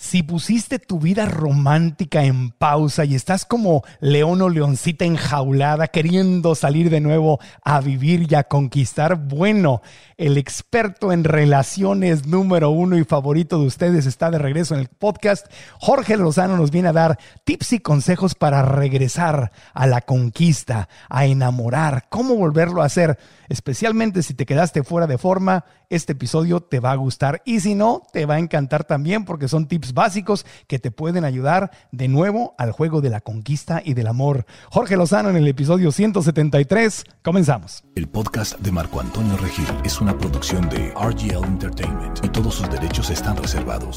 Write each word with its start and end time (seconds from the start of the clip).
Si 0.00 0.22
pusiste 0.22 0.78
tu 0.78 1.00
vida 1.00 1.26
romántica 1.26 2.22
en 2.22 2.52
pausa 2.52 3.04
y 3.04 3.16
estás 3.16 3.44
como 3.44 3.82
león 3.98 4.40
o 4.42 4.48
leoncita 4.48 5.04
enjaulada 5.04 5.88
queriendo 5.88 6.54
salir 6.54 6.88
de 6.88 7.00
nuevo 7.00 7.40
a 7.64 7.80
vivir 7.80 8.30
y 8.30 8.36
a 8.36 8.44
conquistar, 8.44 9.16
bueno, 9.16 9.82
el 10.16 10.38
experto 10.38 11.10
en 11.10 11.24
relaciones 11.24 12.28
número 12.28 12.70
uno 12.70 12.96
y 12.96 13.02
favorito 13.02 13.58
de 13.58 13.66
ustedes 13.66 14.06
está 14.06 14.30
de 14.30 14.38
regreso 14.38 14.74
en 14.74 14.82
el 14.82 14.86
podcast. 14.88 15.48
Jorge 15.80 16.16
Lozano 16.16 16.56
nos 16.56 16.70
viene 16.70 16.90
a 16.90 16.92
dar 16.92 17.18
tips 17.42 17.72
y 17.72 17.80
consejos 17.80 18.36
para 18.36 18.62
regresar 18.62 19.50
a 19.74 19.88
la 19.88 20.02
conquista, 20.02 20.88
a 21.08 21.26
enamorar, 21.26 22.06
cómo 22.08 22.36
volverlo 22.36 22.82
a 22.82 22.86
hacer. 22.86 23.18
Especialmente 23.48 24.22
si 24.22 24.34
te 24.34 24.46
quedaste 24.46 24.82
fuera 24.82 25.06
de 25.06 25.18
forma, 25.18 25.64
este 25.88 26.12
episodio 26.12 26.60
te 26.60 26.80
va 26.80 26.92
a 26.92 26.96
gustar 26.96 27.42
y 27.44 27.60
si 27.60 27.74
no, 27.74 28.02
te 28.12 28.26
va 28.26 28.34
a 28.34 28.38
encantar 28.38 28.84
también 28.84 29.24
porque 29.24 29.48
son 29.48 29.66
tips 29.66 29.94
básicos 29.94 30.44
que 30.66 30.78
te 30.78 30.90
pueden 30.90 31.24
ayudar 31.24 31.70
de 31.92 32.08
nuevo 32.08 32.54
al 32.58 32.72
juego 32.72 33.00
de 33.00 33.10
la 33.10 33.20
conquista 33.20 33.80
y 33.84 33.94
del 33.94 34.06
amor. 34.06 34.46
Jorge 34.70 34.96
Lozano 34.96 35.30
en 35.30 35.36
el 35.36 35.48
episodio 35.48 35.92
173. 35.92 37.04
Comenzamos. 37.22 37.84
El 37.94 38.08
podcast 38.08 38.58
de 38.58 38.72
Marco 38.72 39.00
Antonio 39.00 39.36
Regil 39.36 39.66
es 39.84 40.00
una 40.00 40.16
producción 40.16 40.68
de 40.68 40.92
RGL 40.92 41.44
Entertainment 41.44 42.24
y 42.24 42.28
todos 42.28 42.54
sus 42.54 42.68
derechos 42.70 43.10
están 43.10 43.36
reservados. 43.36 43.96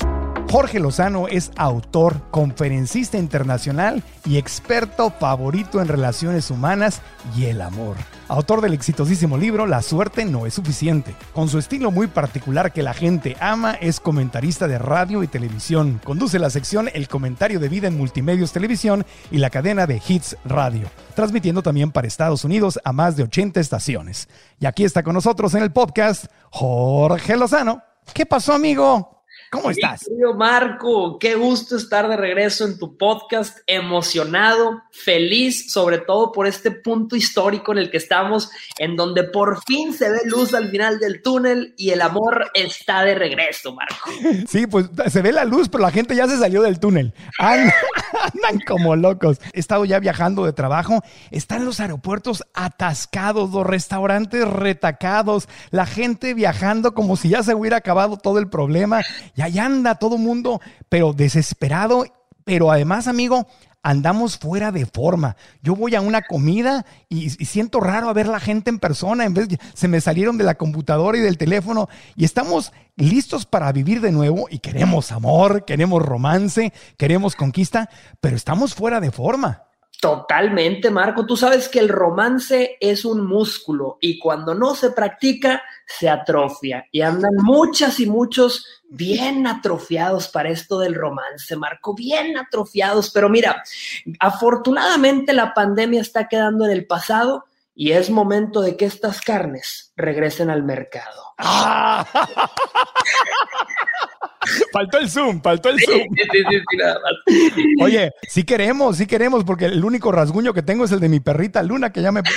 Jorge 0.49 0.79
Lozano 0.79 1.27
es 1.27 1.51
autor, 1.55 2.29
conferencista 2.31 3.17
internacional 3.17 4.03
y 4.25 4.37
experto 4.37 5.11
favorito 5.11 5.81
en 5.81 5.87
relaciones 5.87 6.51
humanas 6.51 7.01
y 7.37 7.45
el 7.45 7.61
amor. 7.61 7.95
Autor 8.31 8.61
del 8.61 8.73
exitosísimo 8.73 9.37
libro 9.37 9.67
La 9.67 9.81
suerte 9.81 10.23
no 10.23 10.45
es 10.45 10.53
suficiente. 10.53 11.13
Con 11.33 11.49
su 11.49 11.59
estilo 11.59 11.91
muy 11.91 12.07
particular 12.07 12.71
que 12.71 12.81
la 12.81 12.93
gente 12.93 13.35
ama, 13.41 13.73
es 13.73 13.99
comentarista 13.99 14.69
de 14.69 14.77
radio 14.77 15.21
y 15.21 15.27
televisión. 15.27 15.99
Conduce 16.01 16.39
la 16.39 16.49
sección 16.49 16.89
El 16.93 17.09
comentario 17.09 17.59
de 17.59 17.67
vida 17.67 17.89
en 17.89 17.97
Multimedios 17.97 18.53
Televisión 18.53 19.05
y 19.31 19.39
la 19.39 19.49
cadena 19.49 19.85
de 19.85 20.01
Hits 20.07 20.37
Radio, 20.45 20.87
transmitiendo 21.13 21.61
también 21.61 21.91
para 21.91 22.07
Estados 22.07 22.45
Unidos 22.45 22.79
a 22.85 22.93
más 22.93 23.17
de 23.17 23.23
80 23.23 23.59
estaciones. 23.59 24.29
Y 24.61 24.65
aquí 24.65 24.85
está 24.85 25.03
con 25.03 25.13
nosotros 25.13 25.53
en 25.55 25.63
el 25.63 25.73
podcast 25.73 26.27
Jorge 26.51 27.35
Lozano. 27.35 27.83
¿Qué 28.13 28.25
pasó, 28.25 28.53
amigo? 28.53 29.20
¿Cómo 29.51 29.69
estás? 29.69 30.05
Querido 30.05 30.33
Marco, 30.33 31.19
qué 31.19 31.35
gusto 31.35 31.75
estar 31.75 32.07
de 32.07 32.15
regreso 32.15 32.63
en 32.63 32.79
tu 32.79 32.95
podcast, 32.95 33.57
emocionado, 33.67 34.81
feliz, 34.91 35.69
sobre 35.73 35.97
todo 35.97 36.31
por 36.31 36.47
este 36.47 36.71
punto 36.71 37.17
histórico 37.17 37.73
en 37.73 37.79
el 37.79 37.91
que 37.91 37.97
estamos, 37.97 38.49
en 38.79 38.95
donde 38.95 39.25
por 39.25 39.61
fin 39.65 39.93
se 39.93 40.09
ve 40.09 40.19
luz 40.23 40.53
al 40.53 40.69
final 40.69 40.99
del 40.99 41.21
túnel 41.21 41.73
y 41.77 41.89
el 41.89 42.01
amor 42.01 42.49
está 42.53 43.03
de 43.03 43.13
regreso, 43.13 43.75
Marco. 43.75 44.09
Sí, 44.47 44.67
pues 44.67 44.89
se 45.09 45.21
ve 45.21 45.33
la 45.33 45.43
luz, 45.43 45.67
pero 45.67 45.83
la 45.83 45.91
gente 45.91 46.15
ya 46.15 46.27
se 46.27 46.37
salió 46.37 46.61
del 46.61 46.79
túnel. 46.79 47.13
Andan, 47.37 47.73
andan 48.33 48.61
como 48.65 48.95
locos. 48.95 49.41
He 49.51 49.59
estado 49.59 49.83
ya 49.83 49.99
viajando 49.99 50.45
de 50.45 50.53
trabajo, 50.53 51.03
están 51.29 51.65
los 51.65 51.81
aeropuertos 51.81 52.45
atascados, 52.53 53.51
los 53.51 53.67
restaurantes 53.67 54.47
retacados, 54.47 55.49
la 55.71 55.85
gente 55.85 56.33
viajando 56.33 56.93
como 56.93 57.17
si 57.17 57.27
ya 57.27 57.43
se 57.43 57.53
hubiera 57.53 57.75
acabado 57.75 58.15
todo 58.15 58.39
el 58.39 58.47
problema. 58.47 59.01
Y 59.41 59.43
ahí 59.43 59.57
anda 59.57 59.95
todo 59.95 60.19
mundo, 60.19 60.61
pero 60.87 61.13
desesperado. 61.13 62.05
Pero 62.43 62.69
además, 62.69 63.07
amigo, 63.07 63.47
andamos 63.81 64.37
fuera 64.37 64.71
de 64.71 64.85
forma. 64.85 65.35
Yo 65.63 65.75
voy 65.75 65.95
a 65.95 66.01
una 66.01 66.21
comida 66.21 66.85
y, 67.09 67.25
y, 67.25 67.45
siento 67.45 67.79
raro 67.79 68.07
a 68.07 68.13
ver 68.13 68.27
la 68.27 68.39
gente 68.39 68.69
en 68.69 68.77
persona. 68.77 69.25
En 69.25 69.33
vez 69.33 69.47
se 69.73 69.87
me 69.87 69.99
salieron 69.99 70.37
de 70.37 70.43
la 70.43 70.55
computadora 70.59 71.17
y 71.17 71.21
del 71.21 71.39
teléfono 71.39 71.89
y 72.15 72.23
estamos 72.23 72.71
listos 72.97 73.47
para 73.47 73.71
vivir 73.71 73.99
de 73.99 74.11
nuevo 74.11 74.45
y 74.47 74.59
queremos 74.59 75.11
amor, 75.11 75.65
queremos 75.65 76.03
romance, 76.03 76.71
queremos 76.95 77.35
conquista, 77.35 77.89
pero 78.19 78.35
estamos 78.35 78.75
fuera 78.75 78.99
de 78.99 79.09
forma. 79.09 79.63
Totalmente, 80.01 80.89
Marco. 80.89 81.27
Tú 81.27 81.37
sabes 81.37 81.69
que 81.69 81.77
el 81.77 81.87
romance 81.87 82.75
es 82.79 83.05
un 83.05 83.25
músculo 83.25 83.97
y 84.01 84.17
cuando 84.17 84.55
no 84.55 84.73
se 84.73 84.89
practica, 84.89 85.61
se 85.97 86.09
atrofia. 86.09 86.85
Y 86.91 87.01
andan 87.01 87.35
muchas 87.37 87.99
y 87.99 88.05
muchos 88.05 88.65
bien 88.89 89.47
atrofiados 89.47 90.27
para 90.27 90.49
esto 90.49 90.79
del 90.79 90.95
romance, 90.95 91.55
Marco, 91.55 91.93
bien 91.93 92.37
atrofiados. 92.37 93.11
Pero 93.11 93.29
mira, 93.29 93.63
afortunadamente 94.19 95.33
la 95.33 95.53
pandemia 95.53 96.01
está 96.01 96.27
quedando 96.27 96.65
en 96.65 96.71
el 96.71 96.85
pasado 96.85 97.45
y 97.73 97.91
es 97.91 98.09
momento 98.09 98.61
de 98.61 98.75
que 98.75 98.85
estas 98.85 99.21
carnes 99.21 99.93
regresen 99.95 100.49
al 100.49 100.63
mercado. 100.63 101.33
Ah. 101.37 102.05
faltó 104.71 104.97
el 104.97 105.09
zoom, 105.09 105.41
faltó 105.41 105.69
el 105.69 105.79
zoom. 105.79 106.07
Sí, 106.15 106.23
sí, 106.31 106.43
sí, 106.49 106.77
nada 106.77 106.99
más. 106.99 107.13
Oye, 107.81 108.11
sí 108.27 108.43
queremos, 108.43 108.97
sí 108.97 109.07
queremos, 109.07 109.43
porque 109.43 109.65
el 109.65 109.83
único 109.83 110.11
rasguño 110.11 110.53
que 110.53 110.63
tengo 110.63 110.85
es 110.85 110.91
el 110.91 110.99
de 110.99 111.09
mi 111.09 111.19
perrita 111.19 111.63
Luna, 111.63 111.91
que 111.91 112.01
ya 112.01 112.11
me... 112.11 112.21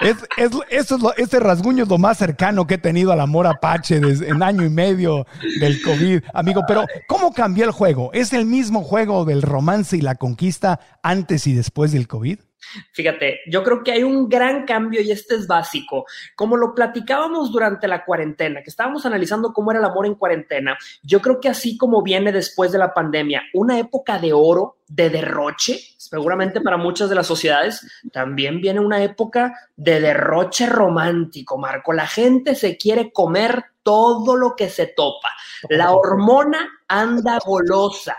Es, 0.00 0.16
es, 0.36 0.50
es 0.70 0.90
lo, 0.90 1.14
este 1.16 1.40
rasguño 1.40 1.82
es 1.82 1.88
lo 1.88 1.98
más 1.98 2.18
cercano 2.18 2.66
que 2.66 2.74
he 2.74 2.78
tenido 2.78 3.12
al 3.12 3.20
amor 3.20 3.46
apache 3.46 4.00
desde, 4.00 4.28
en 4.28 4.42
año 4.42 4.64
y 4.64 4.70
medio 4.70 5.26
del 5.60 5.82
COVID, 5.82 6.22
amigo. 6.32 6.62
Pero, 6.66 6.86
¿cómo 7.08 7.32
cambió 7.32 7.64
el 7.64 7.72
juego? 7.72 8.10
¿Es 8.12 8.32
el 8.32 8.46
mismo 8.46 8.82
juego 8.82 9.24
del 9.24 9.42
romance 9.42 9.96
y 9.96 10.00
la 10.00 10.14
conquista 10.14 10.80
antes 11.02 11.46
y 11.46 11.54
después 11.54 11.92
del 11.92 12.06
COVID? 12.06 12.38
Fíjate, 12.92 13.40
yo 13.50 13.62
creo 13.62 13.82
que 13.82 13.92
hay 13.92 14.02
un 14.02 14.28
gran 14.28 14.64
cambio 14.64 15.00
y 15.00 15.10
este 15.10 15.34
es 15.34 15.46
básico. 15.46 16.04
Como 16.36 16.56
lo 16.56 16.74
platicábamos 16.74 17.50
durante 17.50 17.88
la 17.88 18.04
cuarentena, 18.04 18.62
que 18.62 18.70
estábamos 18.70 19.06
analizando 19.06 19.52
cómo 19.52 19.70
era 19.70 19.80
el 19.80 19.86
amor 19.86 20.06
en 20.06 20.14
cuarentena, 20.14 20.76
yo 21.02 21.20
creo 21.20 21.40
que 21.40 21.48
así 21.48 21.76
como 21.76 22.02
viene 22.02 22.32
después 22.32 22.72
de 22.72 22.78
la 22.78 22.92
pandemia, 22.92 23.42
una 23.54 23.78
época 23.78 24.18
de 24.18 24.32
oro, 24.32 24.78
de 24.86 25.10
derroche, 25.10 25.78
seguramente 25.96 26.60
para 26.60 26.76
muchas 26.78 27.08
de 27.08 27.14
las 27.14 27.26
sociedades, 27.26 27.86
también 28.12 28.60
viene 28.60 28.80
una 28.80 29.02
época 29.02 29.52
de 29.76 30.00
derroche 30.00 30.66
romántico, 30.66 31.58
Marco. 31.58 31.92
La 31.92 32.06
gente 32.06 32.54
se 32.54 32.76
quiere 32.76 33.12
comer 33.12 33.64
todo 33.82 34.36
lo 34.36 34.54
que 34.56 34.68
se 34.68 34.86
topa. 34.86 35.28
La 35.68 35.92
hormona 35.92 36.68
anda 36.88 37.38
golosa. 37.44 38.16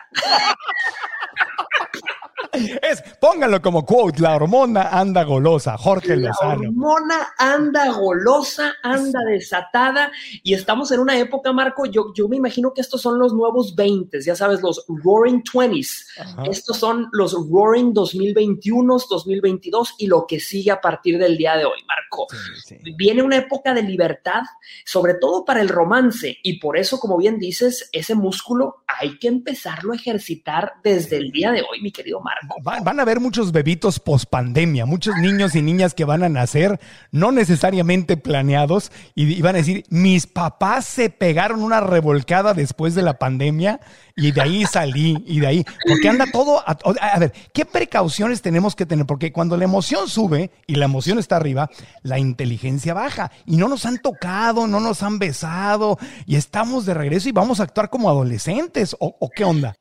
Es, 2.82 3.04
pónganlo 3.20 3.62
como 3.62 3.86
quote, 3.86 4.22
la 4.22 4.36
hormona 4.36 4.90
anda 4.90 5.24
golosa, 5.24 5.78
Jorge 5.78 6.16
Lozano. 6.16 6.64
La 6.64 6.70
hormona 6.70 7.34
anda 7.38 7.92
golosa, 7.92 8.74
anda 8.84 9.20
desatada 9.30 10.12
y 10.44 10.54
estamos 10.54 10.92
en 10.92 11.00
una 11.00 11.18
época, 11.18 11.52
Marco, 11.54 11.86
yo, 11.86 12.14
yo 12.16 12.28
me 12.28 12.38
imagino 12.38 12.74
que 12.74 12.82
estos 12.82 13.02
son 13.02 13.20
los 13.20 13.34
nuevos 13.34 13.76
20, 13.76 14.22
ya 14.22 14.36
sabes, 14.36 14.62
los 14.62 14.86
Roaring 14.88 15.44
20s. 15.44 16.50
Estos 16.50 16.78
son 16.78 17.10
los 17.12 17.34
Roaring 17.34 17.94
2021, 17.94 18.98
2022 19.10 19.96
y 20.00 20.08
lo 20.08 20.26
que 20.28 20.40
sigue 20.40 20.72
a 20.72 20.82
partir 20.82 21.18
del 21.18 21.38
día 21.38 21.56
de 21.56 21.66
hoy, 21.66 21.80
Marco. 21.88 22.28
Sí, 22.66 22.78
sí. 22.84 22.96
Viene 22.96 23.22
una 23.22 23.38
época 23.38 23.74
de 23.74 23.84
libertad, 23.84 24.42
sobre 24.86 25.16
todo 25.16 25.46
para 25.46 25.62
el 25.62 25.70
romance 25.70 26.38
y 26.44 26.60
por 26.60 26.78
eso, 26.78 27.00
como 27.00 27.18
bien 27.18 27.38
dices, 27.40 27.90
ese 27.92 28.16
músculo 28.16 28.84
hay 28.88 29.18
que 29.20 29.28
empezarlo 29.28 29.94
a 29.94 29.96
ejercitar 29.96 30.74
desde 30.84 31.18
el 31.18 31.32
día 31.32 31.52
de 31.52 31.62
hoy, 31.62 31.82
mi 31.82 31.92
querido 31.92 32.20
Marco. 32.20 32.39
Van 32.64 33.00
a 33.00 33.04
haber 33.04 33.20
muchos 33.20 33.52
bebitos 33.52 34.00
post 34.00 34.30
pandemia, 34.30 34.86
muchos 34.86 35.16
niños 35.18 35.56
y 35.56 35.62
niñas 35.62 35.94
que 35.94 36.06
van 36.06 36.24
a 36.24 36.30
nacer 36.30 36.80
no 37.12 37.32
necesariamente 37.32 38.18
planeados 38.18 38.92
y, 39.16 39.42
van 39.42 39.56
a 39.56 39.60
decir, 39.60 39.84
mis 39.90 40.28
papás 40.28 40.86
se 40.86 41.10
pegaron 41.10 41.64
una 41.64 41.82
revolcada 41.82 42.54
después 42.54 42.96
de 42.96 43.02
la 43.02 43.18
pandemia 43.18 43.80
y 44.16 44.32
de 44.32 44.42
ahí 44.42 44.66
salí 44.66 45.24
y 45.26 45.40
de 45.40 45.48
ahí, 45.48 45.66
porque 45.88 46.10
anda 46.10 46.26
todo, 46.32 46.62
a, 46.66 47.20
ver, 47.20 47.32
¿qué 47.54 47.66
precauciones 47.66 48.42
tenemos 48.42 48.76
que 48.76 48.86
tener? 48.86 49.06
Porque 49.06 49.32
cuando 49.32 49.56
la 49.56 49.64
emoción 49.64 50.10
sube 50.10 50.52
y 50.68 50.76
la 50.76 50.86
emoción 50.86 51.20
está 51.20 51.38
arriba, 51.38 51.70
la 52.04 52.20
inteligencia 52.20 52.94
baja 52.94 53.32
y 53.46 53.56
no 53.56 53.70
nos 53.70 53.86
han 53.86 54.00
tocado, 54.00 54.68
no 54.68 54.80
nos 54.80 55.04
han 55.04 55.20
besado 55.20 55.98
y 56.26 56.36
estamos 56.36 56.86
de 56.86 56.94
regreso 56.94 57.30
y 57.30 57.32
vamos 57.32 57.60
a 57.60 57.64
actuar 57.64 57.90
como 57.90 58.10
adolescentes 58.10 58.96
o, 59.00 59.30
qué 59.34 59.44
onda. 59.46 59.76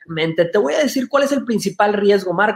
Te 0.53 0.59
voy 0.59 0.75
a 0.75 0.79
decir 0.79 1.09
cuál 1.09 1.25
es 1.25 1.33
el 1.33 1.45
principal 1.45 1.95
riesgo, 1.95 2.33
Marco, 2.33 2.48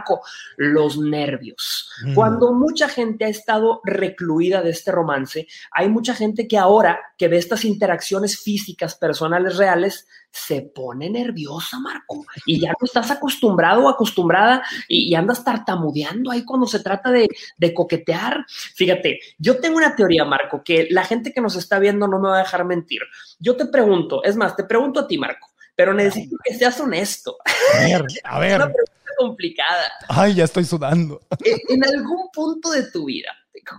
los 0.57 0.97
nervios. 0.97 1.89
Mm. 2.05 2.13
Cuando 2.15 2.53
mucha 2.53 2.87
gente 2.87 3.25
ha 3.25 3.29
estado 3.29 3.81
recluida 3.83 4.61
de 4.61 4.71
este 4.71 4.91
romance, 4.91 5.47
hay 5.71 5.89
mucha 5.89 6.15
gente 6.15 6.47
que 6.47 6.57
ahora 6.57 6.99
que 7.17 7.27
ve 7.27 7.37
estas 7.37 7.65
interacciones 7.65 8.39
físicas, 8.39 8.95
personales, 8.95 9.57
reales, 9.57 10.07
se 10.33 10.63
pone 10.63 11.11
nerviosa, 11.11 11.79
Marco, 11.79 12.25
y 12.47 12.59
ya 12.59 12.69
no 12.69 12.85
estás 12.85 13.11
acostumbrado 13.11 13.83
o 13.83 13.89
acostumbrada 13.89 14.63
y, 14.87 15.13
andas 15.13 15.43
tartamudeando 15.43 16.31
ahí 16.31 16.43
cuando 16.43 16.65
se 16.65 16.79
trata 16.79 17.11
de, 17.11 17.27
coquetear. 17.73 18.43
Fíjate, 18.47 19.19
yo 19.37 19.59
tengo 19.59 19.77
una 19.77 19.95
teoría, 19.95 20.25
Marco, 20.25 20.63
que 20.63 20.87
la 20.89 21.03
gente 21.03 21.31
que 21.31 21.39
nos 21.39 21.55
está 21.55 21.77
viendo 21.77 22.07
no 22.07 22.19
me 22.19 22.29
va 22.29 22.37
a 22.37 22.43
dejar 22.43 22.65
mentir. 22.65 23.01
Yo 23.39 23.55
te 23.55 23.67
pregunto, 23.67 24.23
es 24.23 24.35
más, 24.35 24.55
te 24.55 24.63
pregunto 24.63 25.01
a 25.01 25.07
ti, 25.07 25.19
Marco, 25.19 25.51
pero 25.75 25.93
necesito 25.93 26.35
que 26.43 26.55
seas 26.55 26.79
honesto. 26.79 27.37
A 27.75 27.79
ver, 27.79 28.05
a 28.23 28.39
ver. 28.39 28.49
Es 28.51 28.57
una 28.57 28.65
pregunta 28.65 28.92
complicada. 29.27 29.91
Ay, 30.07 30.35
ya 30.35 30.43
estoy 30.43 30.65
sudando. 30.65 31.21
En, 31.69 31.83
algún 31.83 32.29
punto 32.33 32.71
de 32.71 32.91
tu 32.91 33.05
vida, 33.05 33.29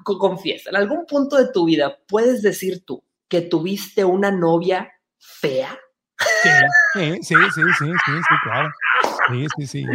confiesa, 0.04 0.70
en 0.70 0.76
algún 0.76 1.06
punto 1.06 1.36
de 1.36 1.52
tu 1.52 1.64
vida 1.64 1.98
puedes 2.06 2.42
decir 2.42 2.84
tú 2.84 3.02
que 3.28 3.42
tuviste 3.42 4.04
una 4.04 4.30
novia 4.30 4.90
fea. 5.18 5.78
Sí, 6.42 6.50
sí, 7.22 7.34
sí, 7.34 7.34
sí, 7.54 7.62
sí, 7.78 7.86
sí, 8.06 8.34
claro. 8.44 8.70
Sí, 9.28 9.46
sí, 9.56 9.66
sí. 9.66 9.86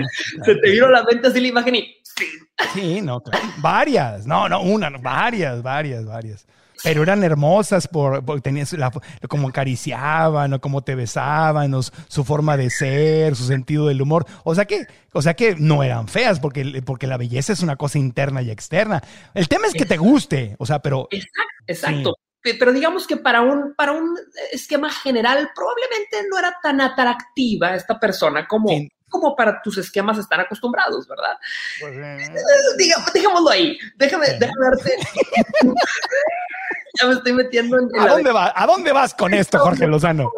Se 0.43 0.55
te 0.55 0.71
vino 0.71 0.89
la 0.89 1.03
mente 1.03 1.27
así 1.27 1.39
la 1.39 1.47
imagen 1.47 1.75
y. 1.75 1.97
Sí, 2.03 2.25
sí 2.73 3.01
no, 3.01 3.21
claro. 3.21 3.47
Varias, 3.57 4.25
no, 4.25 4.49
no, 4.49 4.61
una, 4.61 4.89
varias, 4.89 5.61
varias, 5.63 6.05
varias. 6.05 6.45
Pero 6.83 7.03
eran 7.03 7.23
hermosas 7.23 7.87
por, 7.87 8.23
porque 8.23 8.41
tenías 8.41 8.73
la, 8.73 8.91
como 9.27 9.49
acariciaban 9.49 10.53
o 10.53 10.61
como 10.61 10.81
te 10.83 10.95
besaban, 10.95 11.73
o 11.73 11.81
su 11.81 12.23
forma 12.23 12.57
de 12.57 12.69
ser, 12.69 13.35
su 13.35 13.45
sentido 13.45 13.87
del 13.87 14.01
humor. 14.01 14.25
O 14.43 14.55
sea 14.55 14.65
que, 14.65 14.85
o 15.13 15.21
sea 15.21 15.33
que 15.33 15.55
no 15.55 15.83
eran 15.83 16.07
feas, 16.07 16.39
porque, 16.39 16.81
porque 16.85 17.07
la 17.07 17.17
belleza 17.17 17.53
es 17.53 17.61
una 17.61 17.75
cosa 17.75 17.97
interna 17.97 18.41
y 18.41 18.51
externa. 18.51 19.01
El 19.33 19.47
tema 19.47 19.67
es 19.67 19.73
que 19.73 19.85
te 19.85 19.97
guste, 19.97 20.55
o 20.59 20.65
sea, 20.65 20.79
pero. 20.79 21.07
Exacto, 21.11 21.63
exacto 21.67 22.15
pero 22.41 22.71
digamos 22.71 23.05
que 23.05 23.17
para 23.17 23.41
un, 23.41 23.73
para 23.75 23.91
un 23.91 24.17
esquema 24.51 24.89
general 24.89 25.49
probablemente 25.53 26.27
no 26.29 26.39
era 26.39 26.55
tan 26.61 26.79
atractiva 26.81 27.75
esta 27.75 27.99
persona 27.99 28.47
como, 28.47 28.69
como 29.09 29.35
para 29.35 29.61
tus 29.61 29.77
esquemas 29.77 30.17
están 30.17 30.39
acostumbrados, 30.41 31.07
¿verdad? 31.07 31.37
Pues, 31.81 31.93
eh. 31.97 32.33
digámoslo 33.13 33.49
ahí, 33.49 33.77
déjame, 33.95 34.27
déjame 34.39 34.65
darte. 34.69 34.91
ya 36.99 37.07
me 37.07 37.13
estoy 37.13 37.33
metiendo 37.33 37.77
en... 37.79 37.89
¿A, 37.99 38.07
dónde 38.07 38.31
¿A 38.33 38.65
dónde 38.67 38.91
vas 38.91 39.13
con 39.13 39.33
esto, 39.33 39.59
Jorge 39.59 39.87
Lozano? 39.87 40.31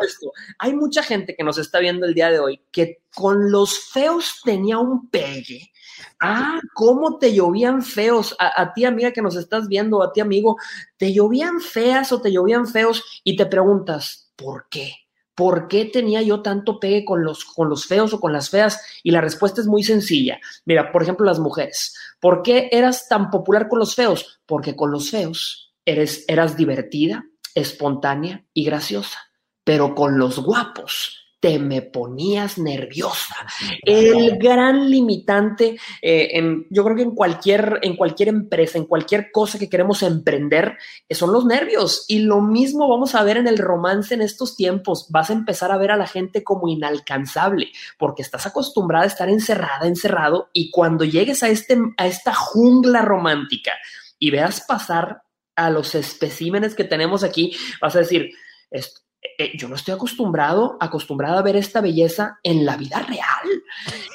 Hay 0.60 0.74
mucha 0.74 1.04
gente 1.04 1.36
que 1.36 1.44
nos 1.44 1.58
está 1.58 1.80
viendo 1.80 2.06
el 2.06 2.14
día 2.14 2.30
de 2.30 2.40
hoy 2.40 2.62
que 2.72 3.02
con 3.14 3.52
los 3.52 3.92
feos 3.92 4.42
tenía 4.44 4.78
un 4.78 5.10
pegue 5.10 5.72
Ah, 6.20 6.60
cómo 6.74 7.18
te 7.18 7.34
llovían 7.34 7.82
feos. 7.82 8.36
A, 8.40 8.74
ti, 8.74 8.86
amiga, 8.86 9.12
que 9.12 9.22
nos 9.22 9.36
estás 9.36 9.68
viendo, 9.68 10.04
a 10.04 10.14
ti, 10.14 10.22
amigo, 10.22 10.58
te 10.98 11.14
llovían 11.14 11.60
feas 11.60 12.12
o 12.12 12.22
te 12.22 12.32
llovían 12.32 12.68
feos 12.68 13.22
y 13.24 13.36
te 13.36 13.46
preguntas, 13.46 14.32
¿por 14.36 14.68
qué? 14.70 14.94
¿Por 15.36 15.68
qué 15.68 15.86
tenía 15.86 16.22
yo 16.22 16.42
tanto 16.42 16.80
pegue 16.80 17.06
con 17.06 17.24
los, 17.24 17.46
con 17.46 17.70
los 17.70 17.86
feos 17.86 18.14
o 18.14 18.20
con 18.20 18.34
las 18.34 18.50
feas? 18.50 18.82
Y 19.04 19.12
la 19.12 19.22
respuesta 19.22 19.62
es 19.62 19.68
muy 19.68 19.84
sencilla. 19.84 20.40
Mira, 20.66 20.92
por 20.92 21.04
ejemplo, 21.04 21.26
las 21.26 21.40
mujeres. 21.40 21.96
¿Por 22.20 22.42
qué 22.42 22.70
eras 22.72 23.08
tan 23.08 23.30
popular 23.30 23.68
con 23.68 23.80
los 23.80 23.96
feos? 23.96 24.42
Porque 24.46 24.76
con 24.76 24.92
los 24.92 25.10
feos 25.10 25.74
eres, 25.86 26.26
eras 26.28 26.58
divertida, 26.58 27.26
espontánea 27.56 28.46
y 28.54 28.66
graciosa. 28.66 29.20
Pero 29.64 29.96
con 29.96 30.18
los 30.18 30.40
guapos 30.40 31.21
te 31.42 31.58
me 31.58 31.82
ponías 31.82 32.60
nerviosa. 32.60 33.36
El 33.82 34.38
gran 34.38 34.90
limitante, 34.90 35.76
eh, 36.02 36.42
yo 36.70 36.84
creo 36.84 36.96
que 36.96 37.02
en 37.02 37.16
cualquier, 37.16 37.80
en 37.82 37.98
cualquier 37.98 38.30
empresa, 38.30 38.78
en 38.78 38.86
cualquier 38.86 39.32
cosa 39.32 39.58
que 39.58 39.68
queremos 39.68 40.04
emprender, 40.04 40.78
eh, 41.10 41.16
son 41.16 41.34
los 41.34 41.46
nervios. 41.46 42.06
Y 42.08 42.20
lo 42.20 42.42
mismo 42.42 42.88
vamos 42.88 43.16
a 43.16 43.24
ver 43.24 43.38
en 43.38 43.48
el 43.48 43.58
romance 43.58 44.14
en 44.14 44.22
estos 44.22 44.56
tiempos. 44.56 45.08
Vas 45.10 45.32
a 45.32 45.34
empezar 45.34 45.72
a 45.72 45.78
ver 45.78 45.90
a 45.90 45.98
la 45.98 46.08
gente 46.08 46.44
como 46.44 46.68
inalcanzable, 46.68 47.72
porque 47.98 48.22
estás 48.22 48.46
acostumbrada 48.46 49.06
a 49.06 49.08
estar 49.08 49.28
encerrada, 49.28 49.88
encerrado, 49.88 50.50
y 50.54 50.70
cuando 50.70 51.06
llegues 51.06 51.42
a, 51.42 51.50
este, 51.50 51.76
a 51.98 52.06
esta 52.06 52.36
jungla 52.36 53.02
romántica 53.02 53.72
y 54.20 54.30
veas 54.30 54.62
pasar 54.62 55.24
a 55.56 55.72
los 55.72 55.96
especímenes 55.96 56.76
que 56.76 56.84
tenemos 56.84 57.24
aquí, 57.24 57.58
vas 57.82 57.96
a 57.96 58.00
decir, 58.00 58.30
esto, 58.70 59.02
eh, 59.38 59.52
yo 59.58 59.68
no 59.68 59.76
estoy 59.76 59.94
acostumbrado, 59.94 60.78
acostumbrada 60.80 61.40
a 61.40 61.42
ver 61.42 61.56
esta 61.56 61.82
belleza 61.82 62.40
en 62.44 62.66
la 62.66 62.78
vida 62.78 63.00
real. 63.00 63.64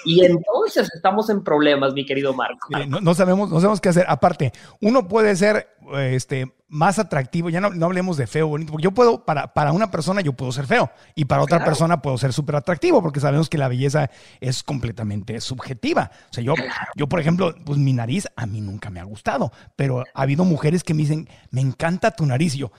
Y 0.05 0.25
entonces 0.25 0.89
estamos 0.95 1.31
en 1.31 1.43
problemas, 1.43 1.93
mi 1.93 2.07
querido 2.07 2.33
Marco. 2.35 2.69
no, 2.87 3.15
sabemos, 3.15 3.51
no 3.51 3.61
sabemos 3.61 3.81
qué 3.81 3.89
hacer. 3.89 4.07
Aparte, 4.09 4.53
uno 4.81 5.09
puede 5.09 5.35
ser 5.37 5.69
este, 5.95 6.55
más 6.69 6.99
atractivo, 6.99 7.51
ya 7.51 7.61
no, 7.61 7.71
no 7.71 7.87
hablemos 7.87 8.17
de 8.17 8.27
feo, 8.27 8.49
bonito, 8.49 8.73
porque 8.73 8.85
yo 8.85 8.91
puedo, 8.93 9.25
para, 9.25 9.55
para 9.55 9.73
una 9.73 9.91
persona 9.91 10.21
yo 10.21 10.33
puedo 10.33 10.53
ser 10.53 10.67
feo 10.67 10.91
y 11.15 11.25
para 11.25 11.43
otra 11.43 11.65
persona 11.65 12.03
puedo 12.03 12.19
ser 12.19 12.33
súper 12.33 12.57
atractivo, 12.57 13.03
porque 13.03 13.21
sabemos 13.21 13.49
que 13.49 13.59
la 13.59 13.69
belleza 13.69 14.11
es 14.41 14.63
completamente 14.63 15.41
subjetiva. 15.41 16.11
O 16.31 16.35
sea, 16.35 16.43
yo, 16.43 16.55
yo, 16.95 17.09
por 17.09 17.21
ejemplo, 17.21 17.55
pues 17.65 17.79
mi 17.79 17.93
nariz 17.93 18.27
a 18.37 18.47
mí 18.47 18.61
nunca 18.61 18.91
me 18.91 19.01
ha 19.01 19.05
gustado, 19.05 19.53
pero 19.77 20.05
ha 20.15 20.23
habido 20.23 20.45
mujeres 20.45 20.83
que 20.83 20.95
me 20.95 21.03
dicen, 21.03 21.29
me 21.51 21.61
encanta 21.61 22.11
tu 22.11 22.27
nariz. 22.27 22.55
Y 22.55 22.59
yo, 22.59 22.73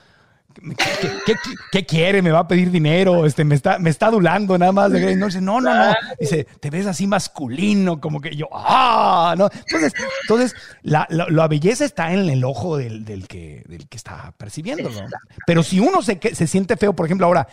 ¿Qué, 1.70 1.86
quiere? 1.86 2.22
¿Me 2.22 2.30
va 2.30 2.40
a 2.40 2.48
pedir 2.48 2.70
dinero? 2.70 3.26
Este, 3.26 3.44
me, 3.44 3.54
está, 3.54 3.78
me 3.78 3.90
está 3.90 4.06
adulando 4.06 4.56
nada 4.58 4.72
más. 4.72 4.90
No, 4.90 4.98
dice, 4.98 5.40
no, 5.40 5.60
no, 5.60 5.74
no. 5.74 5.94
Dice, 6.18 6.46
te 6.60 6.70
ves 6.70 6.86
así 6.86 7.06
masculino, 7.06 8.00
como 8.00 8.20
que 8.20 8.34
yo, 8.34 8.48
¡ah! 8.52 9.34
¿no? 9.36 9.48
Entonces, 9.52 9.92
entonces 10.22 10.54
la, 10.82 11.06
la, 11.10 11.48
belleza 11.48 11.84
está 11.84 12.12
en 12.12 12.28
el 12.28 12.44
ojo 12.44 12.76
del, 12.76 13.04
del, 13.04 13.28
que, 13.28 13.62
del 13.68 13.88
que 13.88 13.96
está 13.96 14.32
percibiendo, 14.36 14.90
Pero 15.46 15.62
si 15.62 15.80
uno 15.80 16.02
se, 16.02 16.18
se 16.32 16.46
siente 16.46 16.76
feo, 16.76 16.94
por 16.94 17.06
ejemplo, 17.06 17.26
ahora, 17.26 17.46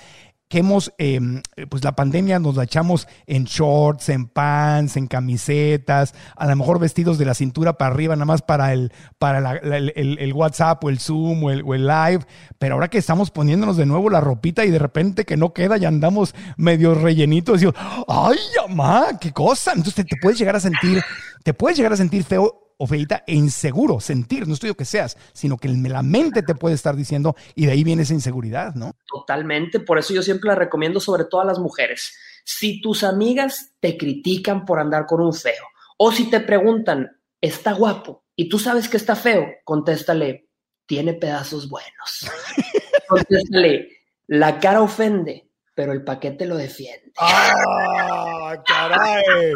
que 0.56 0.94
em, 1.00 1.42
pues 1.70 1.84
la 1.84 1.98
pandemia 1.98 2.40
nos 2.40 2.56
la 2.56 2.64
echamos 2.64 3.10
en 3.28 3.44
shorts, 3.44 4.08
en 4.08 4.28
pants, 4.28 4.96
en 4.96 5.08
camisetas, 5.08 6.16
a 6.34 6.48
lo 6.48 6.56
mejor 6.56 6.80
vestidos 6.80 7.18
de 7.18 7.26
la 7.26 7.34
cintura 7.34 7.78
para 7.78 7.94
arriba, 7.94 8.16
nada 8.16 8.24
más 8.24 8.42
para 8.42 8.72
el, 8.72 8.94
para 9.20 9.60
el, 9.60 10.34
WhatsApp 10.34 10.82
o 10.82 10.90
el 10.90 11.00
Zoom 11.00 11.44
o 11.44 11.52
el, 11.52 11.86
Live, 11.86 12.26
pero 12.58 12.76
ahora 12.76 12.88
que 12.88 12.98
estamos 12.98 13.32
poniéndonos 13.32 13.76
de 13.76 13.86
nuevo 13.86 14.10
la 14.10 14.22
ropita 14.22 14.64
y 14.64 14.72
de 14.72 14.80
repente 14.80 15.26
que 15.26 15.36
no 15.36 15.52
queda 15.52 15.78
y 15.78 15.84
andamos 15.84 16.34
medio 16.56 16.96
rellenitos, 16.96 17.60
digo, 17.60 17.74
ay, 18.08 18.38
mamá, 18.70 19.20
qué 19.20 19.34
cosa. 19.34 19.74
Entonces 19.74 20.06
te 20.06 20.16
puedes 20.22 20.40
llegar 20.40 20.56
a 20.56 20.62
sentir, 20.62 21.04
te 21.44 21.54
puedes 21.54 21.76
llegar 21.76 21.92
a 21.92 21.98
sentir 21.98 22.24
feo 22.24 22.65
o 22.78 22.88
feita 22.88 23.24
e 23.26 23.36
inseguro, 23.36 24.00
sentir, 24.00 24.48
no 24.48 24.54
estoy 24.54 24.74
que 24.76 24.86
seas, 24.86 25.18
sino 25.34 25.58
que 25.58 25.70
la 25.70 26.02
mente 26.02 26.44
te 26.44 26.56
puede 26.56 26.76
estar 26.76 26.96
diciendo 26.96 27.36
y 27.56 27.66
de 27.66 27.72
ahí 27.72 27.84
viene 27.84 28.04
esa 28.04 28.14
inseguridad, 28.14 28.76
¿no? 28.76 28.94
Totalmente, 29.08 29.80
por 29.80 29.98
eso 29.98 30.14
yo 30.14 30.22
siempre 30.22 30.50
la 30.50 30.56
recomiendo 30.56 31.00
sobre 31.00 31.26
todo 31.26 31.42
a 31.42 31.46
las 31.46 31.60
mujeres. 31.60 32.18
Si 32.44 32.82
tus 32.82 33.04
amigas 33.04 33.74
te 33.80 33.98
critican 33.98 34.66
por 34.66 34.80
andar 34.80 35.06
con 35.06 35.22
un 35.22 35.34
feo 35.34 35.64
o 35.98 36.12
si 36.12 36.30
te 36.30 36.40
preguntan, 36.42 37.18
está 37.40 37.74
guapo 37.74 38.26
y 38.36 38.50
tú 38.50 38.60
sabes 38.60 38.90
que 38.90 38.98
está 38.98 39.16
feo, 39.16 39.48
contéstale, 39.64 40.50
tiene 40.86 41.14
pedazos 41.14 41.70
buenos. 41.70 42.30
contéstale, 43.08 43.90
la 44.28 44.60
cara 44.60 44.82
ofende, 44.82 45.50
pero 45.74 45.94
el 45.94 46.04
paquete 46.04 46.46
lo 46.46 46.58
defiende. 46.58 47.14
¡Ah, 47.18 48.56
caray! 48.66 49.54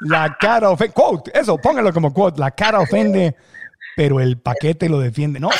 La 0.00 0.36
cara 0.38 0.70
ofende. 0.70 0.94
Quote, 0.94 1.30
eso, 1.38 1.58
póngalo 1.58 1.92
como 1.92 2.12
quote. 2.12 2.40
La 2.40 2.50
cara 2.50 2.80
ofende, 2.80 3.36
pero 3.96 4.20
el 4.20 4.38
paquete 4.38 4.88
lo 4.88 4.98
defiende, 4.98 5.40
¿no? 5.40 5.50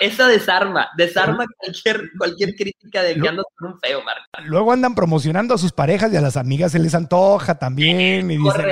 Esa 0.00 0.28
desarma, 0.28 0.88
desarma 0.96 1.44
cualquier, 1.58 2.10
cualquier 2.16 2.54
crítica 2.54 3.02
de 3.02 3.20
que 3.20 3.28
andas 3.28 3.44
con 3.54 3.72
un 3.72 3.78
feo, 3.80 4.02
Marco. 4.02 4.22
Luego 4.44 4.72
andan 4.72 4.94
promocionando 4.94 5.54
a 5.54 5.58
sus 5.58 5.72
parejas 5.72 6.10
y 6.10 6.16
a 6.16 6.22
las 6.22 6.38
amigas 6.38 6.72
se 6.72 6.78
les 6.78 6.94
antoja 6.94 7.58
también. 7.58 8.30
Y 8.30 8.38
dicen, 8.38 8.70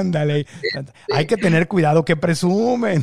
Ándale. 0.00 0.46
Hay 1.14 1.26
que 1.26 1.38
tener 1.38 1.66
cuidado 1.68 2.04
que 2.04 2.16
presumen. 2.16 3.02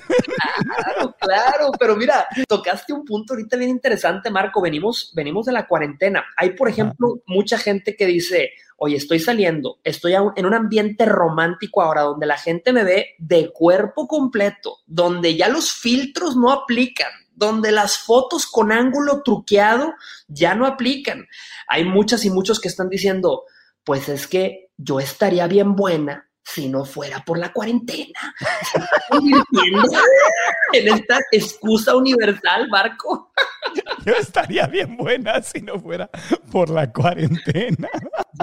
Claro, 0.67 1.15
claro, 1.19 1.71
pero 1.79 1.95
mira, 1.95 2.27
tocaste 2.47 2.93
un 2.93 3.03
punto 3.03 3.33
ahorita 3.33 3.57
bien 3.57 3.71
interesante, 3.71 4.29
Marco. 4.29 4.61
Venimos, 4.61 5.11
venimos 5.15 5.45
de 5.45 5.53
la 5.53 5.67
cuarentena. 5.67 6.23
Hay, 6.35 6.51
por 6.51 6.69
ejemplo, 6.69 7.21
mucha 7.25 7.57
gente 7.57 7.95
que 7.95 8.05
dice, 8.05 8.51
oye, 8.77 8.95
estoy 8.95 9.19
saliendo, 9.19 9.79
estoy 9.83 10.13
en 10.13 10.45
un 10.45 10.53
ambiente 10.53 11.05
romántico 11.05 11.81
ahora 11.81 12.03
donde 12.03 12.27
la 12.27 12.37
gente 12.37 12.71
me 12.71 12.83
ve 12.83 13.15
de 13.17 13.51
cuerpo 13.51 14.07
completo, 14.07 14.77
donde 14.85 15.35
ya 15.35 15.49
los 15.49 15.71
filtros 15.71 16.35
no 16.35 16.51
aplican, 16.51 17.11
donde 17.33 17.71
las 17.71 17.97
fotos 17.97 18.45
con 18.45 18.71
ángulo 18.71 19.23
truqueado 19.23 19.93
ya 20.27 20.55
no 20.55 20.65
aplican. 20.65 21.27
Hay 21.67 21.85
muchas 21.85 22.23
y 22.25 22.29
muchos 22.29 22.59
que 22.59 22.67
están 22.67 22.89
diciendo, 22.89 23.43
pues 23.83 24.09
es 24.09 24.27
que 24.27 24.69
yo 24.77 24.99
estaría 24.99 25.47
bien 25.47 25.75
buena 25.75 26.29
si 26.43 26.69
no 26.69 26.85
fuera 26.85 27.25
por 27.25 27.39
la 27.39 27.51
cuarentena. 27.51 28.35
en 30.73 30.87
esta 30.87 31.19
excusa 31.31 31.95
universal, 31.95 32.69
Marco. 32.69 33.33
Yo 34.07 34.13
estaría 34.13 34.67
bien 34.67 34.95
buena 34.95 35.41
si 35.41 35.59
no 35.59 35.77
fuera 35.81 36.09
por 36.49 36.69
la 36.69 36.89
cuarentena. 36.93 37.89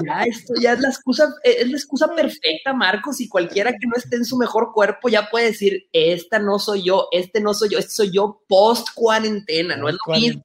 Ya, 0.05 0.25
esto 0.25 0.53
ya 0.61 0.75
es 0.75 0.81
la 0.81 0.89
excusa, 0.89 1.35
es 1.43 1.67
la 1.67 1.77
excusa 1.77 2.15
perfecta, 2.15 2.75
Marcos. 2.75 3.19
Y 3.23 3.31
cualquiera 3.31 3.73
que 3.73 3.87
no 3.87 3.95
esté 3.97 4.17
en 4.17 4.27
su 4.27 4.37
mejor 4.37 4.73
cuerpo 4.75 5.09
ya 5.09 5.31
puede 5.31 5.47
decir, 5.47 5.89
esta 5.95 6.39
no 6.39 6.59
soy 6.59 6.83
yo, 6.83 7.09
este 7.13 7.41
no 7.41 7.55
soy 7.55 7.71
yo, 7.71 7.79
este 7.79 7.93
soy 7.93 8.11
yo 8.13 8.43
post 8.47 8.89
cuarentena, 8.95 9.75
no 9.75 9.89
es 9.89 9.97
lo 10.07 10.13
mismo. 10.13 10.45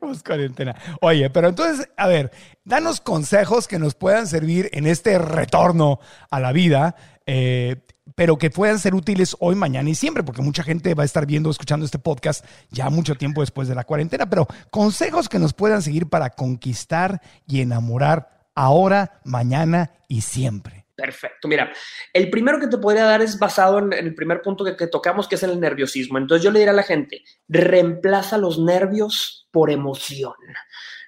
Post 0.00 0.26
cuarentena. 0.26 0.74
Oye, 1.02 1.28
pero 1.28 1.48
entonces, 1.48 1.86
a 1.98 2.08
ver, 2.08 2.30
danos 2.64 3.02
consejos 3.02 3.68
que 3.68 3.78
nos 3.78 3.96
puedan 3.96 4.26
servir 4.26 4.70
en 4.72 4.86
este 4.86 5.18
retorno 5.18 6.00
a 6.30 6.40
la 6.40 6.52
vida. 6.52 6.96
Eh, 7.26 7.76
pero 8.14 8.36
que 8.36 8.50
puedan 8.50 8.78
ser 8.78 8.94
útiles 8.94 9.36
hoy, 9.40 9.54
mañana 9.54 9.90
y 9.90 9.94
siempre, 9.94 10.22
porque 10.22 10.42
mucha 10.42 10.62
gente 10.62 10.94
va 10.94 11.02
a 11.02 11.06
estar 11.06 11.26
viendo, 11.26 11.50
escuchando 11.50 11.84
este 11.84 11.98
podcast 11.98 12.44
ya 12.70 12.90
mucho 12.90 13.14
tiempo 13.14 13.40
después 13.40 13.68
de 13.68 13.74
la 13.74 13.84
cuarentena, 13.84 14.28
pero 14.28 14.46
consejos 14.70 15.28
que 15.28 15.38
nos 15.38 15.52
puedan 15.52 15.82
seguir 15.82 16.08
para 16.08 16.30
conquistar 16.30 17.20
y 17.46 17.60
enamorar 17.60 18.48
ahora, 18.54 19.20
mañana 19.24 19.92
y 20.08 20.22
siempre. 20.22 20.86
Perfecto. 20.98 21.46
Mira, 21.46 21.72
el 22.12 22.28
primero 22.28 22.58
que 22.58 22.66
te 22.66 22.76
podría 22.76 23.04
dar 23.04 23.22
es 23.22 23.38
basado 23.38 23.78
en, 23.78 23.92
el 23.92 24.16
primer 24.16 24.42
punto 24.42 24.64
que, 24.64 24.86
tocamos, 24.88 25.28
que 25.28 25.36
es 25.36 25.42
el 25.44 25.60
nerviosismo. 25.60 26.18
Entonces 26.18 26.44
yo 26.44 26.50
le 26.50 26.58
diré 26.58 26.72
a 26.72 26.74
la 26.74 26.82
gente, 26.82 27.22
reemplaza 27.46 28.36
los 28.36 28.58
nervios 28.58 29.48
por 29.52 29.70
emoción. 29.70 30.34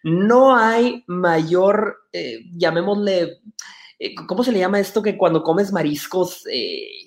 No 0.05 0.57
hay 0.57 1.03
mayor, 1.09 2.07
eh, 2.13 2.39
llamémosle, 2.55 3.41
¿cómo 4.27 4.43
se 4.43 4.53
le 4.53 4.59
llama 4.59 4.81
esto 4.81 5.03
que 5.03 5.17
cuando 5.17 5.43
comes 5.43 5.73
mariscos, 5.73 6.47
eh, 6.47 7.03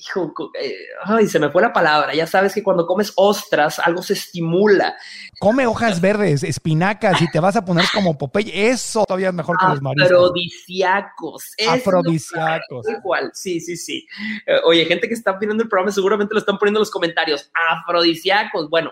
eh, 0.62 0.76
ay, 1.04 1.28
se 1.28 1.40
me 1.40 1.50
fue 1.50 1.62
la 1.62 1.74
palabra, 1.74 2.14
ya 2.14 2.28
sabes 2.28 2.54
que 2.54 2.62
cuando 2.62 2.86
comes 2.86 3.12
ostras 3.16 3.80
algo 3.80 4.04
se 4.04 4.14
estimula. 4.14 4.96
Come 5.40 5.66
hojas 5.66 6.00
verdes, 6.00 6.44
espinacas 6.44 7.22
y 7.22 7.32
te 7.32 7.40
vas 7.40 7.56
a 7.56 7.66
poner 7.66 7.86
como 7.94 8.18
Popeye, 8.18 8.70
eso 8.70 9.06
todavía 9.06 9.30
es 9.30 9.34
mejor 9.34 9.58
que 9.58 9.66
los 9.66 9.82
mariscos. 9.82 10.12
Afrodisíacos. 10.12 11.54
Afrodisíacos. 11.68 12.88
Igual, 12.90 13.32
sí, 13.34 13.60
sí, 13.60 13.76
sí. 13.76 14.06
oye, 14.66 14.86
gente 14.86 15.08
que 15.08 15.16
está 15.16 15.34
viendo 15.34 15.64
el 15.64 15.70
programa 15.70 15.92
seguramente 15.92 16.34
lo 16.34 16.40
están 16.40 16.58
poniendo 16.60 16.80
en 16.80 16.82
los 16.82 16.92
comentarios. 16.92 17.50
Afrodisíacos. 17.72 18.70
Bueno, 18.70 18.92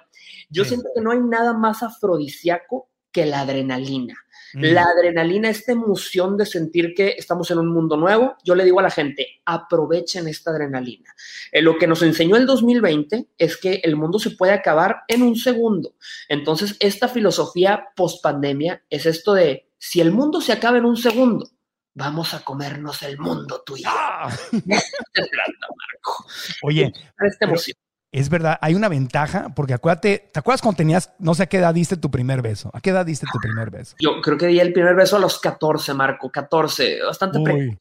yo 0.49 0.65
siento 0.65 0.89
que 0.95 1.01
no 1.01 1.11
hay 1.11 1.19
nada 1.19 1.53
más 1.53 1.83
afrodisíaco 1.83 2.89
que 3.11 3.25
la 3.25 3.41
adrenalina. 3.41 4.15
La 4.53 4.83
adrenalina, 4.83 5.49
esta 5.49 5.71
emoción 5.71 6.37
de 6.37 6.45
sentir 6.45 6.93
que 6.95 7.15
estamos 7.17 7.49
en 7.51 7.59
un 7.59 7.67
mundo 7.67 7.97
nuevo, 7.97 8.35
yo 8.43 8.55
le 8.55 8.65
digo 8.65 8.79
a 8.79 8.83
la 8.83 8.89
gente, 8.89 9.41
aprovechen 9.45 10.27
esta 10.27 10.51
adrenalina. 10.51 11.13
Eh, 11.51 11.61
lo 11.61 11.77
que 11.77 11.87
nos 11.87 12.01
enseñó 12.01 12.35
el 12.35 12.45
2020 12.45 13.27
es 13.37 13.57
que 13.57 13.81
el 13.83 13.95
mundo 13.95 14.19
se 14.19 14.31
puede 14.31 14.53
acabar 14.53 15.03
en 15.07 15.23
un 15.23 15.35
segundo. 15.35 15.95
Entonces, 16.27 16.75
esta 16.79 17.07
filosofía 17.07 17.89
post 17.95 18.21
pandemia 18.23 18.83
es 18.89 19.05
esto 19.05 19.33
de, 19.33 19.69
si 19.77 20.01
el 20.01 20.11
mundo 20.11 20.41
se 20.41 20.53
acaba 20.53 20.77
en 20.77 20.85
un 20.85 20.97
segundo, 20.97 21.49
vamos 21.93 22.33
a 22.33 22.43
comernos 22.43 23.01
el 23.03 23.17
mundo 23.17 23.63
tuyo. 23.65 23.87
¡Ah! 23.87 24.29
Marco. 24.51 26.25
Oye, 26.63 26.91
esta 27.19 27.45
emoción. 27.45 27.77
Es 28.11 28.29
verdad, 28.29 28.57
hay 28.61 28.75
una 28.75 28.89
ventaja, 28.89 29.49
porque 29.55 29.73
acuérdate, 29.73 30.29
¿te 30.33 30.39
acuerdas 30.39 30.61
cuando 30.61 30.77
tenías, 30.77 31.11
no 31.17 31.33
sé 31.33 31.43
a 31.43 31.45
qué 31.45 31.57
edad 31.57 31.73
diste 31.73 31.95
tu 31.95 32.11
primer 32.11 32.41
beso? 32.41 32.69
¿A 32.73 32.81
qué 32.81 32.89
edad 32.89 33.05
diste 33.05 33.25
tu 33.31 33.39
primer 33.39 33.71
beso? 33.71 33.95
Yo 33.99 34.19
creo 34.21 34.37
que 34.37 34.47
di 34.47 34.59
el 34.59 34.73
primer 34.73 34.95
beso 34.95 35.15
a 35.15 35.19
los 35.19 35.39
14, 35.39 35.93
Marco, 35.93 36.29
14, 36.29 37.03
bastante 37.03 37.39
Uy, 37.39 37.79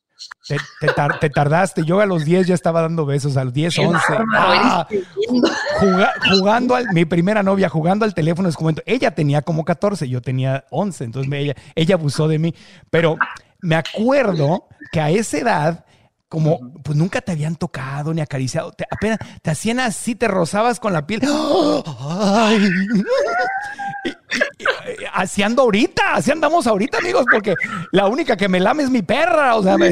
te, 1.21 1.31
tardaste, 1.31 1.85
yo 1.85 2.01
a 2.01 2.07
los 2.07 2.25
10 2.25 2.47
ya 2.47 2.55
estaba 2.55 2.83
dando 2.83 3.07
besos, 3.07 3.37
a 3.37 3.45
los 3.45 3.53
10, 3.53 3.79
11. 3.79 3.99
Ah, 4.37 4.87
jugando 6.31 6.75
al, 6.75 6.87
mi 6.93 7.05
primera 7.05 7.43
novia, 7.43 7.69
jugando 7.69 8.05
al 8.05 8.15
teléfono, 8.15 8.49
es 8.49 8.57
como, 8.57 8.71
ella 8.87 9.13
tenía 9.13 9.43
como 9.43 9.65
14, 9.65 10.09
yo 10.09 10.21
tenía 10.21 10.65
11, 10.71 11.05
entonces 11.05 11.33
ella, 11.33 11.55
ella 11.75 11.95
abusó 11.95 12.29
de 12.29 12.39
mí, 12.39 12.55
pero 12.91 13.17
me 13.61 13.77
acuerdo 13.77 14.69
que 14.93 15.01
a 15.01 15.11
esa 15.11 15.39
edad 15.39 15.85
como 16.31 16.73
pues 16.85 16.97
nunca 16.97 17.21
te 17.21 17.33
habían 17.33 17.57
tocado 17.57 18.15
ni 18.15 18.21
acariciado, 18.21 18.73
apenas 18.89 19.19
te 19.43 19.51
hacían 19.51 19.81
así, 19.81 20.15
te 20.15 20.29
rozabas 20.29 20.79
con 20.79 20.93
la 20.93 21.05
piel. 21.05 21.23
Ay. 21.99 22.69
así 25.13 25.43
ando 25.43 25.63
ahorita, 25.63 26.15
así 26.15 26.31
andamos 26.31 26.69
ahorita, 26.69 26.99
amigos, 26.99 27.25
porque 27.29 27.57
la 27.91 28.07
única 28.07 28.37
que 28.37 28.49
me 28.49 28.61
lame 28.61 28.85
es 28.85 28.91
mi 28.91 29.03
perra, 29.03 29.57
o 29.57 29.65
sea, 29.65 29.77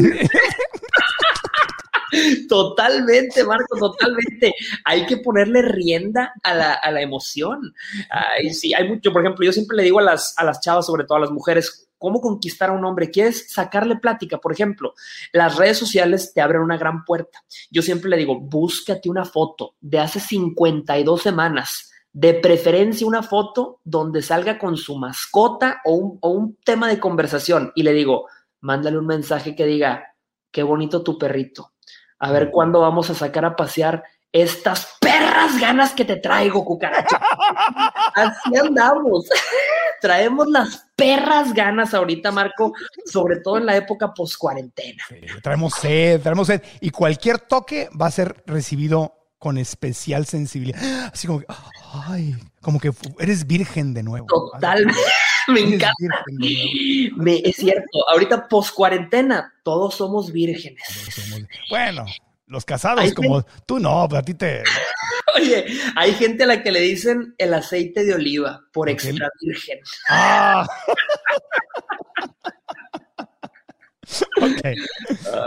Totalmente, 2.49 3.45
Marco, 3.45 3.77
totalmente. 3.77 4.55
Hay 4.85 5.07
que 5.07 5.17
ponerle 5.19 5.61
rienda 5.61 6.33
a 6.43 6.55
la, 6.55 6.73
a 6.75 6.91
la 6.93 7.03
emoción. 7.03 7.75
Ay, 8.11 8.55
sí, 8.55 8.73
hay 8.73 8.89
mucho, 8.89 9.13
por 9.13 9.23
ejemplo, 9.23 9.45
yo 9.45 9.53
siempre 9.53 9.77
le 9.77 9.83
digo 9.83 9.99
a 9.99 10.03
las, 10.03 10.35
a 10.39 10.45
las 10.45 10.61
chavas, 10.61 10.87
sobre 10.87 11.05
todo 11.05 11.19
a 11.19 11.23
las 11.23 11.33
mujeres, 11.33 11.88
cómo 11.99 12.21
conquistar 12.21 12.71
a 12.71 12.73
un 12.73 12.85
hombre, 12.85 13.11
quieres 13.11 13.53
sacarle 13.53 13.97
plática, 13.97 14.39
por 14.39 14.53
ejemplo, 14.53 14.95
las 15.33 15.57
redes 15.57 15.79
sociales 15.79 16.33
te 16.33 16.41
abren 16.41 16.63
una 16.63 16.79
gran 16.79 17.05
puerta. 17.05 17.43
Yo 17.71 17.83
siempre 17.83 18.09
le 18.11 18.17
digo, 18.17 18.39
búscate 18.39 19.11
una 19.11 19.25
foto 19.25 19.75
de 19.81 19.99
hace 19.99 20.21
52 20.21 21.21
semanas, 21.23 21.91
de 22.13 22.35
preferencia 22.35 23.07
una 23.07 23.23
foto 23.23 23.81
donde 23.85 24.23
salga 24.23 24.59
con 24.59 24.77
su 24.77 24.97
mascota 24.97 25.81
o 25.85 25.95
un, 25.95 26.19
o 26.21 26.31
un 26.31 26.57
tema 26.65 26.89
de 26.89 26.99
conversación 26.99 27.73
y 27.75 27.83
le 27.83 27.93
digo, 27.93 28.29
mándale 28.61 28.99
un 28.99 29.07
mensaje 29.07 29.55
que 29.55 29.67
diga, 29.67 30.15
qué 30.51 30.63
bonito 30.63 31.03
tu 31.03 31.19
perrito. 31.19 31.73
A 32.21 32.33
ver 32.33 32.51
cuándo 32.51 32.81
vamos 32.81 33.11
a 33.11 33.15
sacar 33.15 33.45
a 33.45 33.55
pasear 33.55 34.03
estas 34.33 34.97
perras 35.01 35.59
ganas 35.61 35.93
que 35.93 36.05
te 36.05 36.17
traigo, 36.17 36.65
cucaracha. 36.65 37.21
Así 38.15 38.57
andamos. 38.57 39.27
Traemos 40.01 40.49
las 40.49 40.87
perras 40.97 41.53
ganas 41.53 41.95
ahorita, 41.95 42.33
Marco, 42.33 42.73
sobre 43.05 43.37
todo 43.41 43.59
en 43.59 43.67
la 43.67 43.77
época 43.77 44.13
post 44.15 44.37
cuarentena. 44.37 45.03
traemos 45.43 45.75
sed, 45.75 46.21
traemos 46.21 46.47
sed. 46.47 46.63
Y 46.81 46.91
cualquier 46.91 47.39
toque 47.39 47.89
va 48.01 48.07
a 48.07 48.11
ser 48.11 48.43
recibido 48.47 49.15
con 49.39 49.59
especial 49.59 50.27
sensibilidad. 50.27 51.11
Así 51.13 51.27
como 51.27 51.41
que, 51.41 51.47
ay, 51.93 52.37
como 52.61 52.81
que 52.81 52.93
eres 53.19 53.47
virgen 53.47 53.95
de 53.95 54.03
nuevo. 54.03 54.27
Totalmente. 54.27 55.01
Me 55.49 55.61
encanta. 55.61 56.25
Me, 57.17 57.37
es 57.37 57.57
cierto, 57.57 58.09
ahorita 58.11 58.49
post 58.49 58.75
cuarentena, 58.75 59.55
todos 59.63 59.95
somos 59.95 60.31
vírgenes. 60.31 60.83
Bueno, 61.71 62.05
los 62.47 62.65
casados, 62.65 63.13
como 63.15 63.43
tú 63.65 63.79
no, 63.79 64.03
a 64.03 64.23
ti 64.23 64.35
te. 64.35 64.63
Oye, 65.41 65.67
hay 65.97 66.13
gente 66.13 66.45
a 66.45 66.47
la 66.47 66.63
que 66.63 66.73
le 66.73 66.81
dicen 66.81 67.35
el 67.39 67.55
aceite 67.55 68.05
de 68.05 68.15
oliva 68.15 68.65
por 68.73 68.89
extra 68.89 69.29
virgen. 69.41 69.79
Ah. 70.09 70.67
ok. 74.37 74.61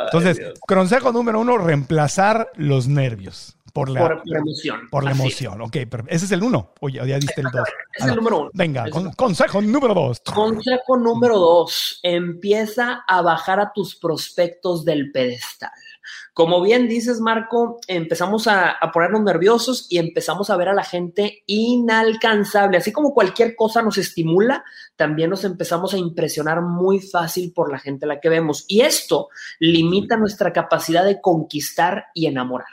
Entonces, 0.05 0.41
consejo 0.67 1.11
número 1.11 1.39
uno, 1.39 1.57
reemplazar 1.57 2.51
los 2.55 2.87
nervios. 2.87 3.57
Por 3.73 3.89
la, 3.89 4.21
emoción. 4.25 4.89
Por 4.89 5.05
la 5.05 5.11
emoción, 5.11 5.61
ok, 5.61 5.77
pero 5.89 6.03
ese 6.07 6.25
es 6.25 6.31
el 6.31 6.43
uno. 6.43 6.73
Oye, 6.81 6.99
ya 7.07 7.17
diste 7.17 7.39
el 7.39 7.47
dos. 7.51 7.67
Es 7.93 8.05
el 8.05 8.15
número 8.15 8.39
uno. 8.41 8.49
Venga, 8.53 8.85
consejo 9.15 9.61
número 9.61 9.93
dos. 9.93 10.19
Consejo 10.19 10.97
número 10.97 11.39
dos, 11.39 11.99
empieza 12.03 13.05
a 13.07 13.21
bajar 13.21 13.61
a 13.61 13.71
tus 13.71 13.95
prospectos 13.95 14.83
del 14.83 15.11
pedestal. 15.13 15.71
Como 16.33 16.61
bien 16.61 16.87
dices, 16.87 17.19
Marco, 17.19 17.79
empezamos 17.87 18.47
a, 18.47 18.77
ponernos 18.93 19.21
nerviosos 19.21 19.87
y 19.89 19.97
empezamos 19.97 20.49
a 20.49 20.57
ver 20.57 20.69
a 20.69 20.73
la 20.73 20.83
gente 20.83 21.43
inalcanzable. 21.45 22.77
Así 22.77 22.91
como 22.91 23.13
cualquier 23.13 23.55
cosa 23.55 23.81
nos 23.81 23.97
estimula, 23.97 24.63
también 24.95 25.29
nos 25.29 25.43
empezamos 25.43 25.93
a 25.93 25.97
impresionar 25.97 26.61
muy 26.61 26.99
fácil 26.99 27.51
por 27.53 27.71
la 27.71 27.79
gente 27.79 28.05
a 28.05 28.07
la 28.07 28.19
que 28.19 28.29
vemos. 28.29 28.65
Y 28.67 28.81
esto 28.81 29.29
limita 29.59 30.17
nuestra 30.17 30.53
capacidad 30.53 31.05
de 31.05 31.21
conquistar 31.21 32.05
y 32.13 32.27
enamorar. 32.27 32.67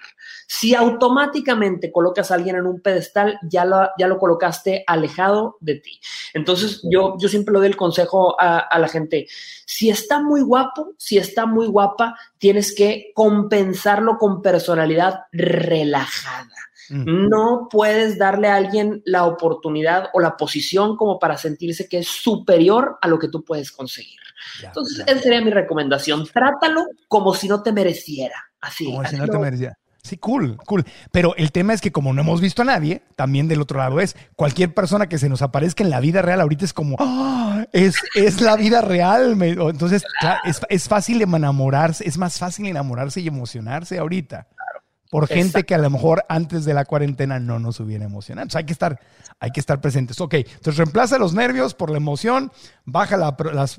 Si 0.50 0.74
automáticamente 0.74 1.92
colocas 1.92 2.30
a 2.30 2.34
alguien 2.34 2.56
en 2.56 2.66
un 2.66 2.80
pedestal, 2.80 3.38
ya 3.42 3.66
lo, 3.66 3.90
ya 3.98 4.08
lo 4.08 4.18
colocaste 4.18 4.82
alejado 4.86 5.58
de 5.60 5.74
ti. 5.74 6.00
Entonces, 6.32 6.80
yo, 6.90 7.16
yo 7.18 7.28
siempre 7.28 7.52
le 7.52 7.58
doy 7.58 7.68
el 7.68 7.76
consejo 7.76 8.34
a, 8.40 8.58
a 8.58 8.78
la 8.78 8.88
gente, 8.88 9.26
si 9.66 9.90
está 9.90 10.22
muy 10.22 10.40
guapo, 10.40 10.94
si 10.96 11.18
está 11.18 11.44
muy 11.44 11.66
guapa, 11.66 12.16
tienes 12.38 12.74
que 12.74 13.12
compensarlo 13.14 14.16
con 14.16 14.40
personalidad 14.40 15.20
relajada. 15.32 16.48
No 16.90 17.68
puedes 17.70 18.16
darle 18.16 18.48
a 18.48 18.56
alguien 18.56 19.02
la 19.04 19.26
oportunidad 19.26 20.08
o 20.14 20.20
la 20.20 20.38
posición 20.38 20.96
como 20.96 21.18
para 21.18 21.36
sentirse 21.36 21.86
que 21.86 21.98
es 21.98 22.08
superior 22.08 22.96
a 23.02 23.08
lo 23.08 23.18
que 23.18 23.28
tú 23.28 23.44
puedes 23.44 23.70
conseguir. 23.70 24.18
Entonces, 24.62 25.04
esa 25.06 25.20
sería 25.20 25.42
mi 25.42 25.50
recomendación. 25.50 26.26
Trátalo 26.26 26.86
como 27.06 27.34
si 27.34 27.46
no 27.46 27.62
te 27.62 27.72
mereciera. 27.72 28.42
Así. 28.60 28.86
Como 28.86 29.04
si 29.04 29.16
no 29.16 29.26
te 29.26 29.38
mereciera. 29.38 29.78
Sí, 30.08 30.16
cool, 30.16 30.56
cool. 30.64 30.86
Pero 31.12 31.36
el 31.36 31.52
tema 31.52 31.74
es 31.74 31.82
que 31.82 31.92
como 31.92 32.14
no 32.14 32.22
hemos 32.22 32.40
visto 32.40 32.62
a 32.62 32.64
nadie, 32.64 33.02
también 33.14 33.46
del 33.46 33.60
otro 33.60 33.78
lado 33.78 34.00
es 34.00 34.16
cualquier 34.36 34.72
persona 34.72 35.06
que 35.06 35.18
se 35.18 35.28
nos 35.28 35.42
aparezca 35.42 35.84
en 35.84 35.90
la 35.90 36.00
vida 36.00 36.22
real 36.22 36.40
ahorita 36.40 36.64
es 36.64 36.72
como, 36.72 36.96
¡Ah! 36.98 37.66
es, 37.72 37.96
es 38.14 38.40
la 38.40 38.56
vida 38.56 38.80
real. 38.80 39.36
Entonces, 39.42 40.04
es, 40.44 40.60
es 40.70 40.88
fácil 40.88 41.20
enamorarse, 41.20 42.08
es 42.08 42.16
más 42.16 42.38
fácil 42.38 42.66
enamorarse 42.66 43.20
y 43.20 43.28
emocionarse 43.28 43.98
ahorita 43.98 44.46
por 45.10 45.26
gente 45.26 45.64
que 45.64 45.74
a 45.74 45.78
lo 45.78 45.90
mejor 45.90 46.24
antes 46.28 46.64
de 46.64 46.74
la 46.74 46.84
cuarentena 46.84 47.38
no 47.40 47.58
nos 47.58 47.80
hubiera 47.80 48.04
emocionado. 48.04 48.44
Entonces 48.44 48.58
hay 48.58 48.66
que 48.66 48.72
estar, 48.72 49.00
hay 49.40 49.50
que 49.50 49.60
estar 49.60 49.80
presentes. 49.80 50.20
Ok, 50.20 50.34
entonces 50.34 50.76
reemplaza 50.76 51.18
los 51.18 51.32
nervios 51.34 51.74
por 51.74 51.90
la 51.90 51.96
emoción, 51.96 52.52
baja 52.84 53.16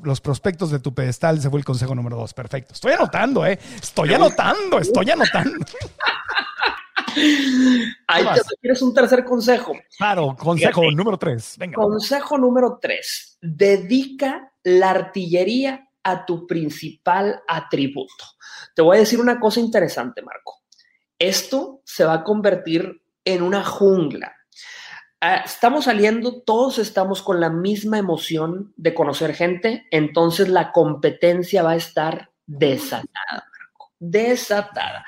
los 0.04 0.22
prospectos 0.22 0.72
de 0.72 0.80
tu 0.80 0.94
pedestal, 0.94 1.38
ese 1.38 1.50
fue 1.50 1.60
el 1.60 1.66
consejo 1.66 1.94
número 1.96 2.18
dos. 2.18 2.34
Perfecto. 2.34 2.74
Estoy 2.74 2.94
anotando, 2.94 3.46
¿eh? 3.46 3.60
Estoy 3.82 4.14
anotando, 4.14 4.80
estoy 4.80 5.12
anotando. 5.12 5.66
Ahí 8.08 8.24
te 8.24 8.56
quieres 8.62 8.82
un 8.82 8.94
tercer 8.94 9.24
consejo. 9.24 9.74
Claro, 9.98 10.36
consejo 10.38 10.92
número 10.92 11.18
tres. 11.18 11.56
Venga. 11.58 11.76
Consejo 11.76 12.38
número 12.38 12.78
tres. 12.82 13.38
Dedica 13.42 14.52
la 14.64 14.92
artillería 14.92 15.88
a 16.04 16.26
tu 16.26 16.46
principal 16.46 17.42
atributo. 17.48 18.26
Te 18.76 18.82
voy 18.82 18.98
a 18.98 19.00
decir 19.02 19.20
una 19.20 19.40
cosa 19.40 19.60
interesante, 19.60 20.22
Marco 20.22 20.59
esto 21.20 21.82
se 21.84 22.06
va 22.06 22.14
a 22.14 22.24
convertir 22.24 23.02
en 23.26 23.44
una 23.44 23.64
jungla. 23.64 24.36
Ah, 25.22 25.44
estamos 25.46 25.86
saliendo, 25.86 26.42
todos 26.42 26.80
estamos 26.80 27.22
con 27.22 27.42
la 27.42 27.50
misma 27.50 28.00
emoción 28.00 28.74
de 28.78 28.94
conocer 28.94 29.34
gente, 29.34 29.86
entonces 29.92 30.48
la 30.48 30.72
competencia 30.72 31.62
va 31.62 31.72
a 31.72 31.76
estar 31.76 32.32
desatada, 32.46 33.10
Marco, 33.52 33.92
desatada. 34.00 35.04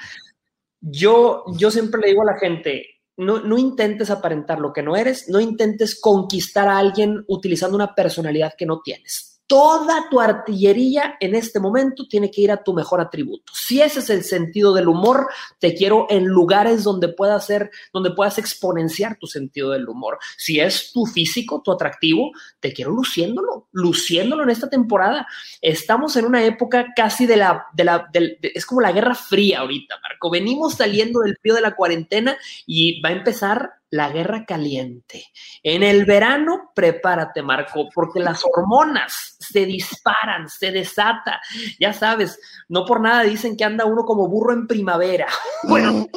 Yo, 0.82 1.46
yo 1.56 1.72
siempre 1.72 2.02
le 2.02 2.08
digo 2.10 2.24
a 2.24 2.34
la 2.34 2.38
gente, 2.40 3.02
no, 3.16 3.40
no, 3.40 3.58
intentes 3.58 4.10
aparentar 4.10 4.60
lo 4.60 4.74
que 4.74 4.84
no 4.84 4.98
eres, 4.98 5.30
no 5.30 5.40
intentes 5.40 6.00
conquistar 6.00 6.68
a 6.68 6.78
alguien 6.78 7.24
utilizando 7.28 7.78
una 7.78 7.96
personalidad 7.96 8.54
que 8.58 8.66
no 8.66 8.82
tienes 8.82 9.31
toda 9.52 10.08
tu 10.10 10.22
artillería 10.22 11.18
en 11.20 11.36
este 11.36 11.60
momento 11.60 12.08
tiene 12.08 12.32
que 12.32 12.40
ir 12.40 12.52
a 12.54 12.64
tu 12.64 12.74
mejor 12.74 13.02
atributo. 13.02 13.52
Si 13.54 13.82
ese 13.82 14.00
es 14.00 14.10
el 14.10 14.24
sentido 14.24 14.74
del 14.74 14.88
humor, 14.88 15.28
te 15.60 15.76
quiero 15.76 16.08
en 16.10 16.24
lugares 16.26 16.86
donde 16.86 17.10
puedas 17.10 17.48
ser, 17.48 17.70
donde 17.92 18.12
puedas 18.12 18.38
exponenciar 18.38 19.18
tu 19.18 19.28
sentido 19.28 19.72
del 19.72 19.90
humor. 19.90 20.20
Si 20.38 20.62
es 20.62 20.94
tu 20.94 21.06
físico, 21.06 21.62
tu 21.62 21.74
atractivo, 21.74 22.32
te 22.62 22.72
quiero 22.72 22.92
luciéndolo, 22.92 23.68
luciéndolo 23.74 24.44
en 24.44 24.52
esta 24.52 24.70
temporada. 24.70 25.28
Estamos 25.60 26.16
en 26.16 26.24
una 26.24 26.46
época 26.46 26.86
casi 26.96 27.26
de 27.26 27.36
la, 27.36 27.66
de 27.74 27.84
la, 27.84 28.10
es 28.42 28.66
como 28.66 28.80
la 28.80 28.94
guerra 28.94 29.16
fría 29.16 29.60
ahorita, 29.60 29.96
Marco. 30.02 30.30
Venimos 30.30 30.76
saliendo 30.76 31.20
del 31.20 31.36
frío 31.42 31.56
de 31.56 31.62
la 31.62 31.76
cuarentena 31.76 32.38
y 32.66 33.02
va 33.02 33.10
a 33.10 33.14
empezar 33.14 33.81
la 33.92 34.10
guerra 34.10 34.46
caliente. 34.46 35.26
En 35.62 35.84
el 35.84 36.06
verano, 36.06 36.72
prepárate, 36.74 37.44
Marco, 37.44 37.90
porque 37.94 38.20
las 38.20 38.44
hormonas 38.44 39.36
se 39.40 39.66
disparan, 39.66 40.50
se 40.50 40.72
desata. 40.72 41.42
Ya 41.80 41.94
sabes, 41.94 42.40
no 42.70 42.86
por 42.86 43.02
nada 43.02 43.24
dicen 43.24 43.56
que 43.56 43.66
anda 43.66 43.86
uno 43.86 44.06
como 44.06 44.28
burro 44.28 44.54
en 44.54 44.66
primavera. 44.68 45.28
Bueno, 45.64 46.08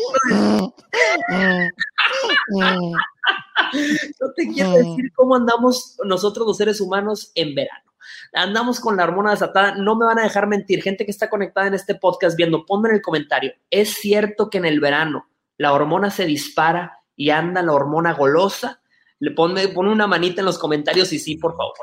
no 4.21 4.33
te 4.37 4.49
quiero 4.49 4.73
decir 4.73 5.13
cómo 5.15 5.37
andamos 5.37 5.97
nosotros 6.05 6.47
los 6.47 6.57
seres 6.57 6.81
humanos 6.81 7.31
en 7.35 7.55
verano 7.55 7.85
andamos 8.33 8.81
con 8.81 8.97
la 8.97 9.05
hormona 9.05 9.31
desatada, 9.31 9.75
no 9.77 9.97
me 9.97 10.07
van 10.07 10.19
a 10.19 10.25
dejar 10.25 10.47
mentir. 10.47 10.83
Gente 10.83 11.05
que 11.05 11.11
está 11.11 11.31
conectada 11.31 11.69
en 11.69 11.75
este 11.75 11.95
podcast 11.95 12.37
viendo, 12.37 12.67
ponme 12.67 12.89
en 12.89 12.97
el 12.97 13.03
comentario. 13.03 13.53
Es 13.71 13.95
cierto 13.95 14.51
que 14.51 14.59
en 14.59 14.65
el 14.65 14.81
verano 14.81 15.29
la 15.57 15.73
hormona 15.73 16.11
se 16.11 16.27
dispara 16.27 17.04
y 17.17 17.31
anda 17.31 17.63
la 17.63 17.73
hormona 17.73 18.13
golosa, 18.15 18.81
le 19.21 19.31
pone, 19.31 19.69
pone 19.69 19.91
una 19.91 20.07
manita 20.07 20.41
en 20.41 20.47
los 20.47 20.59
comentarios 20.59 21.13
y 21.13 21.19
sí, 21.19 21.37
por 21.37 21.57
favor. 21.57 21.75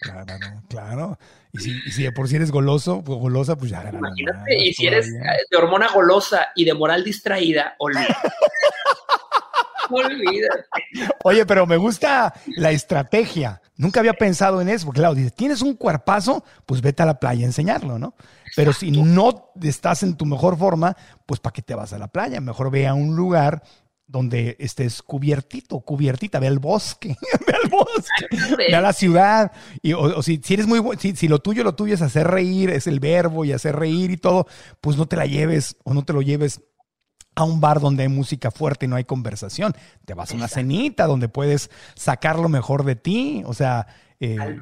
Claro, 0.00 0.24
claro, 0.26 0.62
claro. 0.68 1.18
Y 1.52 1.58
si, 1.58 1.70
y 1.86 1.90
si 1.90 2.10
por 2.10 2.28
si 2.28 2.36
eres 2.36 2.50
goloso, 2.50 3.02
pues 3.02 3.18
golosa, 3.18 3.56
pues 3.56 3.70
ya. 3.70 3.90
Imagínate, 3.92 4.56
y 4.56 4.72
si 4.74 4.86
eres 4.86 5.12
de 5.12 5.56
hormona 5.56 5.88
golosa 5.92 6.48
y 6.54 6.64
de 6.64 6.74
moral 6.74 7.02
distraída, 7.02 7.74
olvídate. 7.78 8.14
olvídate. 9.90 10.64
Oye, 11.24 11.46
pero 11.46 11.66
me 11.66 11.76
gusta 11.76 12.34
la 12.56 12.70
estrategia. 12.70 13.60
Nunca 13.76 14.00
había 14.00 14.14
pensado 14.14 14.60
en 14.60 14.68
eso, 14.68 14.86
porque 14.86 15.00
claro, 15.00 15.16
tienes 15.34 15.62
un 15.62 15.74
cuerpazo, 15.74 16.44
pues 16.66 16.80
vete 16.80 17.02
a 17.02 17.06
la 17.06 17.18
playa 17.18 17.42
a 17.42 17.46
enseñarlo, 17.46 17.98
¿no? 17.98 18.14
Pero 18.54 18.72
si 18.72 18.90
no 18.90 19.52
estás 19.62 20.02
en 20.02 20.16
tu 20.16 20.24
mejor 20.24 20.56
forma, 20.58 20.96
pues 21.26 21.40
¿para 21.40 21.52
qué 21.52 21.62
te 21.62 21.74
vas 21.74 21.92
a 21.92 21.98
la 21.98 22.08
playa? 22.08 22.40
Mejor 22.40 22.70
ve 22.70 22.86
a 22.86 22.94
un 22.94 23.16
lugar 23.16 23.62
donde 24.06 24.56
estés 24.60 25.02
cubiertito, 25.02 25.80
cubiertita, 25.80 26.38
ve 26.38 26.46
al 26.46 26.58
bosque, 26.58 27.16
ve 27.46 27.52
al 27.62 27.68
bosque, 27.68 28.56
ve 28.56 28.74
a 28.74 28.80
la 28.80 28.92
ciudad. 28.92 29.52
Y, 29.82 29.92
o, 29.92 30.22
si, 30.22 30.40
si, 30.42 30.54
eres 30.54 30.66
muy 30.66 30.80
si, 30.98 31.16
si 31.16 31.28
lo 31.28 31.40
tuyo, 31.40 31.64
lo 31.64 31.74
tuyo 31.74 31.94
es 31.94 32.02
hacer 32.02 32.28
reír, 32.28 32.70
es 32.70 32.86
el 32.86 33.00
verbo 33.00 33.44
y 33.44 33.52
hacer 33.52 33.76
reír 33.76 34.10
y 34.10 34.16
todo, 34.16 34.46
pues 34.80 34.96
no 34.96 35.06
te 35.06 35.16
la 35.16 35.26
lleves 35.26 35.76
o 35.84 35.94
no 35.94 36.04
te 36.04 36.12
lo 36.12 36.22
lleves 36.22 36.60
a 37.36 37.44
un 37.44 37.60
bar 37.60 37.80
donde 37.80 38.02
hay 38.02 38.08
música 38.08 38.50
fuerte 38.50 38.86
y 38.86 38.88
no 38.88 38.96
hay 38.96 39.04
conversación. 39.04 39.74
Te 40.04 40.14
vas 40.14 40.32
a 40.32 40.34
una 40.34 40.48
cenita 40.48 41.06
donde 41.06 41.28
puedes 41.28 41.70
sacar 41.94 42.38
lo 42.38 42.48
mejor 42.48 42.84
de 42.84 42.96
ti. 42.96 43.42
O 43.44 43.54
sea, 43.54 43.86
eh, 44.20 44.58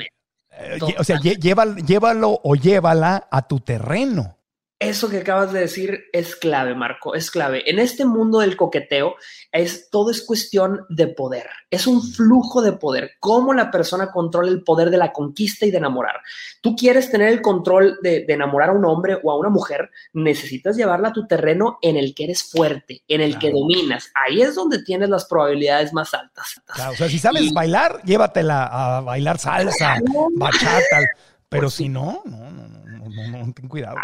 eh, 0.51 0.79
o 0.99 1.05
sea, 1.05 1.21
llévalo 1.21 2.41
o 2.43 2.55
llévala 2.57 3.29
a 3.31 3.47
tu 3.47 3.61
terreno. 3.61 4.39
Eso 4.85 5.09
que 5.09 5.19
acabas 5.19 5.51
de 5.51 5.61
decir 5.61 6.05
es 6.13 6.37
clave, 6.37 6.75
Marco, 6.75 7.15
es 7.15 7.31
clave. 7.31 7.63
En 7.71 7.79
este 7.79 8.05
mundo 8.05 8.41
del 8.41 8.55
coqueteo, 8.55 9.17
es, 9.51 9.89
todo 9.89 10.11
es 10.11 10.21
cuestión 10.21 10.85
de 10.91 11.07
poder. 11.07 11.47
Es 11.71 11.87
un 11.87 12.03
flujo 12.03 12.61
de 12.61 12.73
poder. 12.73 13.13
Cómo 13.19 13.55
la 13.55 13.71
persona 13.71 14.13
controla 14.13 14.51
el 14.51 14.63
poder 14.63 14.91
de 14.91 14.99
la 14.99 15.11
conquista 15.11 15.65
y 15.65 15.71
de 15.71 15.79
enamorar. 15.79 16.17
Tú 16.61 16.77
quieres 16.77 17.11
tener 17.11 17.29
el 17.29 17.41
control 17.41 17.99
de, 18.03 18.27
enamorar 18.29 18.69
a 18.69 18.73
un 18.73 18.85
hombre 18.85 19.19
o 19.23 19.31
a 19.33 19.39
una 19.39 19.49
mujer, 19.49 19.91
necesitas 20.13 20.77
llevarla 20.77 21.09
a 21.09 21.13
tu 21.15 21.27
terreno 21.27 21.79
en 21.81 21.97
el 21.97 22.15
que 22.15 22.25
eres 22.25 22.43
fuerte, 22.43 23.05
en 23.09 23.23
el 23.23 23.39
que 23.39 23.53
dominas. 23.53 24.11
Ahí 24.15 24.43
es 24.43 24.55
donde 24.55 24.83
tienes 24.83 25.09
las 25.09 25.25
probabilidades 25.25 25.95
más 25.95 26.13
altas. 26.13 26.61
o 26.91 26.95
sea, 26.95 27.09
si 27.09 27.19
sabes 27.19 27.55
bailar, 27.55 28.03
llévatela 28.05 28.65
a 28.67 29.01
bailar 29.01 29.39
salsa, 29.39 29.97
bachata. 30.37 31.01
Pero 31.49 31.71
si 31.71 31.89
no, 31.89 32.21
no, 32.25 32.51
no, 32.51 32.69
no, 32.69 32.85
no, 33.15 33.53
ten 33.55 33.69
cuidado. 33.69 33.97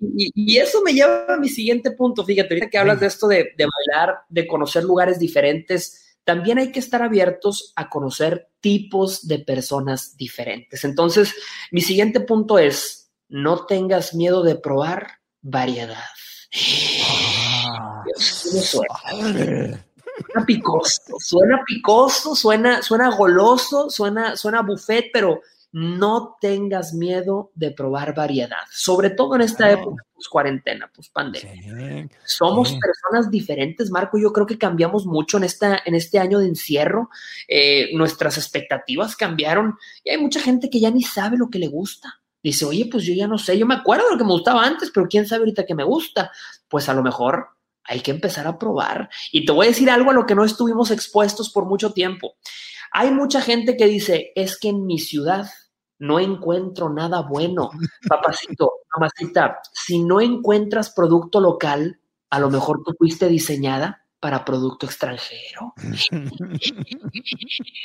Y, 0.00 0.58
eso 0.58 0.82
me 0.82 0.92
lleva 0.92 1.34
a 1.34 1.38
mi 1.38 1.48
siguiente 1.48 1.90
punto. 1.92 2.24
Fíjate, 2.24 2.54
ahorita 2.54 2.70
que 2.70 2.78
hablas 2.78 3.00
de 3.00 3.06
esto 3.06 3.26
de, 3.26 3.54
de 3.56 3.66
bailar, 3.66 4.18
de 4.28 4.46
conocer 4.46 4.84
lugares 4.84 5.18
diferentes, 5.18 6.16
también 6.24 6.58
hay 6.58 6.72
que 6.72 6.78
estar 6.78 7.02
abiertos 7.02 7.72
a 7.76 7.88
conocer 7.88 8.48
tipos 8.60 9.28
de 9.28 9.38
personas 9.40 10.16
diferentes. 10.16 10.84
Entonces, 10.84 11.34
mi 11.70 11.80
siguiente 11.80 12.20
punto 12.20 12.58
es, 12.58 13.12
no 13.28 13.66
tengas 13.66 14.14
miedo 14.14 14.42
de 14.42 14.56
probar 14.56 15.20
variedad. 15.42 16.04
Ah. 17.04 18.04
suena. 18.16 19.84
picoso, 20.46 21.02
suena 21.18 21.62
picoso, 21.66 22.36
suena, 22.36 22.82
suena 22.82 23.10
goloso, 23.14 23.90
suena, 23.90 24.36
suena 24.36 24.62
buffet, 24.62 25.10
pero 25.12 25.40
no 25.76 26.36
tengas 26.40 26.94
miedo 26.94 27.50
de 27.56 27.72
probar 27.72 28.14
variedad, 28.14 28.62
sobre 28.70 29.10
todo 29.10 29.34
en 29.34 29.40
esta 29.40 29.72
época, 29.72 30.04
pues 30.14 30.28
cuarentena, 30.28 30.88
pues 30.94 31.08
pandemia. 31.08 32.08
Somos 32.24 32.78
personas 32.78 33.28
diferentes, 33.28 33.90
Marco. 33.90 34.16
Yo 34.16 34.32
creo 34.32 34.46
que 34.46 34.56
cambiamos 34.56 35.04
mucho 35.04 35.36
en, 35.36 35.42
esta, 35.42 35.82
en 35.84 35.96
este 35.96 36.20
año 36.20 36.38
de 36.38 36.46
encierro. 36.46 37.10
Eh, 37.48 37.90
nuestras 37.92 38.38
expectativas 38.38 39.16
cambiaron 39.16 39.76
y 40.04 40.10
hay 40.10 40.18
mucha 40.18 40.40
gente 40.40 40.70
que 40.70 40.78
ya 40.78 40.92
ni 40.92 41.02
sabe 41.02 41.36
lo 41.36 41.50
que 41.50 41.58
le 41.58 41.66
gusta. 41.66 42.20
Dice, 42.40 42.66
oye, 42.66 42.86
pues 42.88 43.02
yo 43.02 43.12
ya 43.12 43.26
no 43.26 43.36
sé, 43.36 43.58
yo 43.58 43.66
me 43.66 43.74
acuerdo 43.74 44.04
de 44.04 44.12
lo 44.12 44.18
que 44.18 44.24
me 44.24 44.30
gustaba 44.30 44.64
antes, 44.64 44.92
pero 44.94 45.08
quién 45.08 45.26
sabe 45.26 45.40
ahorita 45.40 45.66
que 45.66 45.74
me 45.74 45.82
gusta. 45.82 46.30
Pues 46.68 46.88
a 46.88 46.94
lo 46.94 47.02
mejor 47.02 47.48
hay 47.82 47.98
que 47.98 48.12
empezar 48.12 48.46
a 48.46 48.60
probar. 48.60 49.10
Y 49.32 49.44
te 49.44 49.50
voy 49.50 49.66
a 49.66 49.70
decir 49.70 49.90
algo 49.90 50.12
a 50.12 50.14
lo 50.14 50.24
que 50.24 50.36
no 50.36 50.44
estuvimos 50.44 50.92
expuestos 50.92 51.50
por 51.50 51.66
mucho 51.66 51.92
tiempo. 51.92 52.36
Hay 52.92 53.10
mucha 53.10 53.40
gente 53.40 53.76
que 53.76 53.86
dice, 53.86 54.30
es 54.36 54.56
que 54.56 54.68
en 54.68 54.86
mi 54.86 55.00
ciudad 55.00 55.50
no 56.04 56.20
encuentro 56.20 56.90
nada 56.90 57.22
bueno. 57.22 57.70
Papacito, 58.08 58.82
mamacita, 58.94 59.60
si 59.72 60.02
no 60.02 60.20
encuentras 60.20 60.90
producto 60.90 61.40
local, 61.40 61.98
A 62.30 62.40
lo 62.40 62.50
mejor 62.50 62.82
tú 62.84 62.92
fuiste 62.98 63.28
diseñada 63.28 64.02
para 64.18 64.44
producto 64.44 64.86
extranjero. 64.86 65.74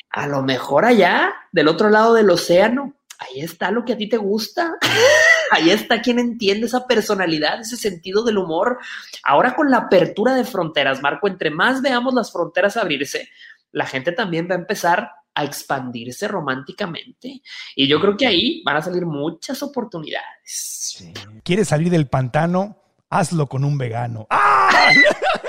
a 0.09 0.27
lo 0.27 0.41
mejor 0.41 0.85
allá, 0.85 1.33
del 1.51 1.67
otro 1.67 1.89
lado 1.91 2.15
del 2.15 2.31
océano, 2.31 2.95
ahí 3.19 3.41
está 3.41 3.69
lo 3.69 3.85
que 3.85 3.93
a 3.93 3.97
ti 3.97 4.09
te 4.09 4.17
gusta. 4.17 4.75
ahí 5.51 5.69
está 5.69 6.01
quien 6.01 6.17
entiende 6.17 6.65
esa 6.65 6.87
personalidad, 6.87 7.61
ese 7.61 7.77
sentido 7.77 8.23
del 8.23 8.39
humor. 8.39 8.79
Ahora 9.23 9.55
con 9.55 9.69
la 9.69 9.77
apertura 9.77 10.33
de 10.33 10.45
fronteras, 10.45 11.01
Marco, 11.01 11.27
entre 11.27 11.51
más 11.51 11.83
veamos 11.83 12.13
las 12.15 12.31
fronteras 12.31 12.75
abrirse, 12.75 13.29
la 13.71 13.85
gente 13.85 14.13
también 14.13 14.47
va 14.49 14.55
a 14.55 14.59
empezar 14.59 15.11
a 15.35 15.43
expandirse 15.43 16.27
románticamente. 16.27 17.41
Y 17.75 17.87
yo 17.87 17.99
creo 17.99 18.17
que 18.17 18.27
ahí 18.27 18.61
van 18.63 18.77
a 18.77 18.81
salir 18.81 19.05
muchas 19.05 19.61
oportunidades. 19.63 21.11
¿Quieres 21.43 21.67
salir 21.67 21.89
del 21.89 22.07
pantano? 22.07 22.77
Hazlo 23.09 23.47
con 23.47 23.63
un 23.63 23.77
vegano. 23.77 24.27
¡Ah! 24.29 24.69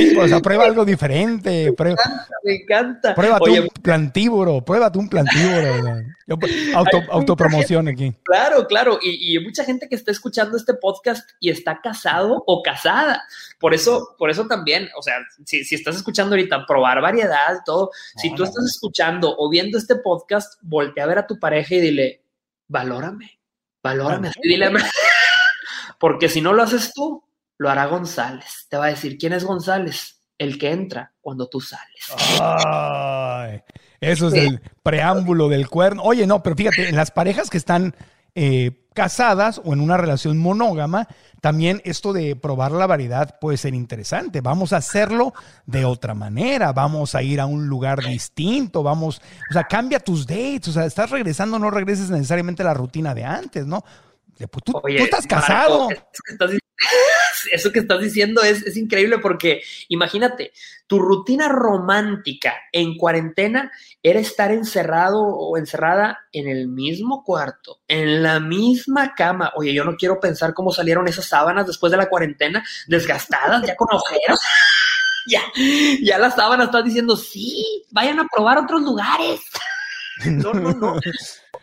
Sí, 0.00 0.14
pues 0.14 0.40
prueba 0.42 0.64
algo 0.64 0.84
diferente. 0.84 1.72
Prueba, 1.72 1.96
me 2.04 2.12
encanta, 2.12 2.34
me 2.42 2.54
encanta. 2.54 3.14
Pruébate 3.14 3.60
un 3.60 3.68
plantívoro, 3.68 4.64
pruébate 4.64 4.98
un 4.98 5.08
plantívoro. 5.08 6.02
auto, 6.74 7.02
autopromoción 7.10 7.88
aquí. 7.88 8.14
Claro, 8.22 8.66
claro. 8.66 8.98
Y, 9.02 9.36
y, 9.36 9.38
mucha 9.40 9.64
gente 9.64 9.88
que 9.88 9.94
está 9.94 10.10
escuchando 10.10 10.56
este 10.56 10.74
podcast 10.74 11.28
y 11.40 11.50
está 11.50 11.80
casado 11.80 12.42
o 12.46 12.62
casada. 12.62 13.22
Por 13.58 13.74
eso, 13.74 14.14
por 14.18 14.30
eso 14.30 14.46
también, 14.46 14.88
o 14.96 15.02
sea, 15.02 15.16
si, 15.44 15.64
si 15.64 15.74
estás 15.74 15.96
escuchando 15.96 16.34
ahorita, 16.34 16.66
probar 16.66 17.00
variedad 17.00 17.58
todo. 17.64 17.90
Si 18.16 18.34
tú 18.34 18.44
estás 18.44 18.64
escuchando 18.64 19.34
o 19.36 19.50
viendo 19.50 19.76
este 19.78 19.96
podcast, 19.96 20.54
voltea 20.62 21.04
a 21.04 21.08
ver 21.08 21.18
a 21.18 21.26
tu 21.26 21.38
pareja 21.38 21.74
y 21.74 21.80
dile, 21.80 22.22
valórame, 22.68 23.38
valórame. 23.82 24.28
Así, 24.28 24.40
dile, 24.42 24.70
porque 25.98 26.28
si 26.28 26.40
no 26.40 26.52
lo 26.52 26.62
haces 26.62 26.92
tú, 26.94 27.22
lo 27.60 27.68
hará 27.68 27.84
González. 27.86 28.66
Te 28.70 28.78
va 28.78 28.86
a 28.86 28.88
decir, 28.88 29.18
¿quién 29.18 29.34
es 29.34 29.44
González? 29.44 30.22
El 30.38 30.58
que 30.58 30.72
entra 30.72 31.12
cuando 31.20 31.46
tú 31.46 31.60
sales. 31.60 32.06
Ay, 32.40 33.60
eso 34.00 34.28
es 34.28 34.34
el 34.34 34.62
preámbulo 34.82 35.50
del 35.50 35.68
cuerno. 35.68 36.02
Oye, 36.02 36.26
no, 36.26 36.42
pero 36.42 36.56
fíjate, 36.56 36.88
en 36.88 36.96
las 36.96 37.10
parejas 37.10 37.50
que 37.50 37.58
están 37.58 37.94
eh, 38.34 38.86
casadas 38.94 39.60
o 39.62 39.74
en 39.74 39.82
una 39.82 39.98
relación 39.98 40.38
monógama, 40.38 41.06
también 41.42 41.82
esto 41.84 42.14
de 42.14 42.34
probar 42.34 42.72
la 42.72 42.86
variedad 42.86 43.38
puede 43.38 43.58
ser 43.58 43.74
interesante. 43.74 44.40
Vamos 44.40 44.72
a 44.72 44.78
hacerlo 44.78 45.34
de 45.66 45.84
otra 45.84 46.14
manera, 46.14 46.72
vamos 46.72 47.14
a 47.14 47.22
ir 47.22 47.42
a 47.42 47.46
un 47.46 47.66
lugar 47.66 48.02
distinto, 48.02 48.82
vamos, 48.82 49.20
o 49.50 49.52
sea, 49.52 49.64
cambia 49.64 50.00
tus 50.00 50.26
dates, 50.26 50.68
o 50.68 50.72
sea, 50.72 50.86
estás 50.86 51.10
regresando, 51.10 51.58
no 51.58 51.70
regreses 51.70 52.08
necesariamente 52.08 52.62
a 52.62 52.66
la 52.66 52.74
rutina 52.74 53.14
de 53.14 53.24
antes, 53.24 53.66
¿no? 53.66 53.84
Pues 54.48 54.64
tú, 54.64 54.80
Oye, 54.82 54.98
tú 54.98 55.04
estás 55.04 55.26
casado. 55.26 55.88
Marco, 55.88 56.02
estás, 56.30 56.50
eso 57.52 57.72
que 57.72 57.80
estás 57.80 58.00
diciendo 58.00 58.42
es, 58.42 58.62
es, 58.62 58.76
increíble 58.76 59.18
porque 59.18 59.62
imagínate, 59.88 60.52
tu 60.86 60.98
rutina 60.98 61.48
romántica 61.48 62.54
en 62.72 62.96
cuarentena 62.96 63.70
era 64.02 64.20
estar 64.20 64.50
encerrado 64.50 65.20
o 65.20 65.56
encerrada 65.56 66.20
en 66.32 66.48
el 66.48 66.68
mismo 66.68 67.22
cuarto, 67.24 67.80
en 67.86 68.22
la 68.22 68.40
misma 68.40 69.14
cama. 69.14 69.52
Oye, 69.56 69.74
yo 69.74 69.84
no 69.84 69.96
quiero 69.96 70.20
pensar 70.20 70.54
cómo 70.54 70.72
salieron 70.72 71.08
esas 71.08 71.26
sábanas 71.26 71.66
después 71.66 71.90
de 71.90 71.98
la 71.98 72.08
cuarentena, 72.08 72.64
desgastadas, 72.86 73.66
ya 73.66 73.76
con 73.76 73.88
ojeros. 73.92 74.40
ya, 75.26 75.42
ya 76.02 76.18
las 76.18 76.34
sábanas 76.34 76.66
están 76.66 76.84
diciendo, 76.84 77.16
sí, 77.16 77.84
vayan 77.90 78.20
a 78.20 78.26
probar 78.34 78.58
otros 78.58 78.80
lugares. 78.80 79.40
no, 80.24 80.52
no, 80.52 80.72
no. 80.72 81.00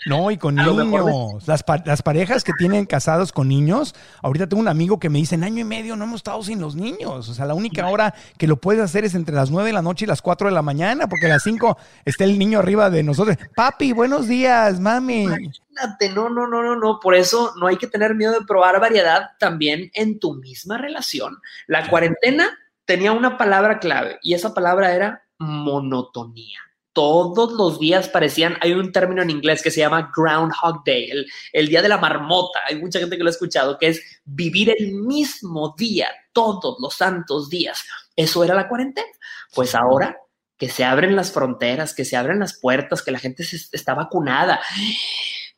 No, 0.05 0.31
y 0.31 0.37
con 0.37 0.55
niños. 0.55 1.47
Las, 1.47 1.63
pa 1.63 1.81
las, 1.85 2.01
parejas 2.01 2.43
que 2.43 2.53
tienen 2.57 2.85
casados 2.85 3.31
con 3.31 3.47
niños. 3.47 3.95
Ahorita 4.21 4.47
tengo 4.47 4.61
un 4.61 4.67
amigo 4.67 4.99
que 4.99 5.09
me 5.09 5.19
dice, 5.19 5.35
en 5.35 5.43
año 5.43 5.61
y 5.61 5.63
medio 5.63 5.95
no 5.95 6.05
hemos 6.05 6.17
estado 6.17 6.41
sin 6.43 6.61
los 6.61 6.75
niños. 6.75 7.29
O 7.29 7.33
sea, 7.33 7.45
la 7.45 7.53
única 7.53 7.87
hora 7.87 8.13
que 8.37 8.47
lo 8.47 8.57
puedes 8.57 8.81
hacer 8.81 9.05
es 9.05 9.15
entre 9.15 9.35
las 9.35 9.51
9 9.51 9.67
de 9.67 9.73
la 9.73 9.81
noche 9.81 10.05
y 10.05 10.07
las 10.07 10.21
4 10.21 10.49
de 10.49 10.53
la 10.53 10.61
mañana, 10.61 11.07
porque 11.07 11.25
a 11.25 11.29
las 11.29 11.43
5 11.43 11.77
está 12.05 12.23
el 12.23 12.37
niño 12.37 12.59
arriba 12.59 12.89
de 12.89 13.03
nosotros. 13.03 13.37
Papi, 13.55 13.91
buenos 13.91 14.27
días, 14.27 14.79
mami. 14.79 15.23
Imagínate, 15.23 16.09
no, 16.13 16.29
no, 16.29 16.47
no, 16.47 16.63
no, 16.63 16.75
no. 16.75 16.99
Por 16.99 17.15
eso 17.15 17.53
no 17.59 17.67
hay 17.67 17.77
que 17.77 17.87
tener 17.87 18.15
miedo 18.15 18.33
de 18.33 18.45
probar 18.45 18.79
variedad 18.79 19.31
también 19.39 19.91
en 19.93 20.19
tu 20.19 20.35
misma 20.35 20.77
relación. 20.77 21.37
La 21.67 21.89
cuarentena 21.89 22.57
tenía 22.85 23.11
una 23.11 23.37
palabra 23.37 23.79
clave 23.79 24.19
y 24.21 24.33
esa 24.33 24.53
palabra 24.53 24.93
era 24.93 25.23
monotonía 25.39 26.59
todos 26.97 27.53
los 27.53 27.79
días 27.79 28.09
parecían, 28.09 28.57
hay 28.59 28.73
un 28.73 28.91
término 28.91 29.21
en 29.21 29.29
inglés 29.29 29.61
que 29.61 29.69
se 29.69 29.81
llama 29.81 30.11
Groundhog 30.17 30.83
Day, 30.83 31.11
el, 31.11 31.27
el, 31.53 31.67
día 31.67 31.83
de 31.83 31.89
la 31.89 31.99
marmota, 31.99 32.61
hay 32.67 32.77
mucha 32.77 32.97
gente 32.97 33.15
que 33.15 33.23
lo 33.23 33.29
ha 33.29 33.31
escuchado, 33.31 33.77
que 33.77 33.89
es 33.89 34.01
vivir 34.25 34.73
el 34.75 34.93
mismo 34.93 35.75
día 35.77 36.07
todos 36.33 36.77
los 36.79 36.95
santos 36.95 37.51
días. 37.51 37.85
Eso 38.15 38.43
era 38.43 38.55
la 38.55 38.67
cuarentena. 38.67 39.07
Pues 39.53 39.75
ahora 39.75 40.17
que 40.57 40.69
se 40.69 40.83
abren 40.83 41.15
las 41.15 41.31
fronteras, 41.31 41.93
que 41.93 42.03
se 42.03 42.17
abren 42.17 42.39
las 42.39 42.59
puertas, 42.59 43.03
que 43.03 43.11
la 43.11 43.19
gente 43.19 43.43
se, 43.43 43.57
está 43.71 43.93
vacunada. 43.93 44.59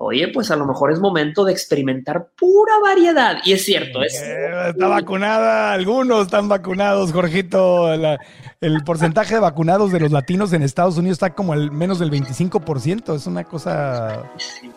Oye, 0.01 0.29
pues 0.29 0.49
a 0.49 0.55
lo 0.55 0.65
mejor 0.65 0.93
es 0.93 0.99
momento 1.01 1.43
de 1.43 1.51
experimentar 1.51 2.29
pura 2.37 2.71
variedad. 2.81 3.39
Y 3.43 3.51
es 3.51 3.65
cierto, 3.65 4.01
es. 4.01 4.15
Eh, 4.21 4.69
está 4.69 4.87
vacunada, 4.87 5.73
algunos 5.73 6.27
están 6.27 6.47
vacunados, 6.47 7.11
Jorgito. 7.11 7.93
La, 7.97 8.17
el 8.61 8.81
porcentaje 8.85 9.33
de 9.33 9.41
vacunados 9.41 9.91
de 9.91 9.99
los 9.99 10.11
latinos 10.13 10.53
en 10.53 10.63
Estados 10.63 10.97
Unidos 10.97 11.17
está 11.17 11.33
como 11.35 11.53
el 11.53 11.71
menos 11.71 11.99
del 11.99 12.11
25%. 12.11 13.13
Es 13.13 13.27
una 13.27 13.43
cosa. 13.43 14.23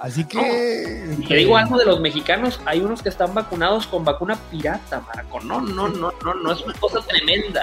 Así 0.01 0.25
que. 0.25 1.05
No, 1.17 1.29
te 1.29 1.37
digo 1.37 1.57
algo 1.57 1.79
de 1.79 1.85
los 1.85 2.01
mexicanos: 2.01 2.61
hay 2.65 2.81
unos 2.81 3.01
que 3.01 3.11
están 3.11 3.33
vacunados 3.33 3.87
con 3.87 4.05
vacuna 4.05 4.37
pirata, 4.51 5.03
Marco. 5.03 5.39
No, 5.39 5.61
no, 5.61 5.89
no, 5.89 6.13
no, 6.25 6.35
no, 6.35 6.53
es 6.53 6.63
una 6.63 6.75
cosa 6.75 6.99
tremenda. 7.07 7.63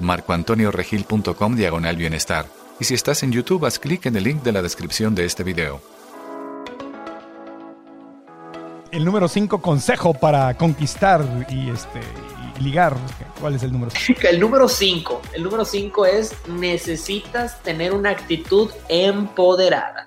marcoantonioregil.com 0.00 1.56
diagonal 1.56 1.96
bienestar. 1.96 2.46
Y 2.80 2.84
si 2.84 2.94
estás 2.94 3.22
en 3.22 3.32
YouTube, 3.32 3.66
haz 3.66 3.78
clic 3.78 4.06
en 4.06 4.16
el 4.16 4.24
link 4.24 4.42
de 4.42 4.52
la 4.52 4.62
descripción 4.62 5.14
de 5.14 5.24
este 5.24 5.44
video. 5.44 5.80
El 8.90 9.04
número 9.04 9.28
5, 9.28 9.60
consejo 9.60 10.14
para 10.14 10.54
conquistar 10.54 11.24
y, 11.50 11.70
este, 11.70 12.00
ligar. 12.60 12.96
¿Cuál 13.40 13.54
es 13.54 13.62
el 13.62 13.72
número 13.72 13.90
5? 13.90 14.20
El 14.28 14.40
número 14.40 14.68
5. 14.68 15.22
El 15.34 15.42
número 15.42 15.64
5 15.64 16.06
es 16.06 16.34
necesitas 16.48 17.62
tener 17.62 17.92
una 17.92 18.10
actitud 18.10 18.70
empoderada. 18.88 20.06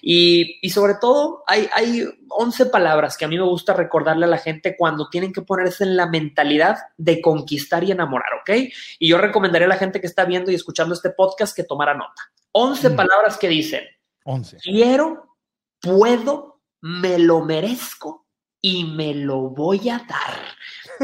Y, 0.00 0.58
y, 0.60 0.70
sobre 0.70 0.94
todo, 0.94 1.44
hay, 1.46 1.68
hay 1.72 2.04
11 2.28 2.66
palabras 2.66 3.16
que 3.16 3.24
a 3.24 3.28
mí 3.28 3.38
me 3.38 3.44
gusta 3.44 3.72
recordarle 3.72 4.24
a 4.26 4.28
la 4.28 4.38
gente 4.38 4.74
cuando 4.76 5.08
tienen 5.08 5.32
que 5.32 5.42
ponerse 5.42 5.84
en 5.84 5.96
la 5.96 6.06
mentalidad 6.06 6.78
de 6.96 7.20
conquistar 7.20 7.84
y 7.84 7.92
enamorar, 7.92 8.34
¿ok? 8.40 8.50
Y 8.98 9.08
yo 9.08 9.18
recomendaría 9.18 9.66
a 9.66 9.68
la 9.68 9.76
gente 9.76 10.00
que 10.00 10.08
está 10.08 10.24
viendo 10.24 10.50
y 10.50 10.56
escuchando 10.56 10.94
este 10.94 11.10
podcast 11.10 11.54
que 11.54 11.62
tomara 11.62 11.94
nota. 11.94 12.32
11 12.52 12.90
mm. 12.90 12.96
palabras 12.96 13.38
que 13.38 13.48
dicen, 13.48 13.84
11. 14.24 14.58
quiero, 14.58 15.36
puedo, 15.80 16.60
me 16.80 17.18
lo 17.18 17.44
merezco 17.44 18.26
y 18.60 18.84
me 18.84 19.14
lo 19.14 19.50
voy 19.50 19.88
a 19.88 19.98
dar. 19.98 20.38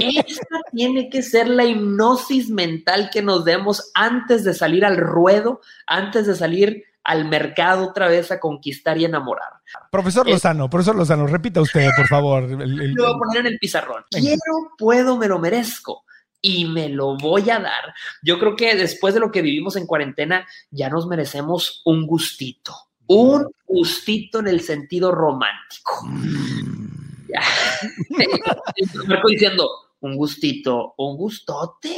Esta 0.00 0.60
tiene 0.72 1.08
que 1.10 1.22
ser 1.22 1.48
la 1.48 1.64
hipnosis 1.64 2.50
mental 2.50 3.10
que 3.12 3.22
nos 3.22 3.44
demos 3.44 3.90
antes 3.94 4.44
de 4.44 4.54
salir 4.54 4.84
al 4.84 4.96
ruedo, 4.96 5.60
antes 5.86 6.26
de 6.26 6.34
salir 6.34 6.84
al 7.04 7.24
mercado 7.26 7.88
otra 7.88 8.08
vez 8.08 8.30
a 8.30 8.38
conquistar 8.38 8.98
y 8.98 9.04
enamorar. 9.06 9.48
Profesor 9.90 10.28
Lozano, 10.28 10.68
profesor 10.68 10.94
Lozano, 10.94 11.26
repita 11.26 11.60
usted, 11.60 11.88
por 11.96 12.06
favor. 12.06 12.42
Lo 12.42 12.56
voy 12.56 13.14
a 13.14 13.18
poner 13.18 13.40
en 13.40 13.46
el 13.46 13.58
pizarrón. 13.58 14.04
Quiero, 14.10 14.74
puedo, 14.76 15.16
me 15.16 15.26
lo 15.26 15.38
merezco 15.38 16.04
y 16.40 16.66
me 16.66 16.88
lo 16.88 17.16
voy 17.16 17.48
a 17.50 17.58
dar. 17.58 17.94
Yo 18.22 18.38
creo 18.38 18.56
que 18.56 18.74
después 18.76 19.14
de 19.14 19.20
lo 19.20 19.30
que 19.30 19.42
vivimos 19.42 19.76
en 19.76 19.86
cuarentena, 19.86 20.46
ya 20.70 20.88
nos 20.88 21.06
merecemos 21.06 21.82
un 21.84 22.06
gustito. 22.06 22.74
Un 23.06 23.50
gustito 23.66 24.40
en 24.40 24.48
el 24.48 24.60
sentido 24.60 25.10
romántico. 25.10 26.04
Mm. 26.04 26.88
Marco 29.06 29.28
diciendo, 29.28 29.68
un 30.00 30.16
gustito, 30.16 30.94
un 30.96 31.16
gustote. 31.16 31.96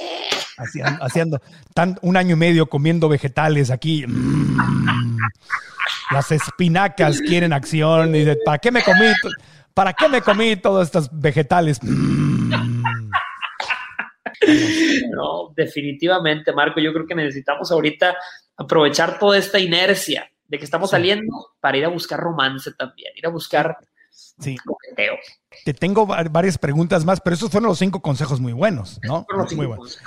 Haciendo, 1.01 1.41
tan, 1.75 1.99
un 2.03 2.17
año 2.17 2.35
y 2.35 2.39
medio 2.39 2.67
comiendo 2.67 3.09
vegetales 3.09 3.71
aquí. 3.71 4.05
Mm. 4.07 5.17
las 6.11 6.31
espinacas 6.33 7.21
quieren 7.21 7.53
acción. 7.53 8.15
Y 8.15 8.27
¿para 8.45 8.59
qué 8.59 8.71
me 8.71 8.83
comí? 8.83 9.07
¿Para 9.73 9.93
qué 9.95 10.09
me 10.09 10.21
comí 10.21 10.57
todos 10.57 10.87
estos 10.87 11.09
vegetales? 11.13 11.83
Mm. 11.83 12.53
No, 15.13 15.53
definitivamente, 15.55 16.53
Marco. 16.53 16.81
Yo 16.81 16.93
creo 16.93 17.07
que 17.07 17.15
necesitamos 17.15 17.71
ahorita 17.71 18.17
aprovechar 18.57 19.19
toda 19.19 19.39
esta 19.39 19.59
inercia 19.59 20.31
de 20.47 20.59
que 20.59 20.65
estamos 20.65 20.91
saliendo 20.91 21.53
para 21.61 21.79
ir 21.79 21.85
a 21.85 21.89
buscar 21.89 22.19
romance 22.19 22.73
también, 22.73 23.13
ir 23.17 23.27
a 23.27 23.31
buscar 23.31 23.77
Sí. 24.41 24.57
Te 25.65 25.75
tengo 25.75 26.07
varias 26.07 26.59
preguntas 26.59 27.05
más, 27.05 27.21
pero 27.21 27.35
esos 27.35 27.51
fueron 27.51 27.69
los 27.69 27.79
cinco 27.79 28.01
consejos 28.01 28.41
muy 28.41 28.53
buenos, 28.53 29.01
¿no? 29.03 29.27
Muy 29.55 29.67
buenos. 29.67 29.99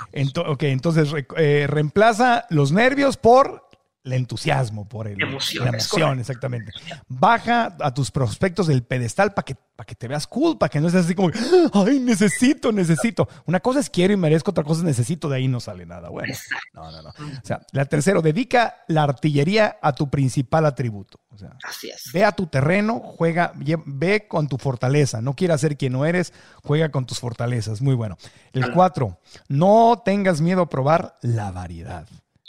ok, 0.46 0.62
entonces 0.64 1.10
eh, 1.36 1.66
reemplaza 1.68 2.46
los 2.50 2.72
nervios 2.72 3.16
por 3.16 3.68
el 4.04 4.12
entusiasmo, 4.12 4.86
por 4.86 5.08
el, 5.08 5.20
emoción, 5.20 5.64
la 5.64 5.70
emoción, 5.70 6.20
exactamente. 6.20 6.72
Baja 7.08 7.74
a 7.80 7.94
tus 7.94 8.10
prospectos 8.10 8.66
del 8.66 8.82
pedestal 8.82 9.32
para 9.32 9.46
que, 9.46 9.54
para 9.54 9.86
que 9.86 9.94
te 9.94 10.06
veas 10.06 10.26
cool, 10.26 10.58
para 10.58 10.68
que 10.68 10.78
no 10.78 10.88
estés 10.88 11.06
así 11.06 11.14
como, 11.14 11.30
ay, 11.72 12.00
necesito, 12.00 12.70
necesito. 12.70 13.26
Una 13.46 13.60
cosa 13.60 13.80
es 13.80 13.88
quiero 13.88 14.12
y 14.12 14.18
merezco, 14.18 14.50
otra 14.50 14.62
cosa 14.62 14.80
es 14.80 14.84
necesito, 14.84 15.30
de 15.30 15.38
ahí 15.38 15.48
no 15.48 15.58
sale 15.58 15.86
nada 15.86 16.10
bueno. 16.10 16.34
No, 16.74 16.92
no, 16.92 17.02
no. 17.02 17.08
O 17.08 17.44
sea, 17.44 17.60
la 17.72 17.86
tercera, 17.86 18.20
dedica 18.20 18.84
la 18.88 19.04
artillería 19.04 19.78
a 19.80 19.94
tu 19.94 20.10
principal 20.10 20.66
atributo. 20.66 21.20
O 21.30 21.38
sea, 21.38 21.56
así 21.64 21.88
es. 21.88 22.10
Ve 22.12 22.24
a 22.24 22.32
tu 22.32 22.46
terreno, 22.46 23.00
juega, 23.00 23.52
ve 23.86 24.28
con 24.28 24.48
tu 24.48 24.58
fortaleza. 24.58 25.22
No 25.22 25.34
quieras 25.34 25.62
ser 25.62 25.78
quien 25.78 25.94
no 25.94 26.04
eres, 26.04 26.34
juega 26.62 26.90
con 26.90 27.06
tus 27.06 27.20
fortalezas. 27.20 27.80
Muy 27.80 27.94
bueno. 27.94 28.18
El 28.52 28.70
cuatro, 28.70 29.18
no 29.48 30.02
tengas 30.04 30.42
miedo 30.42 30.60
a 30.62 30.68
probar 30.68 31.16
la 31.22 31.50
variedad 31.50 32.06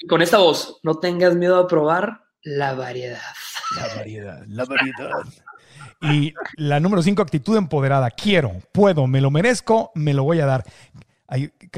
con 0.08 0.22
esta 0.22 0.38
voz, 0.38 0.80
no 0.84 1.00
tengas 1.00 1.36
miedo 1.36 1.58
a 1.58 1.68
probar 1.68 2.26
la 2.42 2.74
variedad. 2.74 3.22
La 3.76 3.96
variedad, 3.96 4.44
la 4.48 4.66
variedad. 4.66 5.10
Y 6.02 6.34
la 6.58 6.80
número 6.80 7.02
cinco, 7.02 7.22
actitud 7.22 7.58
empoderada. 7.58 8.12
Quiero, 8.12 8.62
puedo, 8.72 9.08
me 9.08 9.22
lo 9.22 9.32
merezco, 9.32 9.92
me 9.96 10.14
lo 10.14 10.24
voy 10.24 10.40
a 10.40 10.46
dar. 10.46 10.64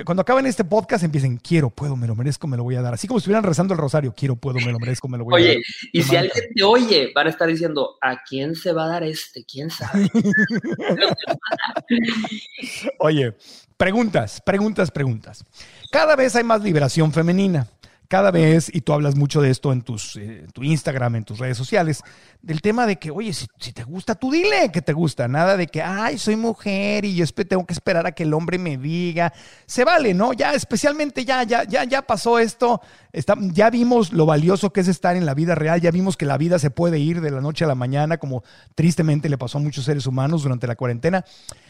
Cuando 0.06 0.22
acaben 0.22 0.46
este 0.46 0.66
podcast 0.66 1.06
empiecen, 1.06 1.38
quiero, 1.38 1.70
puedo, 1.70 1.96
me 1.96 2.06
lo 2.06 2.16
merezco, 2.16 2.48
me 2.48 2.58
lo 2.58 2.64
voy 2.64 2.76
a 2.76 2.82
dar. 2.82 2.94
Así 2.94 3.08
como 3.08 3.20
si 3.20 3.24
estuvieran 3.24 3.44
rezando 3.44 3.74
el 3.74 3.80
rosario, 3.80 4.14
quiero, 4.16 4.36
puedo, 4.36 4.60
me 4.60 4.72
lo 4.72 4.80
merezco, 4.80 5.08
me 5.08 5.18
lo 5.18 5.24
voy 5.24 5.42
a 5.42 5.46
dar. 5.46 5.56
Oye, 5.56 5.64
y 5.94 6.04
si 6.04 6.16
alguien 6.18 6.44
te 6.54 6.64
oye, 6.64 7.12
van 7.16 7.28
a 7.28 7.30
estar 7.30 7.48
diciendo, 7.48 7.98
¿a 8.02 8.22
quién 8.24 8.56
se 8.56 8.74
va 8.74 8.86
a 8.86 8.88
dar 8.90 9.04
este? 9.04 9.46
¿Quién 9.46 9.70
sabe? 9.70 10.10
oye, 13.00 13.36
preguntas, 13.78 14.42
preguntas, 14.46 14.92
preguntas. 14.92 15.46
Cada 15.92 16.18
vez 16.18 16.36
hay 16.36 16.44
más 16.44 16.62
liberación 16.62 17.14
femenina 17.14 17.66
cada 18.08 18.32
vez, 18.32 18.72
y 18.74 18.82
tú 18.82 18.94
hablas 18.94 19.16
mucho 19.16 19.42
de 19.42 19.50
esto 19.50 19.74
en 19.74 19.82
tus, 19.82 20.16
eh, 20.16 20.48
tu 20.54 20.64
Instagram, 20.64 21.18
en 21.18 21.24
tus 21.26 21.40
redes 21.40 21.58
sociales, 21.58 22.04
del 22.42 22.62
tema 22.62 22.86
de 22.86 22.98
que, 22.98 23.12
oye, 23.12 23.34
si, 23.34 23.48
te 23.74 23.84
gusta, 23.84 24.16
tú 24.16 24.32
dile 24.32 24.72
que 24.72 24.82
te 24.82 24.94
gusta. 24.94 25.28
Nada 25.28 25.58
de 25.58 25.68
que, 25.68 25.82
ay, 25.82 26.18
soy 26.18 26.38
mujer 26.38 27.04
y 27.04 27.16
yo 27.16 27.26
tengo 27.28 27.66
que 27.66 27.74
esperar 27.74 28.08
a 28.08 28.14
que 28.14 28.24
el 28.24 28.34
hombre 28.34 28.58
me 28.58 28.78
diga. 28.78 29.34
Se 29.66 29.84
vale, 29.84 30.14
¿no? 30.14 30.32
Ya, 30.34 30.54
especialmente 30.54 31.26
ya, 31.26 31.44
ya, 31.44 31.66
ya, 31.66 31.84
ya 31.84 32.02
pasó 32.02 32.40
esto. 32.40 32.82
Está, 33.12 33.36
ya 33.40 33.70
vimos 33.70 34.14
lo 34.14 34.26
valioso 34.26 34.72
que 34.72 34.82
es 34.82 34.88
estar 34.88 35.18
en 35.18 35.26
la 35.26 35.34
vida 35.34 35.56
real. 35.56 35.82
Ya 35.82 35.92
vimos 35.92 36.16
que 36.16 36.26
la 36.26 36.38
vida 36.38 36.60
se 36.60 36.70
puede 36.70 37.00
ir 37.00 37.20
de 37.20 37.32
la 37.32 37.42
noche 37.42 37.66
a 37.66 37.68
la 37.68 37.76
mañana, 37.76 38.18
como 38.18 38.44
tristemente 38.76 39.28
le 39.28 39.38
pasó 39.38 39.58
a 39.58 39.62
muchos 39.62 39.84
seres 39.84 40.08
humanos 40.08 40.44
durante 40.44 40.68
la 40.68 40.76
cuarentena. 40.76 41.26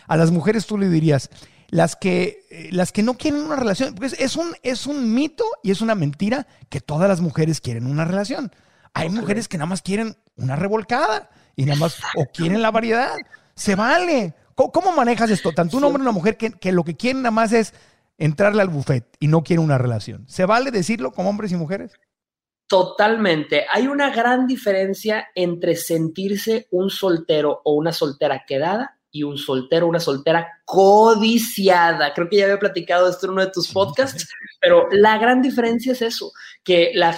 A 0.07 0.17
las 0.17 0.31
mujeres 0.31 0.67
tú 0.67 0.77
le 0.77 0.89
dirías, 0.89 1.29
las 1.69 1.95
que, 1.95 2.45
eh, 2.49 2.69
las 2.71 2.91
que 2.91 3.03
no 3.03 3.15
quieren 3.15 3.41
una 3.41 3.55
relación. 3.55 3.95
Pues 3.95 4.13
es 4.19 4.35
un, 4.35 4.53
es 4.63 4.87
un 4.87 5.13
mito 5.13 5.45
y 5.63 5.71
es 5.71 5.81
una 5.81 5.95
mentira 5.95 6.47
que 6.69 6.81
todas 6.81 7.09
las 7.09 7.21
mujeres 7.21 7.61
quieren 7.61 7.87
una 7.87 8.05
relación. 8.05 8.51
Hay 8.93 9.09
mujeres 9.09 9.47
que 9.47 9.57
nada 9.57 9.67
más 9.67 9.81
quieren 9.81 10.17
una 10.37 10.55
revolcada 10.55 11.29
y 11.55 11.65
nada 11.65 11.79
más 11.79 11.99
o 12.15 12.25
quieren 12.25 12.61
la 12.61 12.71
variedad. 12.71 13.15
Se 13.55 13.75
vale. 13.75 14.33
¿Cómo, 14.55 14.91
manejas 14.91 15.29
esto? 15.29 15.51
Tanto 15.51 15.77
un 15.77 15.83
hombre 15.83 15.99
como 15.99 16.09
una 16.09 16.17
mujer 16.17 16.35
que, 16.35 16.51
que, 16.51 16.71
lo 16.71 16.83
que 16.83 16.95
quieren 16.95 17.21
nada 17.21 17.31
más 17.31 17.53
es 17.53 17.73
entrarle 18.17 18.63
al 18.63 18.69
buffet 18.69 19.05
y 19.19 19.27
no 19.27 19.43
quieren 19.43 19.63
una 19.63 19.77
relación. 19.77 20.25
¿Se 20.27 20.45
vale 20.45 20.71
decirlo 20.71 21.11
como 21.11 21.29
hombres 21.29 21.51
y 21.51 21.55
mujeres? 21.55 21.93
Totalmente. 22.67 23.65
Hay 23.71 23.87
una 23.87 24.09
gran 24.09 24.47
diferencia 24.47 25.27
entre 25.35 25.75
sentirse 25.75 26.67
un 26.71 26.89
soltero 26.89 27.61
o 27.63 27.73
una 27.75 27.93
soltera 27.93 28.43
quedada 28.47 28.96
y 29.17 29.23
un 29.23 29.37
soltero, 29.37 29.87
una 29.87 29.99
soltera 29.99 30.47
codiciada. 30.65 32.13
Creo 32.13 32.29
que 32.29 32.37
ya 32.37 32.45
había 32.45 32.59
platicado 32.59 33.09
esto 33.09 33.25
en 33.25 33.33
uno 33.33 33.45
de 33.45 33.51
tus 33.51 33.71
podcasts, 33.71 34.29
pero 34.61 34.87
la 34.91 35.17
gran 35.17 35.41
diferencia 35.41 35.93
es 35.93 36.01
eso, 36.01 36.31
que 36.67 36.91
la, 36.93 37.17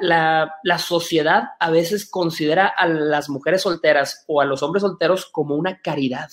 la, 0.00 0.56
la, 0.64 0.78
sociedad 0.80 1.50
a 1.60 1.70
veces 1.70 2.10
considera 2.10 2.66
a 2.66 2.88
las 2.88 3.28
mujeres 3.28 3.62
solteras 3.62 4.24
o 4.26 4.40
a 4.40 4.44
los 4.44 4.60
hombres 4.64 4.80
solteros 4.80 5.26
como 5.26 5.54
una 5.54 5.80
caridad. 5.80 6.28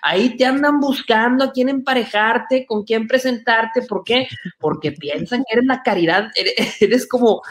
Ahí 0.00 0.36
te 0.36 0.44
andan 0.44 0.78
buscando 0.78 1.42
a 1.42 1.50
quién 1.50 1.68
emparejarte, 1.68 2.66
con 2.66 2.84
quién 2.84 3.08
presentarte. 3.08 3.82
¿Por 3.82 4.04
qué? 4.04 4.28
Porque 4.60 4.92
piensan 4.92 5.40
que 5.40 5.54
eres 5.54 5.64
la 5.66 5.82
caridad, 5.82 6.30
eres, 6.80 7.08
como, 7.08 7.42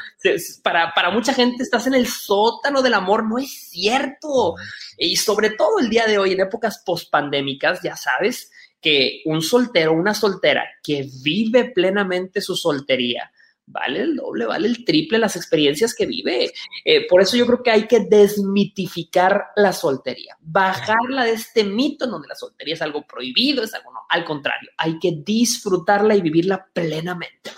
para, 0.63 0.93
para 0.93 1.11
mucha 1.11 1.33
gente 1.33 1.61
estás 1.61 1.85
en 1.87 1.95
el 1.95 2.07
sótano 2.07 2.81
del 2.81 2.93
amor. 2.93 3.27
No 3.27 3.39
es 3.39 3.69
cierto. 3.69 4.55
Y 4.97 5.17
sobre 5.17 5.49
todo 5.49 5.79
el 5.79 5.89
día 5.89 6.05
de 6.05 6.17
hoy, 6.17 6.31
en 6.31 6.39
épocas 6.39 6.81
pospandémicas, 6.85 7.81
ya 7.83 7.97
sabes, 7.97 8.49
que 8.79 9.23
un 9.25 9.41
soltero, 9.41 9.91
una 9.91 10.13
soltera 10.13 10.63
que 10.81 11.05
vive 11.21 11.65
plenamente 11.65 12.39
su 12.39 12.55
soltería, 12.55 13.29
vale 13.65 14.01
el 14.01 14.15
doble, 14.15 14.45
vale 14.45 14.67
el 14.67 14.85
triple 14.85 15.17
las 15.17 15.35
experiencias 15.35 15.93
que 15.95 16.05
vive. 16.05 16.51
Eh, 16.83 17.07
por 17.07 17.21
eso 17.21 17.37
yo 17.37 17.45
creo 17.45 17.63
que 17.63 17.71
hay 17.71 17.87
que 17.87 18.01
desmitificar 18.01 19.45
la 19.55 19.73
soltería, 19.73 20.37
bajarla 20.41 21.25
de 21.25 21.33
este 21.33 21.63
mito 21.63 22.05
en 22.05 22.11
donde 22.11 22.27
la 22.27 22.35
soltería 22.35 22.73
es 22.75 22.81
algo 22.81 23.05
prohibido, 23.05 23.63
es 23.63 23.73
algo 23.73 23.91
no. 23.91 24.01
Al 24.09 24.25
contrario, 24.25 24.69
hay 24.77 24.99
que 24.99 25.13
disfrutarla 25.23 26.15
y 26.15 26.21
vivirla 26.21 26.67
plenamente. 26.73 27.51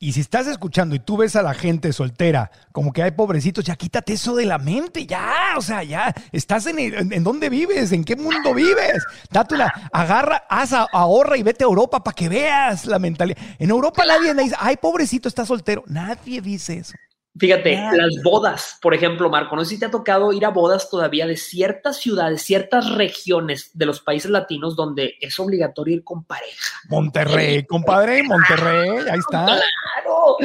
Y 0.00 0.12
si 0.12 0.20
estás 0.20 0.46
escuchando 0.46 0.94
y 0.94 1.00
tú 1.00 1.16
ves 1.16 1.34
a 1.34 1.42
la 1.42 1.54
gente 1.54 1.92
soltera 1.92 2.52
como 2.70 2.92
que 2.92 3.02
hay 3.02 3.10
pobrecitos, 3.10 3.64
ya 3.64 3.74
quítate 3.74 4.12
eso 4.12 4.36
de 4.36 4.46
la 4.46 4.58
mente, 4.58 5.04
ya, 5.06 5.54
o 5.56 5.60
sea, 5.60 5.82
ya, 5.82 6.14
estás 6.30 6.66
en, 6.66 6.78
en, 6.78 7.24
dónde 7.24 7.48
vives, 7.50 7.90
en 7.90 8.04
qué 8.04 8.14
mundo 8.14 8.54
vives. 8.54 9.02
Date 9.32 9.56
una, 9.56 9.90
agarra, 9.92 10.44
haz, 10.48 10.72
ahorra 10.92 11.36
y 11.36 11.42
vete 11.42 11.64
a 11.64 11.66
Europa 11.66 12.04
para 12.04 12.14
que 12.14 12.28
veas 12.28 12.86
la 12.86 13.00
mentalidad. 13.00 13.38
En 13.58 13.70
Europa 13.70 14.04
nadie 14.06 14.32
dice, 14.34 14.54
ay, 14.60 14.76
pobrecito, 14.76 15.28
está 15.28 15.44
soltero. 15.44 15.82
Nadie 15.88 16.40
dice 16.40 16.78
eso. 16.78 16.94
Fíjate, 17.38 17.74
las 17.92 18.22
bodas, 18.22 18.78
por 18.82 18.94
ejemplo, 18.94 19.30
Marco, 19.30 19.54
no 19.54 19.64
sé 19.64 19.74
si 19.74 19.80
te 19.80 19.86
ha 19.86 19.90
tocado 19.90 20.32
ir 20.32 20.44
a 20.44 20.50
bodas 20.50 20.90
todavía 20.90 21.26
de 21.26 21.36
ciertas 21.36 21.98
ciudades, 21.98 22.42
ciertas 22.42 22.90
regiones 22.94 23.70
de 23.74 23.86
los 23.86 24.00
países 24.00 24.30
latinos 24.30 24.74
donde 24.74 25.14
es 25.20 25.38
obligatorio 25.38 25.96
ir 25.96 26.04
con 26.04 26.24
pareja. 26.24 26.80
Monterrey, 26.88 27.64
compadre, 27.64 28.22
Monterrey, 28.22 28.90
ahí 29.10 29.18
está. 29.18 29.44
Claro. 29.44 30.36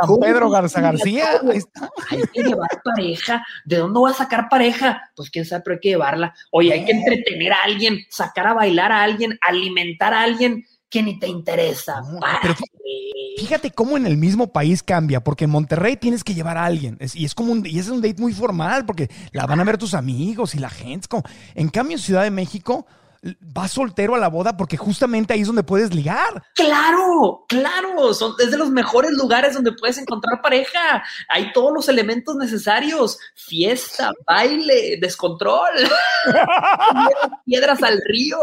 San 0.00 0.16
Pedro 0.20 0.50
Garza 0.50 0.80
García, 0.80 1.40
ahí 1.48 1.58
está. 1.58 1.90
Hay 2.10 2.22
que 2.32 2.42
llevar 2.42 2.68
pareja. 2.82 3.46
¿De 3.64 3.76
dónde 3.76 3.98
voy 3.98 4.10
a 4.10 4.14
sacar 4.14 4.48
pareja? 4.48 5.10
Pues 5.14 5.30
quién 5.30 5.44
sabe, 5.44 5.62
pero 5.64 5.74
hay 5.74 5.80
que 5.80 5.88
llevarla. 5.90 6.34
Oye, 6.50 6.72
hay 6.72 6.84
que 6.84 6.92
entretener 6.92 7.52
a 7.52 7.62
alguien, 7.64 8.00
sacar 8.08 8.48
a 8.48 8.54
bailar 8.54 8.90
a 8.90 9.02
alguien, 9.02 9.38
alimentar 9.42 10.14
a 10.14 10.22
alguien 10.22 10.64
que 10.92 11.02
ni 11.02 11.18
te 11.18 11.26
interesa. 11.26 12.02
fíjate 13.38 13.70
cómo 13.70 13.96
en 13.96 14.06
el 14.06 14.18
mismo 14.18 14.52
país 14.52 14.82
cambia, 14.82 15.24
porque 15.24 15.44
en 15.44 15.50
Monterrey 15.50 15.96
tienes 15.96 16.22
que 16.22 16.34
llevar 16.34 16.58
a 16.58 16.66
alguien, 16.66 16.98
y 17.14 17.24
es 17.24 17.34
como 17.34 17.50
un, 17.50 17.64
y 17.64 17.78
es 17.78 17.88
un 17.88 18.02
date 18.02 18.20
muy 18.20 18.34
formal, 18.34 18.84
porque 18.84 19.08
la 19.32 19.46
van 19.46 19.58
a 19.58 19.64
ver 19.64 19.78
tus 19.78 19.94
amigos 19.94 20.54
y 20.54 20.58
la 20.58 20.68
gente. 20.68 21.08
como, 21.08 21.24
en 21.54 21.70
cambio, 21.70 21.96
en 21.96 22.02
Ciudad 22.02 22.22
de 22.22 22.30
México, 22.30 22.86
vas 23.40 23.70
soltero 23.72 24.14
a 24.14 24.18
la 24.18 24.28
boda 24.28 24.56
porque 24.56 24.76
justamente 24.76 25.32
ahí 25.32 25.42
es 25.42 25.46
donde 25.46 25.62
puedes 25.62 25.94
ligar. 25.94 26.42
Claro, 26.54 27.44
claro, 27.48 28.12
son, 28.14 28.34
es 28.40 28.50
de 28.50 28.58
los 28.58 28.70
mejores 28.70 29.12
lugares 29.12 29.54
donde 29.54 29.72
puedes 29.72 29.98
encontrar 29.98 30.42
pareja. 30.42 31.02
Hay 31.28 31.52
todos 31.52 31.72
los 31.72 31.88
elementos 31.88 32.34
necesarios, 32.36 33.18
fiesta, 33.34 34.12
baile, 34.26 34.98
descontrol, 35.00 35.70
piedras 37.46 37.82
al 37.82 38.00
río. 38.04 38.38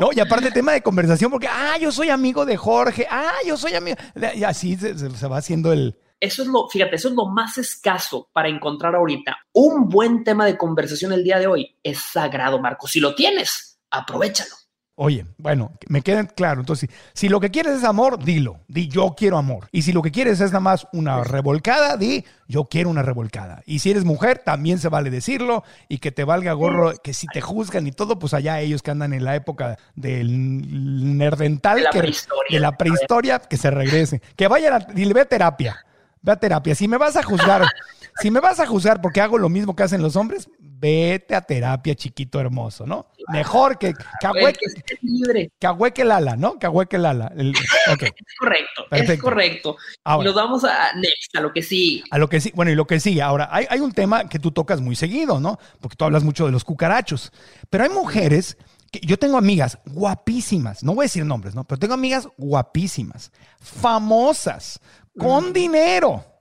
No, 0.00 0.10
y 0.12 0.20
aparte 0.20 0.50
tema 0.50 0.72
de 0.72 0.82
conversación 0.82 1.30
porque, 1.30 1.48
ah, 1.48 1.76
yo 1.78 1.92
soy 1.92 2.08
amigo 2.08 2.46
de 2.46 2.56
Jorge, 2.56 3.06
ah, 3.10 3.32
yo 3.46 3.56
soy 3.56 3.74
amigo, 3.74 3.96
y 4.34 4.44
así 4.44 4.76
se, 4.76 5.28
va 5.28 5.36
haciendo 5.36 5.72
el, 5.72 5.96
Eso 6.20 6.42
es 6.42 6.48
lo, 6.48 6.68
fíjate, 6.68 6.96
eso 6.96 7.08
es 7.08 7.14
lo 7.14 7.26
más 7.26 7.58
escaso 7.58 8.28
para 8.32 8.48
encontrar 8.48 8.94
ahorita. 8.94 9.36
Un 9.52 9.90
buen 9.90 10.24
tema 10.24 10.46
de 10.46 10.56
conversación 10.56 11.12
el 11.12 11.22
día 11.22 11.38
de 11.38 11.46
hoy 11.46 11.76
es 11.82 11.98
sagrado, 11.98 12.58
Marco. 12.58 12.88
Si 12.88 13.00
lo 13.00 13.14
tienes, 13.14 13.71
aprovechalo. 13.92 14.54
Oye, 14.94 15.24
bueno, 15.38 15.72
me 15.88 16.02
queda 16.02 16.26
claro. 16.26 16.60
Entonces, 16.60 16.90
si 17.14 17.30
lo 17.30 17.40
que 17.40 17.50
quieres 17.50 17.78
es 17.78 17.84
amor, 17.84 18.22
dilo. 18.22 18.60
Di 18.68 18.88
yo 18.88 19.14
quiero 19.16 19.38
amor. 19.38 19.66
Y 19.72 19.82
si 19.82 19.92
lo 19.92 20.02
que 20.02 20.10
quieres 20.10 20.40
es 20.40 20.50
nada 20.50 20.60
más 20.60 20.86
una 20.92 21.24
revolcada, 21.24 21.96
di 21.96 22.26
yo 22.46 22.66
quiero 22.66 22.90
una 22.90 23.02
revolcada. 23.02 23.62
Y 23.64 23.78
si 23.78 23.90
eres 23.90 24.04
mujer, 24.04 24.42
también 24.44 24.78
se 24.78 24.90
vale 24.90 25.08
decirlo 25.08 25.64
y 25.88 25.98
que 25.98 26.12
te 26.12 26.24
valga 26.24 26.52
gorro, 26.52 26.92
que 27.02 27.14
si 27.14 27.26
te 27.26 27.40
juzgan 27.40 27.86
y 27.86 27.92
todo, 27.92 28.18
pues 28.18 28.34
allá 28.34 28.60
ellos 28.60 28.82
que 28.82 28.90
andan 28.90 29.14
en 29.14 29.24
la 29.24 29.34
época 29.34 29.78
del 29.94 31.16
nerdental, 31.16 31.78
De 31.78 31.82
la 31.84 31.90
que, 31.90 31.98
prehistoria. 31.98 32.56
de 32.56 32.60
la 32.60 32.76
prehistoria, 32.76 33.38
que 33.38 33.56
se 33.56 33.70
regrese. 33.70 34.20
Que 34.36 34.46
vayan 34.46 34.74
a, 34.74 34.78
dile, 34.80 35.14
ve 35.14 35.22
a 35.22 35.24
terapia. 35.24 35.86
Ve 36.20 36.32
a 36.32 36.36
terapia. 36.36 36.74
Si 36.74 36.86
me 36.86 36.98
vas 36.98 37.16
a 37.16 37.22
juzgar, 37.22 37.62
si 38.20 38.30
me 38.30 38.40
vas 38.40 38.60
a 38.60 38.66
juzgar 38.66 39.00
porque 39.00 39.22
hago 39.22 39.38
lo 39.38 39.48
mismo 39.48 39.74
que 39.74 39.84
hacen 39.84 40.02
los 40.02 40.16
hombres, 40.16 40.48
vete 40.82 41.36
a 41.36 41.40
terapia, 41.40 41.94
chiquito 41.94 42.40
hermoso, 42.40 42.84
¿no? 42.84 43.06
Mejor 43.28 43.78
que, 43.78 43.94
que, 43.94 44.28
Güey, 44.28 44.42
ahueque, 44.42 44.58
que 44.58 44.80
estés 44.80 44.98
libre. 45.02 45.52
que 45.60 45.66
ahueque 45.68 46.02
el 46.02 46.10
ala, 46.10 46.34
¿no? 46.34 46.58
Que 46.58 46.66
ahueque 46.66 46.96
el 46.96 47.06
ala. 47.06 47.32
El-. 47.36 47.54
Es 47.86 48.38
correcto, 48.38 48.86
es 48.90 49.20
correcto. 49.20 49.76
Ahora. 50.02 50.24
Y 50.24 50.26
nos 50.26 50.34
vamos 50.34 50.64
a 50.64 50.92
next, 50.94 51.36
a 51.36 51.40
lo 51.40 51.52
que 51.52 51.62
sí. 51.62 52.02
A 52.10 52.18
lo 52.18 52.28
que 52.28 52.40
sí, 52.40 52.50
bueno, 52.54 52.72
y 52.72 52.74
lo 52.74 52.86
que 52.86 52.98
sigue. 52.98 53.22
Ahora, 53.22 53.48
hay, 53.52 53.66
hay 53.70 53.78
un 53.78 53.92
tema 53.92 54.28
que 54.28 54.40
tú 54.40 54.50
tocas 54.50 54.80
muy 54.80 54.96
seguido, 54.96 55.38
¿no? 55.38 55.58
Porque 55.80 55.96
tú 55.96 56.04
hablas 56.04 56.24
mucho 56.24 56.46
de 56.46 56.52
los 56.52 56.64
cucarachos. 56.64 57.32
Pero 57.70 57.84
hay 57.84 57.90
mujeres 57.90 58.56
que 58.90 59.00
yo 59.00 59.18
tengo 59.18 59.38
amigas 59.38 59.78
guapísimas, 59.86 60.82
no 60.82 60.94
voy 60.94 61.04
a 61.04 61.06
decir 61.06 61.24
nombres, 61.24 61.54
¿no? 61.54 61.64
Pero 61.64 61.78
tengo 61.78 61.94
amigas 61.94 62.28
guapísimas, 62.36 63.30
famosas, 63.60 64.80
con 65.16 65.52
dinero. 65.52 66.31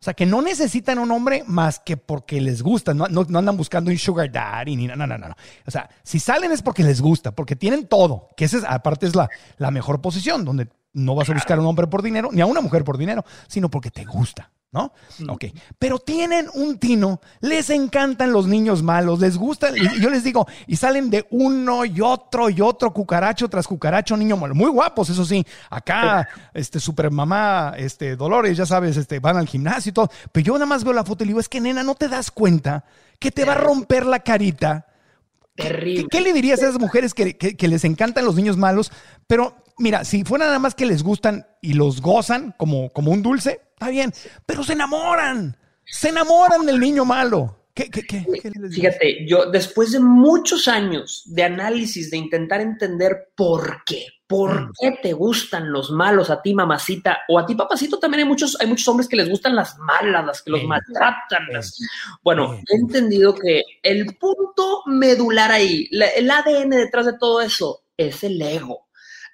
O 0.00 0.02
sea, 0.04 0.14
que 0.14 0.24
no 0.24 0.40
necesitan 0.40 0.98
un 0.98 1.10
hombre 1.10 1.44
más 1.46 1.78
que 1.78 1.98
porque 1.98 2.40
les 2.40 2.62
gusta. 2.62 2.94
No, 2.94 3.06
no- 3.08 3.26
no 3.28 3.38
andan 3.38 3.58
buscando 3.58 3.90
un 3.90 3.98
sugar 3.98 4.32
daddy 4.32 4.74
ni 4.74 4.86
nada, 4.86 5.06
no, 5.06 5.18
no, 5.18 5.28
no. 5.28 5.34
O 5.66 5.70
sea, 5.70 5.90
si 6.02 6.18
salen 6.18 6.52
es 6.52 6.62
porque 6.62 6.82
les 6.82 7.02
gusta, 7.02 7.32
porque 7.32 7.54
tienen 7.54 7.86
todo. 7.86 8.28
Que 8.34 8.46
esa 8.46 8.56
es, 8.58 8.64
aparte 8.66 9.06
es 9.06 9.14
la, 9.14 9.28
la 9.58 9.70
mejor 9.70 10.00
posición, 10.00 10.44
donde 10.46 10.68
no 10.94 11.14
vas 11.14 11.28
a 11.28 11.34
buscar 11.34 11.58
a 11.58 11.60
un 11.60 11.66
hombre 11.66 11.86
por 11.86 12.00
dinero, 12.02 12.30
ni 12.32 12.40
a 12.40 12.46
una 12.46 12.62
mujer 12.62 12.82
por 12.82 12.96
dinero, 12.96 13.26
sino 13.46 13.70
porque 13.70 13.90
te 13.90 14.06
gusta. 14.06 14.50
¿No? 14.72 14.92
Ok. 15.28 15.46
Pero 15.80 15.98
tienen 15.98 16.46
un 16.54 16.78
tino, 16.78 17.20
les 17.40 17.70
encantan 17.70 18.32
los 18.32 18.46
niños 18.46 18.84
malos, 18.84 19.18
les 19.18 19.36
gustan, 19.36 19.74
y 19.76 20.00
yo 20.00 20.08
les 20.10 20.22
digo, 20.22 20.46
y 20.68 20.76
salen 20.76 21.10
de 21.10 21.26
uno 21.30 21.84
y 21.84 22.00
otro 22.00 22.48
y 22.48 22.60
otro, 22.60 22.92
cucaracho 22.92 23.48
tras 23.48 23.66
cucaracho, 23.66 24.16
niño 24.16 24.36
malo. 24.36 24.54
Muy 24.54 24.70
guapos, 24.70 25.10
eso 25.10 25.24
sí. 25.24 25.44
Acá, 25.70 26.28
este, 26.54 26.78
super 26.78 27.10
mamá, 27.10 27.74
este, 27.76 28.14
Dolores, 28.14 28.56
ya 28.56 28.64
sabes, 28.64 28.96
este, 28.96 29.18
van 29.18 29.36
al 29.36 29.48
gimnasio 29.48 29.90
y 29.90 29.92
todo. 29.92 30.08
Pero 30.30 30.44
yo 30.46 30.52
nada 30.54 30.66
más 30.66 30.84
veo 30.84 30.92
la 30.92 31.04
foto 31.04 31.24
y 31.24 31.26
le 31.26 31.30
digo, 31.30 31.40
es 31.40 31.48
que 31.48 31.60
nena, 31.60 31.82
no 31.82 31.96
te 31.96 32.06
das 32.08 32.30
cuenta 32.30 32.84
que 33.18 33.32
te 33.32 33.44
va 33.44 33.54
a 33.54 33.58
romper 33.58 34.06
la 34.06 34.20
carita. 34.20 34.86
¿Qué, 35.56 35.64
Terrible. 35.64 36.06
qué 36.08 36.20
le 36.20 36.32
dirías 36.32 36.62
a 36.62 36.66
esas 36.68 36.78
mujeres 36.80 37.12
que, 37.12 37.36
que- 37.36 37.56
que 37.56 37.66
les 37.68 37.84
encantan 37.84 38.24
los 38.24 38.36
niños 38.36 38.56
malos? 38.56 38.92
Pero 39.26 39.56
mira, 39.78 40.04
si 40.04 40.22
fuera 40.22 40.46
nada 40.46 40.60
más 40.60 40.76
que 40.76 40.86
les 40.86 41.02
gustan 41.02 41.44
y 41.60 41.72
los 41.72 42.00
gozan 42.00 42.54
como, 42.56 42.90
como 42.90 43.10
un 43.10 43.22
dulce, 43.22 43.60
está 43.80 43.88
bien. 43.90 44.12
Pero 44.46 44.62
se 44.62 44.74
enamoran. 44.74 45.56
Se 45.86 46.10
enamoran 46.10 46.66
del 46.66 46.78
niño 46.78 47.04
malo. 47.04 47.56
¿Qué, 47.74 47.88
qué, 47.90 48.02
qué, 48.02 48.24
qué 48.42 48.50
les 48.50 48.70
dices? 48.70 48.74
Fíjate, 48.74 49.26
yo 49.26 49.50
después 49.50 49.92
de 49.92 50.00
muchos 50.00 50.68
años 50.68 51.22
de 51.26 51.44
análisis, 51.44 52.10
de 52.10 52.18
intentar 52.18 52.60
entender 52.60 53.30
por 53.34 53.82
qué, 53.86 54.06
por 54.26 54.60
Mm. 54.62 54.72
qué 54.78 54.98
te 55.02 55.12
gustan 55.14 55.72
los 55.72 55.90
malos 55.90 56.30
a 56.30 56.42
ti, 56.42 56.52
mamacita, 56.52 57.20
o 57.28 57.38
a 57.38 57.46
ti, 57.46 57.54
papacito, 57.54 57.98
también 57.98 58.20
hay 58.24 58.28
muchos, 58.28 58.56
hay 58.60 58.66
muchos 58.66 58.86
hombres 58.88 59.08
que 59.08 59.16
les 59.16 59.28
gustan 59.30 59.56
las 59.56 59.78
malas, 59.78 60.26
las 60.26 60.42
que 60.42 60.50
los 60.50 60.62
maltratan. 60.64 61.46
las- 61.52 61.78
Bueno, 62.22 62.54
he 62.68 62.76
entendido 62.76 63.34
que 63.34 63.62
el 63.82 64.16
punto 64.18 64.82
medular 64.86 65.50
ahí, 65.50 65.88
la- 65.90 66.08
el 66.08 66.30
ADN 66.30 66.76
detrás 66.76 67.06
de 67.06 67.18
todo 67.18 67.40
eso, 67.40 67.84
es 67.96 68.22
el 68.24 68.40
ego. 68.42 68.88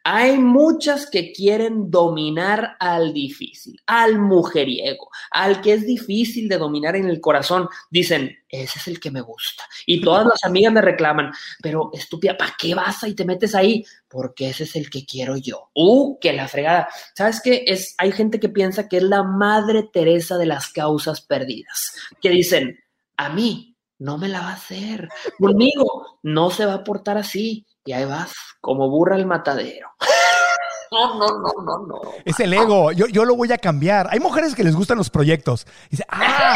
Hay 0.09 0.39
muchas 0.39 1.11
que 1.11 1.33
quieren 1.33 1.91
dominar 1.91 2.77
al 2.79 3.13
difícil, 3.13 3.83
al 3.87 4.21
mujeriego, 4.21 5.11
al 5.33 5.61
que 5.61 5.73
es 5.73 5.85
difícil 5.85 6.49
de 6.49 6.59
dominar 6.59 6.95
en 6.95 7.09
el 7.09 7.21
corazón. 7.21 7.69
Dicen, 7.91 8.39
ese 8.49 8.79
es 8.79 8.87
el 8.87 9.01
que 9.01 9.11
me 9.11 9.21
gusta. 9.21 9.65
Y 9.85 10.01
todas 10.01 10.25
las 10.25 10.45
amigas 10.45 10.73
me 10.73 10.81
reclaman, 10.81 11.33
pero 11.61 11.91
estúpida, 11.93 12.37
¿para 12.37 12.55
qué 12.57 12.73
vas 12.73 13.03
y 13.03 13.17
te 13.17 13.25
metes 13.25 13.57
ahí? 13.57 13.85
Porque 14.07 14.51
ese 14.51 14.63
es 14.63 14.77
el 14.77 14.91
que 14.91 15.05
quiero 15.05 15.39
yo. 15.39 15.71
¡Uh, 15.75 16.21
que 16.21 16.33
la 16.33 16.47
fregada! 16.47 16.89
¿Sabes 17.17 17.41
qué? 17.43 17.65
Es, 17.67 17.97
hay 17.99 18.13
gente 18.13 18.39
que 18.39 18.49
piensa 18.49 18.89
que 18.89 18.99
es 18.99 19.03
la 19.03 19.25
madre 19.25 19.91
Teresa 19.93 20.39
de 20.39 20.47
las 20.47 20.69
causas 20.69 21.21
perdidas, 21.21 21.97
que 22.23 22.31
dicen, 22.31 22.79
a 23.17 23.29
mí 23.31 23.76
no 23.99 24.19
me 24.19 24.29
la 24.29 24.41
va 24.41 24.51
a 24.51 24.55
hacer, 24.55 25.09
conmigo 25.39 26.19
no 26.23 26.51
se 26.51 26.67
va 26.67 26.75
a 26.75 26.85
portar 26.85 27.19
así. 27.19 27.67
Y 27.85 27.93
ahí 27.93 28.05
vas, 28.05 28.33
como 28.61 28.91
burra 28.91 29.15
al 29.17 29.27
matadero. 29.27 29.89
No, 30.93 31.19
no, 31.19 31.27
no, 31.41 31.53
no, 31.65 31.87
no. 31.87 32.01
Es 32.25 32.39
el 32.39 32.53
ego. 32.53 32.93
Yo, 32.93 33.09
yo 33.09 33.25
lo 33.25 33.35
voy 33.35 33.51
a 33.51 33.59
cambiar. 33.59 34.07
Hay 34.11 34.21
mujeres 34.21 34.55
que 34.55 34.63
les 34.63 34.77
gustan 34.77 34.97
los 34.97 35.11
proyectos. 35.11 35.67
Dice, 35.91 36.05
ah, 36.09 36.55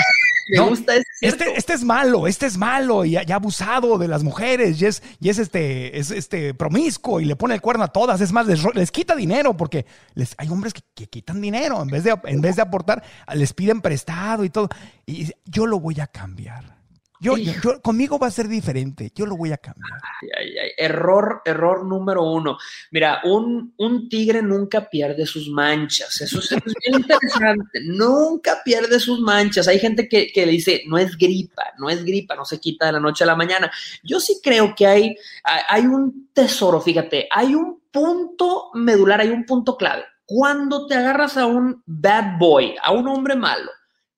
Me 0.51 0.59
no, 0.59 0.69
gusta 0.69 0.95
ese. 0.95 1.05
este, 1.21 1.57
este 1.59 1.73
es 1.73 1.83
malo, 1.83 2.29
este 2.29 2.47
es 2.47 2.57
malo 2.57 3.05
y 3.05 3.11
ya, 3.13 3.25
ya 3.25 3.35
abusado 3.35 3.99
de 3.99 4.07
las 4.07 4.23
mujeres 4.23 4.81
y 4.81 4.87
es, 4.87 5.03
y 5.21 5.31
es 5.31 5.39
este, 5.39 5.99
es 5.99 6.13
este 6.13 6.55
promiscuo 6.55 7.21
y 7.21 7.25
le 7.25 7.35
pone 7.37 7.55
el 7.55 7.61
cuerno 7.61 7.83
a 7.83 7.89
todas. 7.89 8.21
Es 8.21 8.33
más, 8.33 8.47
les, 8.47 8.65
les 8.75 8.93
quita 8.93 9.17
dinero 9.17 9.57
porque 9.57 9.85
les, 10.15 10.35
hay 10.39 10.49
hombres 10.49 10.75
que, 10.75 10.83
que 10.95 11.09
quitan 11.09 11.41
dinero 11.41 11.83
en 11.83 11.89
vez, 11.89 12.05
de, 12.05 12.17
en 12.25 12.41
vez 12.41 12.55
de 12.55 12.63
aportar, 12.63 13.03
les 13.35 13.53
piden 13.53 13.81
prestado 13.81 14.45
y 14.45 14.51
todo. 14.51 14.69
Y 15.07 15.15
dice, 15.15 15.39
yo 15.45 15.67
lo 15.67 15.81
voy 15.81 16.01
a 16.01 16.07
cambiar. 16.07 16.80
Yo, 17.21 17.37
yo- 17.37 17.81
conmigo 17.83 18.19
va 18.19 18.29
a 18.29 18.31
ser 18.31 18.49
diferente. 18.49 19.13
Yo 19.15 19.27
lo 19.27 19.37
voy 19.37 19.53
a 19.53 19.59
cambiar. 19.59 20.01
Ay, 20.39 20.57
ay, 20.57 20.71
error, 20.77 21.43
error 21.45 21.85
número 21.85 22.25
uno. 22.25 22.57
Mira, 22.91 23.21
un, 23.25 23.75
un 23.77 24.09
tigre 24.09 24.41
nunca 24.43 24.89
pierde 24.89 25.27
sus 25.27 25.49
manchas. 25.51 26.21
Eso 26.21 26.39
es, 26.39 26.49
bien 26.51 27.01
interesante. 27.01 27.81
Nunca 27.85 28.63
pierde 28.65 28.99
sus 28.99 29.21
manchas. 29.21 29.69
Hay 29.69 29.79
gente 29.79 30.09
que, 30.09 30.33
que 30.33 30.47
le 30.47 30.53
dice, 30.53 30.83
no 30.87 30.97
es 30.97 31.17
gripa, 31.19 31.65
no 31.79 31.91
es 31.91 32.05
gripa, 32.05 32.35
no 32.35 32.45
se 32.45 32.59
quita 32.59 32.87
de 32.87 32.93
la 32.93 33.01
noche 33.01 33.25
a 33.25 33.27
la 33.27 33.37
mañana. 33.37 33.71
Yo 34.03 34.19
sí 34.19 34.41
creo 34.43 34.75
que 34.75 34.87
hay 34.87 35.17
hay 35.45 35.87
un 35.87 36.31
tesoro, 36.33 36.81
fíjate, 36.81 37.29
hay 37.31 37.55
un 37.55 37.83
punto 37.91 38.71
medular, 38.75 39.21
hay 39.21 39.31
un 39.31 39.45
punto 39.45 39.77
clave. 39.77 40.05
Cuando 40.25 40.87
te 40.87 40.95
agarras 40.95 41.37
a 41.37 41.47
un 41.47 41.83
bad 41.87 42.39
boy, 42.39 42.75
a 42.83 42.93
un 42.93 43.09
hombre 43.09 43.35
malo, 43.35 43.71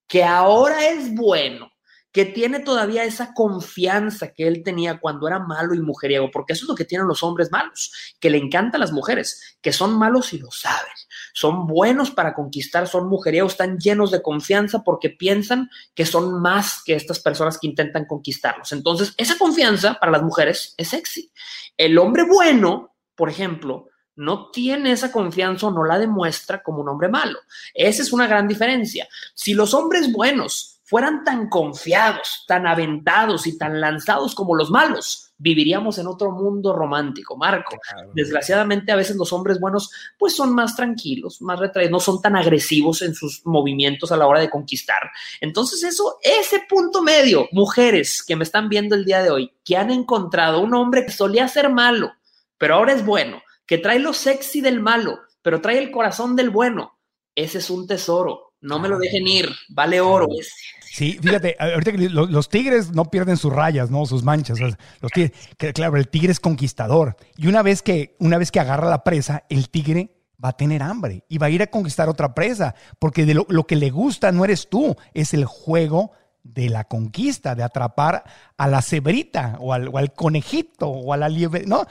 que 0.07 0.23
ahora 0.23 0.87
es 0.89 1.15
bueno, 1.15 1.72
que 2.13 2.27
tiene 2.27 2.61
todavía 2.61 3.05
esa 3.05 3.33
confianza 3.33 4.33
que 4.33 4.47
él 4.47 4.63
tenía 4.63 5.01
cuando 5.01 5.27
era 5.27 5.39
malo 5.39 5.75
y 5.75 5.81
mujeriego, 5.81 6.31
porque 6.31 6.53
eso 6.53 6.67
es 6.67 6.69
lo 6.69 6.75
que 6.75 6.85
tienen 6.85 7.09
los 7.09 7.23
hombres 7.23 7.51
malos, 7.51 8.15
que 8.21 8.29
le 8.29 8.37
encantan 8.37 8.81
las 8.81 8.93
mujeres, 8.93 9.57
que 9.63 9.73
son 9.73 9.99
malos 9.99 10.35
y 10.35 10.39
lo 10.39 10.51
saben, 10.51 10.93
son 11.33 11.67
buenos 11.67 12.11
para 12.11 12.35
conquistar, 12.35 12.87
son 12.87 13.09
mujeriegos, 13.09 13.53
están 13.53 13.79
llenos 13.79 14.11
de 14.11 14.21
confianza 14.21 14.83
porque 14.85 15.09
piensan 15.09 15.71
que 15.95 16.05
son 16.05 16.41
más 16.41 16.83
que 16.85 16.95
estas 16.95 17.19
personas 17.19 17.59
que 17.59 17.67
intentan 17.67 18.05
conquistarlos. 18.05 18.73
Entonces, 18.73 19.15
esa 19.17 19.39
confianza 19.39 19.95
para 19.99 20.13
las 20.13 20.23
mujeres 20.23 20.75
es 20.77 20.89
sexy. 20.89 21.33
El 21.79 21.97
hombre 21.99 22.25
bueno, 22.25 22.95
por 23.15 23.31
ejemplo, 23.31 23.89
no 24.15 24.51
tiene 24.51 24.93
esa 24.93 25.11
confianza 25.11 25.69
o 25.69 25.71
no 25.71 25.85
la 25.85 25.99
demuestra 25.99 26.63
como 26.63 26.83
un 26.83 26.89
hombre 26.91 27.09
malo. 27.09 27.39
Esa 27.73 28.03
es 28.03 28.13
una 28.13 28.27
gran 28.27 28.47
diferencia. 28.47 29.09
Si 29.35 29.55
los 29.55 29.73
hombres 29.73 30.13
buenos 30.13 30.72
fueran 30.93 31.25
tan 31.25 31.49
confiados, 31.49 32.45
tan 32.47 32.67
aventados 32.67 33.47
y 33.47 33.57
tan 33.57 33.81
lanzados 33.81 34.35
como 34.35 34.55
los 34.55 34.71
malos, 34.71 35.33
viviríamos 35.39 35.97
en 35.97 36.07
otro 36.07 36.33
mundo 36.33 36.75
romántico, 36.75 37.35
Marco. 37.35 37.79
Desgraciadamente, 38.13 38.93
a 38.93 38.97
veces 38.97 39.17
los 39.17 39.33
hombres 39.33 39.59
buenos, 39.59 39.91
pues 40.19 40.37
son 40.37 40.55
más 40.55 40.77
tranquilos, 40.77 41.41
más 41.41 41.59
retraídos, 41.59 41.93
no 41.93 41.99
son 41.99 42.21
tan 42.21 42.37
agresivos 42.37 43.01
en 43.01 43.15
sus 43.15 43.41
movimientos 43.47 44.13
a 44.13 44.19
la 44.19 44.27
hora 44.27 44.41
de 44.41 44.51
conquistar. 44.51 45.11
Entonces, 45.41 45.83
eso, 45.83 46.19
ese 46.23 46.61
punto 46.69 47.01
medio, 47.01 47.49
mujeres 47.53 48.23
que 48.23 48.37
me 48.37 48.45
están 48.45 48.69
viendo 48.69 48.95
el 48.95 49.07
día 49.07 49.23
de 49.23 49.31
hoy, 49.31 49.51
que 49.65 49.79
han 49.79 49.91
encontrado 49.91 50.61
un 50.61 50.75
hombre 50.75 51.07
que 51.07 51.13
solía 51.13 51.49
ser 51.49 51.71
malo, 51.71 52.13
pero 52.59 52.75
ahora 52.75 52.93
es 52.93 53.03
bueno, 53.03 53.41
que 53.65 53.79
trae 53.79 53.99
lo 53.99 54.13
sexy 54.13 54.61
del 54.61 54.81
malo, 54.81 55.21
pero 55.41 55.63
trae 55.63 55.79
el 55.79 55.91
corazón 55.91 56.37
del 56.37 56.51
bueno, 56.51 56.99
ese 57.35 57.61
es 57.61 57.71
un 57.71 57.87
tesoro. 57.87 58.53
No 58.63 58.79
me 58.79 58.89
lo 58.89 58.97
dejen 58.97 59.27
ir, 59.27 59.51
vale 59.71 60.01
oro 60.01 60.29
ese. 60.39 60.53
Sí, 60.95 61.19
fíjate, 61.23 61.57
ahorita 61.59 61.93
que 61.93 62.09
lo- 62.11 62.27
los, 62.27 62.49
tigres 62.51 62.93
no 62.93 63.07
pierden 63.07 63.39
sus 63.39 63.51
rayas, 63.53 63.91
¿no? 63.91 64.05
Sus 64.05 64.23
manchas. 64.23 64.59
Los 64.61 65.11
tigres, 65.13 65.33
claro, 65.75 65.97
el 65.97 66.09
tigre 66.09 66.33
es 66.33 66.39
conquistador. 66.41 67.17
Y 67.37 67.47
una 67.47 67.63
vez 67.63 67.81
que, 67.81 68.15
una 68.19 68.37
vez 68.37 68.51
que 68.51 68.61
agarra 68.61 68.91
la 68.91 69.03
presa, 69.03 69.45
el 69.49 69.71
tigre 69.71 70.11
va 70.45 70.51
a 70.51 70.57
tener 70.57 70.83
hambre 70.83 71.25
y 71.29 71.39
va 71.39 71.47
a 71.47 71.51
ir 71.51 71.63
a 71.63 71.69
conquistar 71.69 72.11
otra 72.11 72.35
presa. 72.35 72.75
Porque 72.99 73.25
de 73.25 73.33
lo, 73.33 73.47
lo 73.49 73.67
que 73.67 73.77
le 73.77 73.89
gusta 73.89 74.33
no 74.33 74.45
eres 74.45 74.69
tú, 74.69 74.95
es 75.15 75.33
el 75.33 75.47
juego 75.47 76.11
de 76.43 76.69
la 76.69 76.85
conquista, 76.85 77.55
de 77.55 77.63
atrapar 77.63 78.25
a 78.59 78.69
la 78.69 78.83
cebrita 78.83 79.57
o 79.61 79.73
al, 79.73 79.89
o 79.89 79.97
al 79.97 80.13
conejito 80.13 80.89
o 80.89 81.15
a 81.15 81.17
la 81.17 81.29
liebre, 81.31 81.65
¿no? 81.67 81.87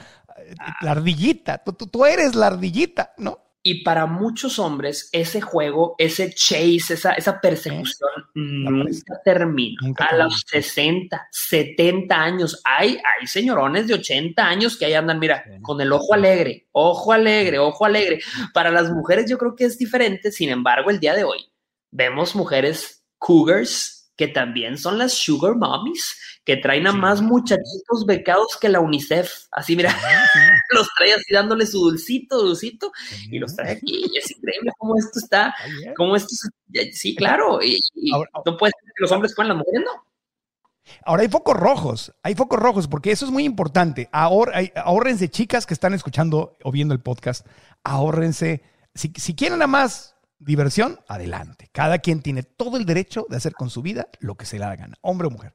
La 0.80 0.92
ardillita. 0.92 1.58
Tú, 1.64 1.72
tú- 1.72 1.86
tú 1.88 2.04
eres 2.04 2.34
la 2.36 2.48
ardillita, 2.48 3.14
¿no? 3.18 3.38
Y 3.64 3.84
para 3.84 4.06
muchos 4.06 4.58
hombres, 4.58 5.08
ese 5.12 5.40
juego, 5.40 5.94
ese 5.96 6.34
chase, 6.34 6.94
esa, 6.94 7.12
esa 7.12 7.40
persecución 7.40 8.10
nunca 8.34 9.20
termina. 9.24 9.78
a 9.98 10.16
los 10.16 10.44
60, 10.48 11.28
70 11.30 12.14
años, 12.14 12.60
hay, 12.64 12.96
hay 12.96 13.26
señorones 13.26 13.86
de 13.86 13.94
80 13.94 14.44
años 14.44 14.76
que 14.76 14.86
ahí 14.86 14.94
andan, 14.94 15.20
mira, 15.20 15.44
con 15.62 15.80
el 15.80 15.92
ojo 15.92 16.14
alegre, 16.14 16.66
ojo 16.72 17.12
alegre, 17.12 17.60
ojo 17.60 17.84
alegre. 17.84 18.20
Para 18.52 18.70
las 18.70 18.90
mujeres 18.90 19.30
yo 19.30 19.38
creo 19.38 19.54
que 19.54 19.64
es 19.64 19.78
diferente, 19.78 20.32
sin 20.32 20.48
embargo, 20.48 20.90
el 20.90 20.98
día 20.98 21.14
de 21.14 21.22
hoy 21.22 21.46
vemos 21.92 22.34
mujeres 22.34 23.04
cougars 23.18 24.01
que 24.16 24.28
también 24.28 24.78
son 24.78 24.98
las 24.98 25.14
sugar 25.14 25.56
mommies, 25.56 26.16
que 26.44 26.56
traen 26.56 26.86
a 26.86 26.92
más 26.92 27.22
muchachitos 27.22 28.04
becados 28.06 28.58
que 28.60 28.68
la 28.68 28.80
UNICEF. 28.80 29.46
Así, 29.50 29.76
mira, 29.76 29.90
los 30.70 30.88
trae 30.96 31.14
así 31.14 31.32
dándole 31.32 31.66
su 31.66 31.78
dulcito, 31.78 32.42
dulcito, 32.42 32.92
y 33.30 33.38
los 33.38 33.54
trae 33.54 33.72
aquí. 33.72 34.04
Y 34.12 34.18
es 34.18 34.30
increíble 34.30 34.70
cómo 34.78 34.96
esto 34.98 35.18
está, 35.18 35.54
cómo 35.96 36.16
esto, 36.16 36.34
sí, 36.92 37.14
claro, 37.14 37.62
y, 37.62 37.78
no 38.44 38.56
puede 38.56 38.72
ser 38.72 38.92
que 38.94 39.02
los 39.02 39.12
hombres 39.12 39.34
puedan, 39.34 39.48
las 39.48 39.58
mujeres 39.58 39.82
no. 39.84 40.04
Ahora 41.04 41.22
hay 41.22 41.28
focos 41.28 41.56
rojos, 41.56 42.12
hay 42.22 42.34
focos 42.34 42.58
rojos, 42.58 42.88
porque 42.88 43.12
eso 43.12 43.24
es 43.24 43.30
muy 43.30 43.44
importante. 43.44 44.08
ahorrense, 44.12 45.30
chicas 45.30 45.64
que 45.64 45.74
están 45.74 45.94
escuchando 45.94 46.58
o 46.62 46.72
viendo 46.72 46.92
el 46.92 47.00
podcast, 47.00 47.46
ahorrense. 47.84 48.62
Si, 48.94 49.12
si 49.16 49.34
quieren 49.34 49.60
nada 49.60 49.68
más 49.68 50.16
diversión, 50.44 50.98
adelante. 51.08 51.68
Cada 51.72 51.98
quien 51.98 52.22
tiene 52.22 52.42
todo 52.42 52.76
el 52.76 52.84
derecho 52.84 53.26
de 53.28 53.36
hacer 53.36 53.52
con 53.54 53.70
su 53.70 53.82
vida 53.82 54.08
lo 54.20 54.36
que 54.36 54.46
se 54.46 54.58
le 54.58 54.64
haga 54.64 54.76
gana, 54.76 54.98
hombre 55.00 55.28
o 55.28 55.30
mujer. 55.30 55.52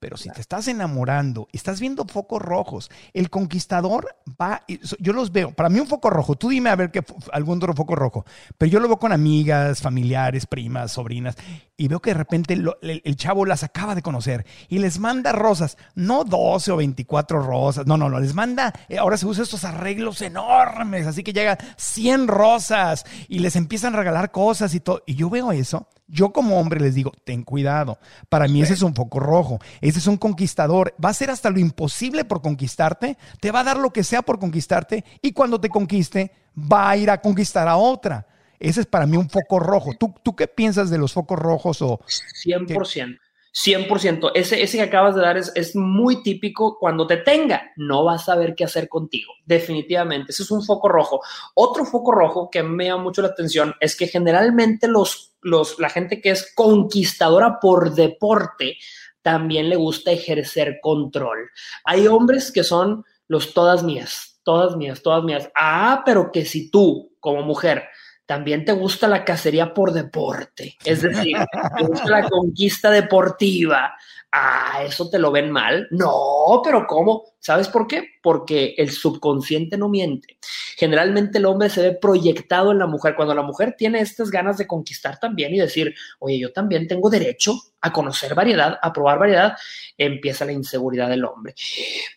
Pero 0.00 0.16
si 0.16 0.30
te 0.30 0.40
estás 0.40 0.66
enamorando, 0.66 1.46
estás 1.52 1.78
viendo 1.78 2.06
focos 2.06 2.40
rojos, 2.40 2.90
el 3.12 3.28
conquistador 3.28 4.16
va, 4.40 4.62
yo 4.98 5.12
los 5.12 5.30
veo, 5.30 5.52
para 5.52 5.68
mí 5.68 5.78
un 5.78 5.86
foco 5.86 6.08
rojo, 6.08 6.36
tú 6.36 6.48
dime 6.48 6.70
a 6.70 6.76
ver 6.76 6.90
qué 6.90 7.04
algún 7.32 7.58
otro 7.58 7.74
foco 7.74 7.94
rojo, 7.94 8.24
pero 8.56 8.72
yo 8.72 8.80
lo 8.80 8.88
veo 8.88 8.98
con 8.98 9.12
amigas, 9.12 9.82
familiares, 9.82 10.46
primas, 10.46 10.92
sobrinas, 10.92 11.36
y 11.76 11.88
veo 11.88 12.00
que 12.00 12.10
de 12.10 12.14
repente 12.14 12.54
el, 12.54 13.16
chavo 13.16 13.44
las 13.44 13.62
acaba 13.62 13.94
de 13.94 14.00
conocer 14.00 14.46
y 14.70 14.78
les 14.78 14.98
manda 14.98 15.32
rosas, 15.32 15.76
no 15.94 16.24
12 16.24 16.72
o 16.72 16.76
24 16.76 17.42
rosas, 17.42 17.86
no, 17.86 17.98
no, 17.98 18.08
no, 18.08 18.20
les 18.20 18.34
manda, 18.34 18.72
eh, 18.88 18.96
ahora 18.96 19.18
se 19.18 19.26
usan 19.26 19.42
estos 19.42 19.64
arreglos 19.64 20.22
enormes, 20.22 21.06
así 21.06 21.22
que 21.22 21.34
llegan 21.34 21.58
100 21.76 22.26
rosas 22.26 23.04
y 23.28 23.40
les 23.40 23.54
empiezan 23.54 23.92
a 23.94 23.98
regalar 23.98 24.30
cosas 24.30 24.74
y 24.74 24.80
todo, 24.80 25.02
y 25.04 25.14
yo 25.14 25.28
veo 25.28 25.52
eso 25.52 25.86
yo 26.10 26.32
como 26.32 26.60
hombre 26.60 26.80
les 26.80 26.94
digo, 26.94 27.12
ten 27.24 27.42
cuidado. 27.44 27.98
Para 28.28 28.48
mí 28.48 28.62
ese 28.62 28.74
es 28.74 28.82
un 28.82 28.94
foco 28.94 29.20
rojo. 29.20 29.58
Ese 29.90 29.98
es 29.98 30.06
un 30.06 30.18
conquistador. 30.18 30.94
Va 31.04 31.08
a 31.08 31.10
hacer 31.10 31.30
hasta 31.30 31.50
lo 31.50 31.58
imposible 31.58 32.24
por 32.24 32.40
conquistarte. 32.40 33.18
Te 33.40 33.50
va 33.50 33.60
a 33.60 33.64
dar 33.64 33.76
lo 33.76 33.90
que 33.90 34.04
sea 34.04 34.22
por 34.22 34.38
conquistarte. 34.38 35.04
Y 35.20 35.32
cuando 35.32 35.60
te 35.60 35.68
conquiste, 35.68 36.30
va 36.56 36.90
a 36.90 36.96
ir 36.96 37.10
a 37.10 37.20
conquistar 37.20 37.66
a 37.66 37.76
otra. 37.76 38.24
Ese 38.60 38.82
es 38.82 38.86
para 38.86 39.04
mí 39.04 39.16
un 39.16 39.28
foco 39.28 39.58
rojo. 39.58 39.90
¿Tú, 39.98 40.14
tú 40.22 40.36
qué 40.36 40.46
piensas 40.46 40.90
de 40.90 40.98
los 40.98 41.12
focos 41.12 41.40
rojos? 41.40 41.82
O 41.82 41.98
100%. 42.46 43.18
100%. 43.52 44.30
Ese, 44.32 44.62
ese 44.62 44.76
que 44.76 44.84
acabas 44.84 45.16
de 45.16 45.22
dar 45.22 45.36
es, 45.36 45.74
muy 45.74 46.22
típico. 46.22 46.78
Cuando 46.78 47.08
te 47.08 47.16
tenga, 47.16 47.72
no 47.74 48.04
vas 48.04 48.22
a 48.22 48.26
saber 48.26 48.54
qué 48.54 48.62
hacer 48.62 48.88
contigo. 48.88 49.32
Definitivamente. 49.44 50.30
Ese 50.30 50.44
es 50.44 50.52
un 50.52 50.62
foco 50.62 50.88
rojo. 50.88 51.20
Otro 51.54 51.84
foco 51.84 52.12
rojo 52.12 52.48
que 52.48 52.62
me 52.62 52.84
llama 52.84 53.02
mucho 53.02 53.22
la 53.22 53.28
atención 53.28 53.74
es 53.80 53.96
que 53.96 54.06
generalmente 54.06 54.86
los, 54.86 55.32
los, 55.40 55.80
la 55.80 55.88
gente 55.88 56.20
que 56.20 56.30
es 56.30 56.52
conquistadora 56.54 57.58
por 57.58 57.92
deporte 57.96 58.78
también 59.22 59.68
le 59.68 59.76
gusta 59.76 60.10
ejercer 60.10 60.78
control. 60.82 61.50
Hay 61.84 62.06
hombres 62.06 62.50
que 62.52 62.64
son 62.64 63.04
los 63.28 63.54
todas 63.54 63.82
mías, 63.82 64.40
todas 64.44 64.76
mías, 64.76 65.02
todas 65.02 65.24
mías. 65.24 65.50
Ah, 65.54 66.02
pero 66.04 66.30
que 66.32 66.44
si 66.44 66.70
tú, 66.70 67.14
como 67.20 67.42
mujer, 67.42 67.84
también 68.30 68.64
te 68.64 68.70
gusta 68.70 69.08
la 69.08 69.24
cacería 69.24 69.74
por 69.74 69.92
deporte, 69.92 70.76
es 70.84 71.02
decir, 71.02 71.36
te 71.76 71.84
gusta 71.84 72.08
la 72.08 72.28
conquista 72.28 72.88
deportiva. 72.88 73.92
Ah, 74.30 74.84
eso 74.84 75.10
te 75.10 75.18
lo 75.18 75.32
ven 75.32 75.50
mal. 75.50 75.88
No, 75.90 76.62
pero 76.62 76.86
¿cómo? 76.86 77.24
¿Sabes 77.40 77.66
por 77.66 77.88
qué? 77.88 78.04
Porque 78.22 78.76
el 78.78 78.92
subconsciente 78.92 79.76
no 79.76 79.88
miente. 79.88 80.38
Generalmente 80.76 81.38
el 81.38 81.46
hombre 81.46 81.70
se 81.70 81.82
ve 81.82 81.98
proyectado 82.00 82.70
en 82.70 82.78
la 82.78 82.86
mujer. 82.86 83.16
Cuando 83.16 83.34
la 83.34 83.42
mujer 83.42 83.74
tiene 83.76 83.98
estas 83.98 84.30
ganas 84.30 84.58
de 84.58 84.68
conquistar 84.68 85.18
también 85.18 85.52
y 85.52 85.58
decir, 85.58 85.92
oye, 86.20 86.38
yo 86.38 86.52
también 86.52 86.86
tengo 86.86 87.10
derecho 87.10 87.54
a 87.80 87.92
conocer 87.92 88.36
variedad, 88.36 88.78
a 88.80 88.92
probar 88.92 89.18
variedad, 89.18 89.56
empieza 89.98 90.44
la 90.44 90.52
inseguridad 90.52 91.08
del 91.08 91.24
hombre. 91.24 91.56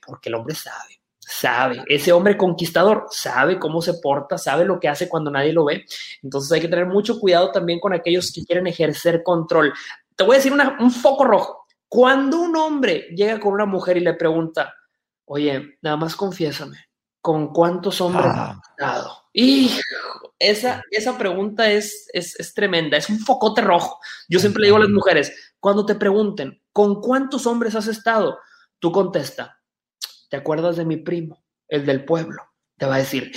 Porque 0.05 0.29
el 0.29 0.35
hombre 0.35 0.53
sabe 0.53 1.02
sabe, 1.39 1.83
ese 1.87 2.11
hombre 2.11 2.37
conquistador 2.37 3.05
sabe 3.09 3.59
cómo 3.59 3.81
se 3.81 3.95
porta, 3.95 4.37
sabe 4.37 4.65
lo 4.65 4.79
que 4.79 4.87
hace 4.87 5.09
cuando 5.09 5.31
nadie 5.31 5.53
lo 5.53 5.65
ve. 5.65 5.85
Entonces 6.21 6.51
hay 6.51 6.61
que 6.61 6.67
tener 6.67 6.85
mucho 6.85 7.19
cuidado 7.19 7.51
también 7.51 7.79
con 7.79 7.93
aquellos 7.93 8.31
que 8.31 8.43
quieren 8.43 8.67
ejercer 8.67 9.23
control. 9.23 9.73
Te 10.15 10.23
voy 10.23 10.35
a 10.35 10.37
decir 10.37 10.53
un 10.53 10.91
foco 10.91 11.25
rojo. 11.25 11.65
Cuando 11.87 12.39
un 12.39 12.55
hombre 12.55 13.07
llega 13.15 13.39
con 13.39 13.53
una 13.53 13.65
mujer 13.65 13.97
y 13.97 14.01
le 14.01 14.13
pregunta, 14.13 14.73
oye, 15.25 15.77
nada 15.81 15.97
más 15.97 16.15
confiésame, 16.15 16.77
¿con 17.21 17.53
cuántos 17.53 18.01
hombres 18.01 18.25
ah. 18.27 18.51
has 18.51 18.69
estado? 18.69 19.17
Y 19.33 19.71
esa, 20.37 20.83
esa 20.91 21.17
pregunta 21.17 21.69
es, 21.69 22.07
es, 22.13 22.39
es 22.39 22.53
tremenda, 22.53 22.97
es 22.97 23.09
un 23.09 23.19
focote 23.19 23.61
rojo. 23.61 23.99
Yo 24.27 24.39
siempre 24.39 24.61
le 24.61 24.67
digo 24.67 24.77
a 24.77 24.81
las 24.81 24.89
mujeres, 24.89 25.55
cuando 25.59 25.85
te 25.85 25.95
pregunten, 25.95 26.61
¿con 26.71 27.01
cuántos 27.01 27.47
hombres 27.47 27.75
has 27.75 27.87
estado? 27.87 28.37
Tú 28.79 28.91
contesta, 28.91 29.59
¿te 30.33 30.37
acuerdas 30.37 30.77
de 30.77 30.83
mi 30.83 30.97
primo, 30.97 31.43
el 31.67 31.85
del 31.85 32.05
pueblo? 32.05 32.41
Te 32.75 32.87
va 32.87 32.95
a 32.95 32.97
decir, 32.97 33.31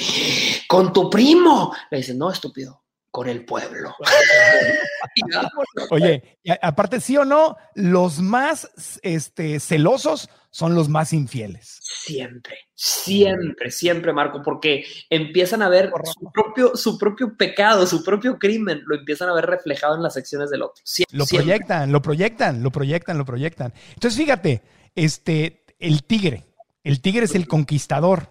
con 0.67 0.95
tu 0.95 1.11
primo. 1.11 1.77
Le 1.91 1.99
dices, 1.99 2.17
no, 2.17 2.31
estúpido, 2.31 2.85
con 3.11 3.29
el 3.29 3.45
pueblo. 3.45 3.95
Oye, 5.91 6.39
aparte, 6.63 6.99
sí 7.03 7.19
o 7.19 7.27
no, 7.27 7.55
los 7.75 8.21
más 8.21 8.99
este, 9.03 9.61
celosos 9.61 10.31
son 10.49 10.75
los 10.75 10.89
más 10.89 11.13
infieles. 11.13 11.79
Siempre, 11.83 12.61
siempre, 12.75 13.71
siempre, 13.71 14.15
Marco, 14.15 14.41
porque 14.43 14.87
empiezan 15.11 15.61
a 15.61 15.69
ver 15.69 15.93
su 16.19 16.33
propio, 16.33 16.77
su 16.77 16.97
propio 16.97 17.37
pecado, 17.37 17.87
su 17.87 18.03
propio 18.03 18.39
crimen, 18.39 18.81
lo 18.87 18.97
empiezan 18.97 19.29
a 19.29 19.35
ver 19.35 19.45
reflejado 19.45 19.97
en 19.97 20.03
las 20.03 20.17
acciones 20.17 20.49
del 20.49 20.63
otro. 20.63 20.83
lo 21.11 21.27
proyectan, 21.27 21.93
lo 21.93 22.01
proyectan, 22.01 22.63
lo 22.63 22.71
proyectan, 22.71 23.19
lo 23.19 23.27
proyectan. 23.27 23.75
Entonces, 23.93 24.19
fíjate, 24.19 24.63
este, 24.95 25.63
el 25.79 26.05
tigre, 26.05 26.46
el 26.87 27.01
tigre 27.01 27.25
es 27.25 27.35
el 27.35 27.49
conquistador, 27.49 28.31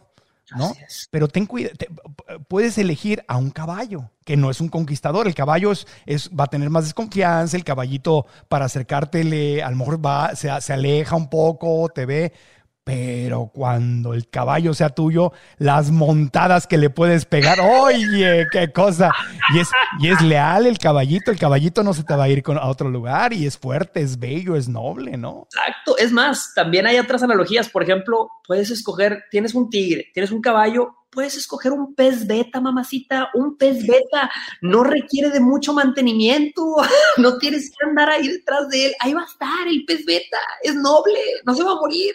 ¿no? 0.55 0.73
Pero 1.11 1.27
ten 1.27 1.45
cuidado, 1.45 1.75
puedes 2.47 2.77
elegir 2.77 3.23
a 3.27 3.35
un 3.35 3.49
caballo, 3.49 4.11
que 4.23 4.37
no 4.37 4.49
es 4.49 4.61
un 4.61 4.69
conquistador. 4.69 5.27
El 5.27 5.35
caballo 5.35 5.73
es, 5.73 5.85
va 6.29 6.45
a 6.45 6.47
tener 6.47 6.69
más 6.69 6.85
desconfianza, 6.85 7.57
el 7.57 7.65
caballito 7.65 8.25
para 8.47 8.65
acercártele, 8.65 9.61
a 9.61 9.69
lo 9.71 9.75
mejor 9.75 10.05
va, 10.05 10.35
se, 10.35 10.49
se 10.61 10.71
aleja 10.71 11.17
un 11.17 11.29
poco, 11.29 11.89
te 11.93 12.05
ve, 12.05 12.31
pero 12.85 13.49
cuando 13.51 14.13
el 14.13 14.29
caballo 14.29 14.75
sea 14.75 14.89
tuyo, 14.89 15.33
las 15.57 15.89
montadas 15.89 16.67
que 16.67 16.77
le 16.77 16.91
puedes 16.91 17.25
pegar, 17.25 17.59
oye, 17.59 18.45
qué 18.51 18.71
cosa. 18.71 19.11
Y 19.55 19.59
es, 19.59 19.69
y 19.99 20.09
es 20.09 20.21
leal 20.21 20.67
el 20.67 20.77
caballito, 20.77 21.31
el 21.31 21.39
caballito 21.39 21.81
no 21.81 21.95
se 21.95 22.03
te 22.03 22.15
va 22.15 22.25
a 22.25 22.29
ir 22.29 22.43
a 22.47 22.67
otro 22.67 22.89
lugar 22.89 23.33
y 23.33 23.47
es 23.47 23.57
fuerte, 23.57 24.01
es 24.01 24.19
bello, 24.19 24.55
es 24.55 24.69
noble, 24.69 25.17
¿no? 25.17 25.47
Exacto, 25.51 25.97
es 25.97 26.11
más, 26.11 26.53
también 26.53 26.85
hay 26.85 26.99
otras 26.99 27.23
analogías, 27.23 27.69
por 27.69 27.81
ejemplo, 27.81 28.29
puedes 28.47 28.69
escoger, 28.69 29.23
tienes 29.31 29.55
un 29.55 29.71
tigre, 29.71 30.11
tienes 30.13 30.31
un 30.31 30.41
caballo, 30.41 30.93
puedes 31.09 31.35
escoger 31.35 31.71
un 31.71 31.95
pez 31.95 32.27
beta, 32.27 32.59
mamacita, 32.59 33.29
un 33.33 33.57
pez 33.57 33.85
beta, 33.87 34.29
no 34.61 34.83
requiere 34.83 35.29
de 35.29 35.39
mucho 35.39 35.73
mantenimiento, 35.73 36.75
no 37.17 37.37
tienes 37.37 37.69
que 37.69 37.87
andar 37.87 38.09
ahí 38.09 38.27
detrás 38.27 38.69
de 38.69 38.87
él, 38.87 38.93
ahí 38.99 39.13
va 39.13 39.21
a 39.21 39.25
estar 39.25 39.67
el 39.67 39.85
pez 39.85 40.05
beta, 40.05 40.37
es 40.61 40.75
noble, 40.75 41.19
no 41.45 41.55
se 41.55 41.63
va 41.63 41.71
a 41.71 41.75
morir. 41.75 42.13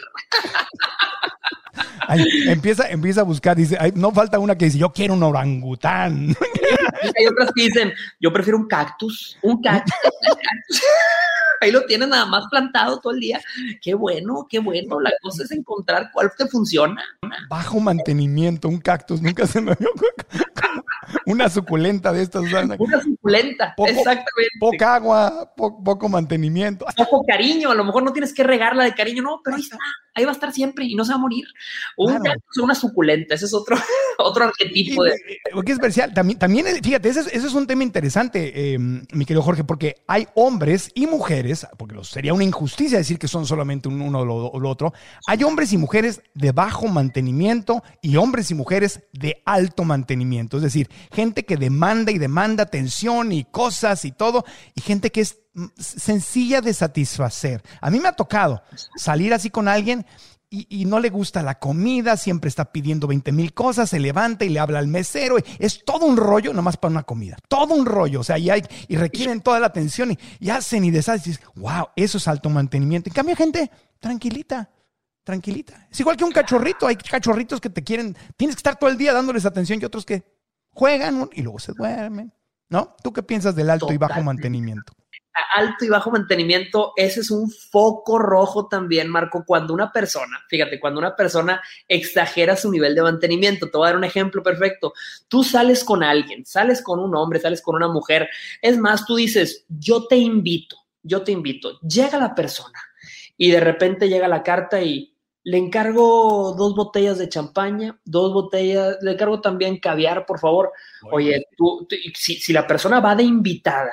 empieza, 2.47 2.89
empieza 2.91 3.23
a 3.23 3.25
buscar, 3.25 3.57
dice, 3.57 3.79
no 3.95 4.13
falta 4.13 4.39
una 4.39 4.57
que 4.57 4.67
dice, 4.67 4.79
yo 4.79 4.93
quiero 4.93 5.15
un 5.15 5.23
orangután. 5.23 6.35
Hay 7.17 7.27
otras 7.27 7.51
que 7.55 7.63
dicen, 7.63 7.93
yo 8.21 8.33
prefiero 8.33 8.59
un 8.59 8.67
cactus, 8.67 9.39
un 9.43 9.61
cactus. 9.63 9.95
ahí 11.61 11.71
lo 11.71 11.85
tienes 11.85 12.09
nada 12.09 12.27
más 12.27 12.45
plantado 12.51 12.99
todo 13.01 13.13
el 13.13 13.21
día. 13.21 13.41
Qué 13.81 13.95
bueno, 13.95 14.47
qué 14.49 14.59
bueno. 14.59 15.01
La 15.01 15.13
cosa 15.23 15.45
es 15.45 15.51
encontrar 15.53 16.11
cuál 16.13 16.31
te 16.37 16.47
funciona. 16.47 17.03
Bajo 17.49 17.81
mantenimiento, 17.81 18.69
un 18.69 18.81
cactus, 18.81 19.23
nunca 19.23 19.47
se 19.47 19.61
me 19.61 19.75
vio 19.79 19.91
una 21.31 21.49
suculenta 21.49 22.13
de 22.13 22.23
estas. 22.23 22.43
Una 22.43 23.03
suculenta, 23.03 23.75
exactamente. 23.79 24.59
Poca 24.59 24.95
agua, 24.97 25.53
poco 25.57 26.09
mantenimiento. 26.09 26.87
Poco 26.97 27.25
cariño, 27.27 27.71
a 27.71 27.75
lo 27.75 27.85
mejor 27.85 28.03
no 28.03 28.13
tienes 28.13 28.35
que 28.35 28.43
regarla 28.43 28.85
de 28.85 28.95
cariño, 28.95 29.23
no, 29.23 29.41
pero 29.45 29.57
ahí 29.57 29.63
está 29.63 29.79
ahí 30.15 30.25
va 30.25 30.31
a 30.31 30.35
estar 30.35 30.53
siempre 30.53 30.85
y 30.85 30.95
no 30.95 31.05
se 31.05 31.13
va 31.13 31.17
a 31.17 31.21
morir. 31.21 31.45
Un 31.97 32.19
cactus 32.21 32.59
o 32.59 32.65
una 32.65 32.75
suculenta, 32.75 33.35
ese 33.35 33.47
es 33.47 33.55
otro, 33.55 33.77
otro 34.19 34.45
arquetipo. 34.45 35.05
De... 35.05 35.15
Qué 35.65 35.73
especial. 35.73 36.13
También, 36.15 36.39
también 36.39 36.67
fíjate, 36.83 37.09
ese 37.09 37.21
es, 37.21 37.45
es, 37.45 37.55
un 37.55 37.67
tema 37.67 37.83
interesante, 37.83 38.75
em, 38.75 39.05
mi 39.13 39.25
querido 39.25 39.43
Jorge, 39.43 39.65
porque 39.65 39.97
hay 40.07 40.27
hombres 40.35 40.91
y 40.95 41.07
mujeres, 41.07 41.67
porque 41.77 41.97
sería 42.05 42.35
una 42.35 42.45
injusticia 42.45 42.99
decir 42.99 43.19
que 43.19 43.29
son 43.29 43.47
solamente 43.47 43.89
uno 43.89 44.21
o 44.21 44.25
lo, 44.25 44.69
otro, 44.69 44.93
hay 45.27 45.43
hombres 45.43 45.73
y 45.73 45.79
mujeres 45.79 46.23
de 46.35 46.53
bajo 46.53 46.87
mantenimiento 46.89 47.83
y 48.03 48.17
hombres 48.17 48.51
y 48.51 48.55
mujeres 48.55 49.01
de 49.13 49.43
alto 49.45 49.85
mantenimiento. 49.85 50.57
Es 50.57 50.63
decir, 50.63 50.89
gente 51.21 51.45
que 51.45 51.59
demanda 51.59 52.13
y 52.13 52.19
demanda 52.19 52.63
atención 52.63 53.31
y 53.31 53.45
cosas 53.45 54.07
y 54.07 54.13
todo, 54.13 54.45
y 54.75 54.81
gente 54.81 55.13
que 55.13 55.21
es 55.21 55.39
mm, 55.53 55.67
sencilla 55.79 56.63
de 56.63 56.73
satisfacer. 56.73 57.63
A 57.83 57.91
mí 57.91 58.01
me 58.01 58.09
ha 58.09 58.13
tocado 58.13 58.63
salir 58.97 59.35
así 59.35 59.51
con 59.51 59.69
alguien 59.69 60.07
y, 60.53 60.85
no 60.85 60.99
le 60.99 61.11
gusta 61.11 61.45
la 61.45 61.61
comida, 61.61 62.17
siempre 62.17 62.49
está 62.49 62.73
pidiendo 62.73 63.07
20 63.07 63.31
mil 63.31 63.55
cosas, 63.55 63.91
se 63.91 64.01
levanta 64.01 64.45
y 64.45 64.49
le 64.49 64.59
habla 64.59 64.81
al 64.81 64.89
mesero. 64.89 65.37
Es 65.61 65.85
todo 65.85 66.07
un 66.07 66.17
rollo 66.17 66.53
nomás 66.53 66.77
para 66.77 66.91
una 66.91 67.05
comida. 67.05 67.37
Todo 67.47 67.75
un 67.75 67.87
rollo. 67.87 68.19
O 68.19 68.25
sea, 68.25 68.37
y, 68.37 68.51
hay, 68.51 68.65
y 68.89 68.97
requieren 68.97 69.43
toda 69.43 69.61
la 69.61 69.69
atención 69.69 70.17
y, 70.41 70.51
hacen 70.51 70.85
y 70.85 70.91
deshacen. 70.91 71.39
Wow, 71.55 71.91
eso 71.95 72.19
es 72.19 72.27
alto 72.27 72.51
mantenimiento. 72.51 73.09
En 73.11 73.15
cambio, 73.15 73.37
gente 73.37 73.71
tranquilita, 74.01 74.69
tranquilita. 75.23 75.87
Es 75.89 76.01
igual 76.01 76.17
que 76.17 76.25
un 76.25 76.33
cachorrito. 76.33 76.89
Hay 76.89 76.97
cachorritos 76.97 77.61
que 77.61 77.71
te 77.71 77.85
quieren, 77.85 78.17
tienes 78.37 78.57
que 78.57 78.61
estar 78.61 78.77
todo 78.77 78.91
el 78.91 78.99
día 78.99 79.13
dándoles 79.13 79.47
atención 79.47 79.79
y 79.81 79.85
otros 79.85 80.05
que 80.05 80.25
juegan 80.81 81.29
y 81.35 81.43
luego 81.43 81.59
se 81.59 81.73
duermen. 81.75 82.33
¿No? 82.71 82.97
¿Tú 83.03 83.13
qué 83.13 83.23
piensas 83.23 83.55
del 83.55 83.69
alto 83.69 83.93
y 83.93 83.99
bajo 83.99 84.23
mantenimiento? 84.23 84.93
alto 85.55 85.85
y 85.85 85.89
bajo 85.89 86.11
mantenimiento, 86.11 86.93
ese 86.97 87.21
es 87.21 87.31
un 87.31 87.51
foco 87.51 88.19
rojo 88.19 88.69
también, 88.69 89.09
Marco, 89.09 89.45
cuando 89.47 89.75
una 89.75 89.93
persona, 89.93 90.45
fíjate, 90.49 90.79
cuando 90.79 91.01
una 91.01 91.17
persona 91.17 91.61
exagera 91.89 92.57
su 92.57 92.71
nivel 92.71 92.95
de 92.95 93.03
mantenimiento. 93.03 93.71
Te 93.71 93.77
voy 93.77 93.87
a 93.87 93.91
dar 93.91 93.97
un 93.97 94.05
ejemplo 94.05 94.43
perfecto. 94.43 94.93
Tú 95.29 95.43
sales 95.43 95.85
con 95.85 96.03
alguien, 96.03 96.45
sales 96.47 96.83
con 96.83 97.01
un 97.01 97.15
hombre, 97.15 97.41
sales 97.41 97.63
con 97.63 97.77
una 97.77 97.89
mujer. 97.89 98.29
Es 98.61 98.79
más, 98.79 99.07
tú 99.07 99.17
dices, 99.17 99.65
yo 99.69 100.07
te 100.07 100.17
invito, 100.17 100.77
yo 101.03 101.23
te 101.23 101.33
invito. 101.33 101.79
Llega 101.81 102.19
la 102.19 102.35
persona 102.35 102.79
y 103.37 103.51
de 103.51 103.61
repente 103.61 104.09
llega 104.09 104.29
la 104.29 104.43
carta 104.43 104.81
y 104.83 105.10
le 105.43 105.59
encargo 105.59 106.55
dos 106.57 106.75
botellas 106.75 107.19
de 107.19 107.29
champaña, 107.29 107.99
dos 108.05 108.33
botellas, 108.33 108.99
le 109.03 109.13
encargo 109.13 109.41
también 109.41 109.79
caviar, 109.79 110.27
por 110.27 110.39
favor. 110.39 110.73
Oye, 111.11 111.47
tú, 111.57 111.87
si, 112.15 112.37
si 112.37 112.53
la 112.53 112.67
persona 112.67 113.01
va 113.01 113.15
de 113.15 113.23
invitada, 113.23 113.93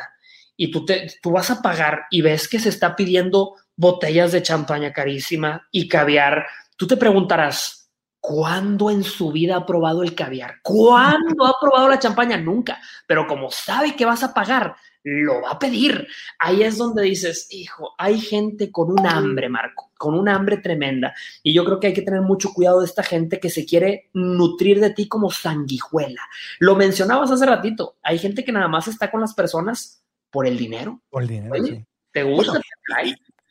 y 0.57 0.71
tú, 0.71 0.83
te, 0.83 1.07
tú 1.21 1.31
vas 1.31 1.51
a 1.51 1.61
pagar 1.61 2.07
y 2.09 2.21
ves 2.21 2.47
que 2.47 2.59
se 2.59 2.69
está 2.69 2.95
pidiendo 2.95 3.55
botellas 3.75 4.31
de 4.31 4.41
champaña 4.41 4.91
carísima 4.91 5.67
y 5.71 5.87
caviar, 5.87 6.47
tú 6.75 6.87
te 6.87 6.97
preguntarás, 6.97 7.91
¿cuándo 8.19 8.89
en 8.89 9.03
su 9.03 9.31
vida 9.31 9.55
ha 9.55 9.65
probado 9.65 10.01
el 10.01 10.15
caviar? 10.15 10.55
¿Cuándo 10.63 11.45
ha 11.45 11.53
probado 11.61 11.87
la 11.87 11.99
champaña? 11.99 12.37
Nunca. 12.37 12.81
Pero 13.05 13.27
como 13.27 13.51
sabe 13.51 13.95
que 13.95 14.05
vas 14.05 14.23
a 14.23 14.33
pagar, 14.33 14.75
lo 15.03 15.41
va 15.41 15.51
a 15.51 15.59
pedir. 15.59 16.07
Ahí 16.39 16.63
es 16.63 16.77
donde 16.77 17.03
dices, 17.03 17.47
hijo, 17.51 17.93
hay 17.97 18.19
gente 18.19 18.71
con 18.71 18.91
un 18.91 19.05
hambre, 19.05 19.49
Marco, 19.49 19.91
con 19.97 20.15
un 20.15 20.27
hambre 20.29 20.57
tremenda. 20.57 21.13
Y 21.43 21.53
yo 21.53 21.63
creo 21.65 21.79
que 21.79 21.87
hay 21.87 21.93
que 21.93 22.01
tener 22.01 22.21
mucho 22.21 22.53
cuidado 22.53 22.79
de 22.79 22.85
esta 22.85 23.03
gente 23.03 23.39
que 23.39 23.49
se 23.49 23.65
quiere 23.65 24.09
nutrir 24.13 24.79
de 24.79 24.91
ti 24.91 25.07
como 25.07 25.31
sanguijuela. 25.31 26.21
Lo 26.59 26.75
mencionabas 26.75 27.31
hace 27.31 27.45
ratito, 27.45 27.97
hay 28.03 28.19
gente 28.19 28.43
que 28.43 28.51
nada 28.51 28.67
más 28.67 28.87
está 28.87 29.09
con 29.11 29.21
las 29.21 29.33
personas 29.33 30.03
por 30.29 30.47
el 30.47 30.57
dinero. 30.57 31.01
Por 31.09 31.23
el 31.23 31.29
dinero, 31.29 31.55
sí. 31.63 31.85
¿Te 32.11 32.23
gusta? 32.23 32.59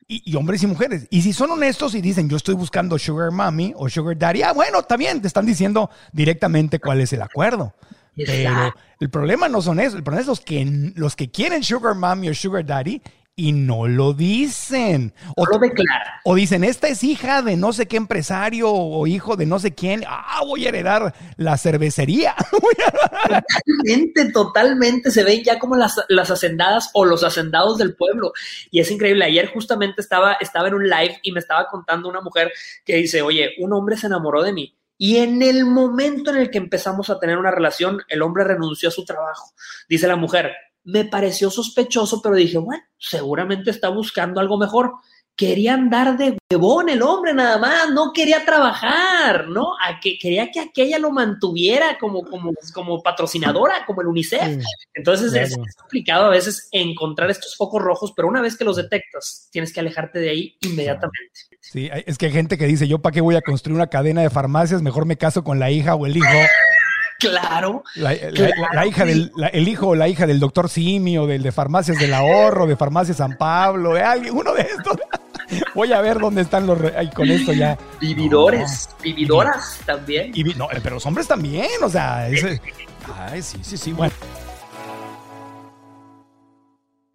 y, 0.09 0.36
hombres 0.36 0.62
y 0.62 0.66
mujeres. 0.66 1.07
Y 1.11 1.22
si 1.22 1.32
son 1.32 1.51
honestos 1.51 1.94
y 1.94 2.01
dicen, 2.01 2.28
yo 2.28 2.36
estoy 2.36 2.55
buscando 2.55 2.99
Sugar 2.99 3.30
Mommy 3.30 3.72
o 3.76 3.88
Sugar 3.88 4.16
Daddy, 4.16 4.42
ah, 4.42 4.53
bueno, 4.53 4.82
también 4.82 5.20
te 5.20 5.28
están 5.28 5.47
diciendo 5.47 5.90
directamente 6.12 6.78
cuál 6.78 7.01
es 7.01 7.12
el 7.12 7.22
acuerdo. 7.22 7.74
Pero 8.16 8.74
el 9.00 9.10
problema 9.10 9.48
no 9.48 9.60
son 9.60 9.80
eso, 9.80 9.96
el 9.96 10.02
problema 10.02 10.22
es 10.22 10.26
los 10.26 10.40
que, 10.40 10.92
los 10.94 11.16
que 11.16 11.30
quieren 11.30 11.62
Sugar 11.62 11.94
Mommy 11.94 12.30
o 12.30 12.34
Sugar 12.34 12.64
Daddy 12.64 13.02
y 13.38 13.52
no 13.52 13.86
lo 13.86 14.14
dicen. 14.14 15.12
O, 15.36 15.44
lo 15.44 15.58
declara. 15.58 16.20
O 16.24 16.34
dicen, 16.34 16.64
esta 16.64 16.88
es 16.88 17.04
hija 17.04 17.42
de 17.42 17.58
no 17.58 17.74
sé 17.74 17.86
qué 17.86 17.98
empresario 17.98 18.72
o 18.72 19.06
hijo 19.06 19.36
de 19.36 19.44
no 19.44 19.58
sé 19.58 19.74
quién. 19.74 20.04
Ah, 20.08 20.40
voy 20.42 20.64
a 20.64 20.70
heredar 20.70 21.14
la 21.36 21.58
cervecería. 21.58 22.34
totalmente, 23.28 24.32
totalmente. 24.32 25.10
Se 25.10 25.22
ven 25.22 25.44
ya 25.44 25.58
como 25.58 25.76
las, 25.76 26.00
las 26.08 26.30
hacendadas 26.30 26.88
o 26.94 27.04
los 27.04 27.22
hacendados 27.22 27.76
del 27.76 27.94
pueblo. 27.94 28.32
Y 28.70 28.80
es 28.80 28.90
increíble. 28.90 29.26
Ayer 29.26 29.52
justamente 29.52 30.00
estaba, 30.00 30.34
estaba 30.40 30.68
en 30.68 30.74
un 30.74 30.88
live 30.88 31.18
y 31.22 31.32
me 31.32 31.40
estaba 31.40 31.66
contando 31.66 32.08
una 32.08 32.22
mujer 32.22 32.50
que 32.86 32.96
dice, 32.96 33.20
oye, 33.20 33.50
un 33.58 33.74
hombre 33.74 33.98
se 33.98 34.06
enamoró 34.06 34.42
de 34.42 34.54
mí. 34.54 34.74
Y 34.99 35.18
en 35.18 35.42
el 35.42 35.64
momento 35.66 36.30
en 36.30 36.38
el 36.38 36.51
que 36.51 36.59
empezamos 36.59 37.11
a 37.11 37.18
tener 37.18 37.38
una 37.38 37.51
relación, 37.51 38.01
el 38.09 38.22
hombre 38.22 38.44
renunció 38.44 38.88
a 38.88 38.92
su 38.92 39.05
trabajo. 39.05 39.53
Dice 39.88 40.07
la 40.09 40.16
mujer, 40.16 40.53
me 40.84 41.05
pareció 41.05 41.51
sospechoso, 41.51 42.22
pero 42.22 42.36
dije, 42.36 42.59
bueno, 42.59 42.82
seguramente 42.97 43.70
está 43.70 43.88
buscando 43.88 44.40
algo 44.40 44.57
mejor. 44.57 44.92
Quería 45.37 45.74
andar 45.74 46.16
de 46.16 46.39
huevón 46.51 46.89
el 46.89 47.03
hombre 47.03 47.34
nada 47.34 47.59
más, 47.59 47.91
no 47.91 48.12
quería 48.14 48.45
trabajar, 48.47 49.49
¿no? 49.49 49.74
A 49.87 50.01
que, 50.01 50.18
quería 50.18 50.51
que 50.51 50.61
aquella 50.61 50.99
lo 50.99 51.11
mantuviera 51.11 51.99
como, 51.99 52.24
como, 52.24 52.53
como 52.72 53.03
patrocinadora, 53.03 53.84
como 53.87 54.01
el 54.01 54.07
UNICEF. 54.07 54.64
Entonces 54.95 55.34
es, 55.34 55.57
complicado 55.76 56.24
a 56.24 56.30
veces 56.30 56.68
encontrar 56.72 57.30
estos 57.30 57.55
focos 57.55 57.82
rojos, 57.82 58.14
pero 58.16 58.28
una 58.28 58.41
vez 58.41 58.57
que 58.57 58.64
los 58.64 58.76
detectas, 58.76 59.49
tienes 59.53 59.74
que 59.74 59.80
alejarte 59.80 60.20
de 60.20 60.30
ahí 60.30 60.57
inmediatamente. 60.62 61.41
Sí, 61.61 61.91
es 61.93 62.16
que 62.16 62.26
hay 62.26 62.32
gente 62.32 62.57
que 62.57 62.66
dice, 62.66 62.89
yo 62.89 63.01
para 63.01 63.12
qué 63.12 63.20
voy 63.20 63.37
a 63.37 63.43
construir 63.43 63.76
una 63.76 63.89
cadena 63.89 64.22
de 64.22 64.30
farmacias, 64.30 64.80
mejor 64.80 65.05
me 65.05 65.18
caso 65.18 65.45
con 65.45 65.59
la 65.59 65.70
hija 65.70 65.95
o 65.95 66.07
el 66.07 66.16
hijo 66.16 66.26
Claro. 67.18 67.82
La, 67.95 68.14
hija 68.87 69.05
del, 69.05 69.32
el 69.53 69.68
hijo 69.68 69.89
o 69.89 69.95
la 69.95 70.09
hija 70.09 70.26
del 70.26 70.41
doctor 70.41 70.68
Simio, 70.68 71.26
del 71.26 71.43
de 71.43 71.53
Farmacias 71.53 71.99
del 71.99 72.12
Ahorro, 72.12 72.66
de 72.66 72.76
Farmacias 72.76 73.18
San 73.18 73.37
Pablo, 73.37 73.95
de 73.95 74.03
alguien, 74.03 74.34
uno 74.37 74.53
de 74.53 74.62
estos. 74.62 74.97
Voy 75.74 75.92
a 75.92 76.01
ver 76.01 76.18
dónde 76.18 76.42
están 76.42 76.66
los. 76.66 76.78
Ay, 76.97 77.11
con 77.11 77.30
esto 77.30 77.53
ya. 77.53 77.78
Vividores, 78.01 78.88
vividoras 79.03 79.80
también. 79.84 80.32
no, 80.57 80.68
pero 80.82 80.97
los 80.97 81.07
hombres 81.07 81.28
también, 81.28 81.68
o 81.82 81.88
sea. 81.88 82.24
ay, 82.24 83.42
sí, 83.42 83.59
sí, 83.62 83.76
sí, 83.76 83.92
bueno. 83.92 84.14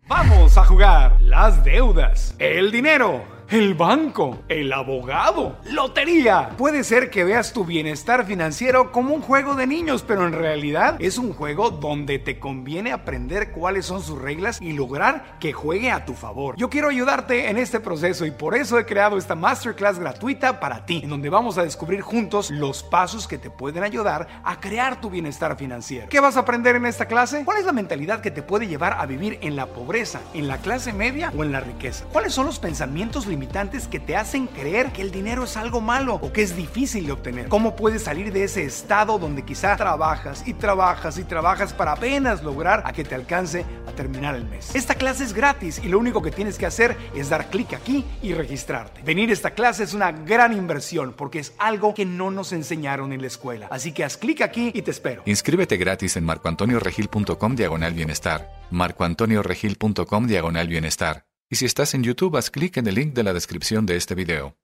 Vamos 0.07 0.57
a 0.57 0.65
jugar 0.65 1.21
las 1.21 1.63
deudas, 1.63 2.35
el 2.37 2.69
dinero 2.69 3.23
el 3.51 3.73
banco, 3.73 4.39
el 4.47 4.71
abogado, 4.71 5.57
lotería. 5.65 6.51
Puede 6.57 6.85
ser 6.85 7.09
que 7.09 7.25
veas 7.25 7.51
tu 7.51 7.65
bienestar 7.65 8.25
financiero 8.25 8.93
como 8.93 9.13
un 9.13 9.21
juego 9.21 9.55
de 9.55 9.67
niños, 9.67 10.05
pero 10.07 10.25
en 10.25 10.31
realidad 10.31 10.95
es 10.99 11.17
un 11.17 11.33
juego 11.33 11.69
donde 11.69 12.17
te 12.17 12.39
conviene 12.39 12.93
aprender 12.93 13.51
cuáles 13.51 13.85
son 13.85 14.01
sus 14.01 14.17
reglas 14.21 14.61
y 14.61 14.71
lograr 14.71 15.37
que 15.41 15.51
juegue 15.51 15.91
a 15.91 16.05
tu 16.05 16.13
favor. 16.13 16.55
Yo 16.55 16.69
quiero 16.69 16.87
ayudarte 16.87 17.49
en 17.49 17.57
este 17.57 17.81
proceso 17.81 18.25
y 18.25 18.31
por 18.31 18.55
eso 18.55 18.79
he 18.79 18.85
creado 18.85 19.17
esta 19.17 19.35
masterclass 19.35 19.99
gratuita 19.99 20.61
para 20.61 20.85
ti, 20.85 21.01
en 21.03 21.09
donde 21.09 21.29
vamos 21.29 21.57
a 21.57 21.63
descubrir 21.63 21.99
juntos 21.99 22.51
los 22.51 22.83
pasos 22.83 23.27
que 23.27 23.37
te 23.37 23.49
pueden 23.49 23.83
ayudar 23.83 24.29
a 24.45 24.61
crear 24.61 25.01
tu 25.01 25.09
bienestar 25.09 25.57
financiero. 25.57 26.07
¿Qué 26.07 26.21
vas 26.21 26.37
a 26.37 26.41
aprender 26.41 26.77
en 26.77 26.85
esta 26.85 27.05
clase? 27.05 27.43
¿Cuál 27.43 27.57
es 27.57 27.65
la 27.65 27.73
mentalidad 27.73 28.21
que 28.21 28.31
te 28.31 28.43
puede 28.43 28.67
llevar 28.67 28.93
a 28.93 29.05
vivir 29.05 29.39
en 29.41 29.57
la 29.57 29.65
pobreza, 29.65 30.21
en 30.33 30.47
la 30.47 30.59
clase 30.59 30.93
media 30.93 31.33
o 31.37 31.43
en 31.43 31.51
la 31.51 31.59
riqueza? 31.59 32.05
¿Cuáles 32.13 32.33
son 32.33 32.45
los 32.45 32.57
pensamientos 32.57 33.27
limitados? 33.27 33.40
Que 33.89 33.99
te 33.99 34.15
hacen 34.15 34.47
creer 34.47 34.91
que 34.91 35.01
el 35.01 35.11
dinero 35.11 35.43
es 35.43 35.57
algo 35.57 35.81
malo 35.81 36.15
o 36.15 36.31
que 36.31 36.41
es 36.41 36.55
difícil 36.55 37.05
de 37.05 37.11
obtener. 37.11 37.47
¿Cómo 37.47 37.75
puedes 37.75 38.03
salir 38.03 38.31
de 38.31 38.43
ese 38.43 38.63
estado 38.63 39.19
donde 39.19 39.43
quizá 39.43 39.75
trabajas 39.75 40.43
y 40.47 40.53
trabajas 40.53 41.17
y 41.17 41.23
trabajas 41.23 41.73
para 41.73 41.93
apenas 41.93 42.43
lograr 42.43 42.83
a 42.85 42.93
que 42.93 43.03
te 43.03 43.15
alcance 43.15 43.65
a 43.87 43.91
terminar 43.91 44.35
el 44.35 44.45
mes? 44.45 44.73
Esta 44.75 44.95
clase 44.95 45.23
es 45.23 45.33
gratis 45.33 45.81
y 45.83 45.87
lo 45.87 45.99
único 45.99 46.21
que 46.21 46.31
tienes 46.31 46.57
que 46.57 46.65
hacer 46.65 46.95
es 47.15 47.29
dar 47.29 47.49
clic 47.49 47.73
aquí 47.73 48.05
y 48.21 48.33
registrarte. 48.33 49.01
Venir 49.01 49.29
a 49.29 49.33
esta 49.33 49.51
clase 49.51 49.83
es 49.83 49.93
una 49.93 50.11
gran 50.11 50.53
inversión 50.53 51.13
porque 51.17 51.39
es 51.39 51.53
algo 51.57 51.93
que 51.93 52.05
no 52.05 52.31
nos 52.31 52.53
enseñaron 52.53 53.11
en 53.11 53.21
la 53.21 53.27
escuela. 53.27 53.67
Así 53.69 53.91
que 53.91 54.03
haz 54.03 54.17
clic 54.17 54.41
aquí 54.41 54.71
y 54.73 54.81
te 54.81 54.91
espero. 54.91 55.23
Inscríbete 55.25 55.77
gratis 55.77 56.15
en 56.15 56.25
marcoantonioregil.com 56.25 57.55
diagonal 57.55 57.93
bienestar. 57.93 58.49
marcoantonioregil.com 58.71 60.27
diagonal 60.27 60.67
bienestar. 60.67 61.30
Y 61.51 61.57
si 61.57 61.65
estás 61.65 61.93
en 61.95 62.01
YouTube, 62.01 62.37
haz 62.37 62.49
clic 62.49 62.77
en 62.77 62.87
el 62.87 62.95
link 62.95 63.13
de 63.13 63.23
la 63.23 63.33
descripción 63.33 63.85
de 63.85 63.97
este 63.97 64.15
video. 64.15 64.55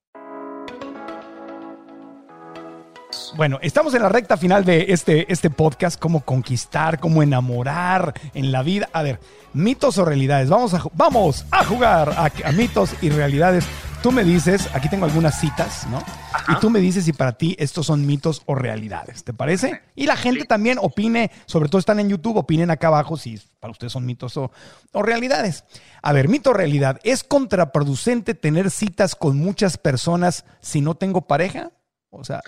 Bueno, 3.36 3.58
estamos 3.60 3.92
en 3.92 4.00
la 4.00 4.08
recta 4.08 4.38
final 4.38 4.64
de 4.64 4.86
este, 4.88 5.30
este 5.30 5.50
podcast, 5.50 6.00
cómo 6.00 6.22
conquistar, 6.22 6.98
cómo 6.98 7.22
enamorar 7.22 8.14
en 8.32 8.52
la 8.52 8.62
vida. 8.62 8.88
A 8.94 9.02
ver, 9.02 9.20
mitos 9.52 9.98
o 9.98 10.06
realidades. 10.06 10.48
Vamos 10.48 10.72
a, 10.72 10.82
vamos 10.94 11.44
a 11.50 11.62
jugar 11.62 12.14
a 12.16 12.52
mitos 12.52 12.94
y 13.02 13.10
realidades 13.10 13.66
Tú 14.02 14.12
me 14.12 14.22
dices, 14.22 14.68
aquí 14.74 14.88
tengo 14.88 15.06
algunas 15.06 15.40
citas, 15.40 15.86
¿no? 15.88 16.00
Y 16.48 16.60
tú 16.60 16.70
me 16.70 16.78
dices 16.78 17.04
si 17.04 17.12
para 17.12 17.32
ti 17.32 17.56
estos 17.58 17.86
son 17.86 18.06
mitos 18.06 18.42
o 18.46 18.54
realidades, 18.54 19.24
¿te 19.24 19.34
parece? 19.34 19.82
Y 19.96 20.06
la 20.06 20.16
gente 20.16 20.44
también 20.44 20.78
opine, 20.80 21.32
sobre 21.46 21.68
todo 21.68 21.80
están 21.80 21.98
en 21.98 22.08
YouTube, 22.08 22.36
opinen 22.36 22.70
acá 22.70 22.86
abajo 22.86 23.16
si 23.16 23.40
para 23.58 23.72
ustedes 23.72 23.92
son 23.92 24.06
mitos 24.06 24.36
o, 24.36 24.52
o 24.92 25.02
realidades. 25.02 25.64
A 26.00 26.12
ver, 26.12 26.28
mito 26.28 26.50
o 26.50 26.52
realidad, 26.52 27.00
¿es 27.02 27.24
contraproducente 27.24 28.34
tener 28.34 28.70
citas 28.70 29.16
con 29.16 29.36
muchas 29.36 29.76
personas 29.78 30.44
si 30.60 30.80
no 30.80 30.94
tengo 30.94 31.22
pareja? 31.22 31.72
O 32.10 32.22
sea, 32.22 32.40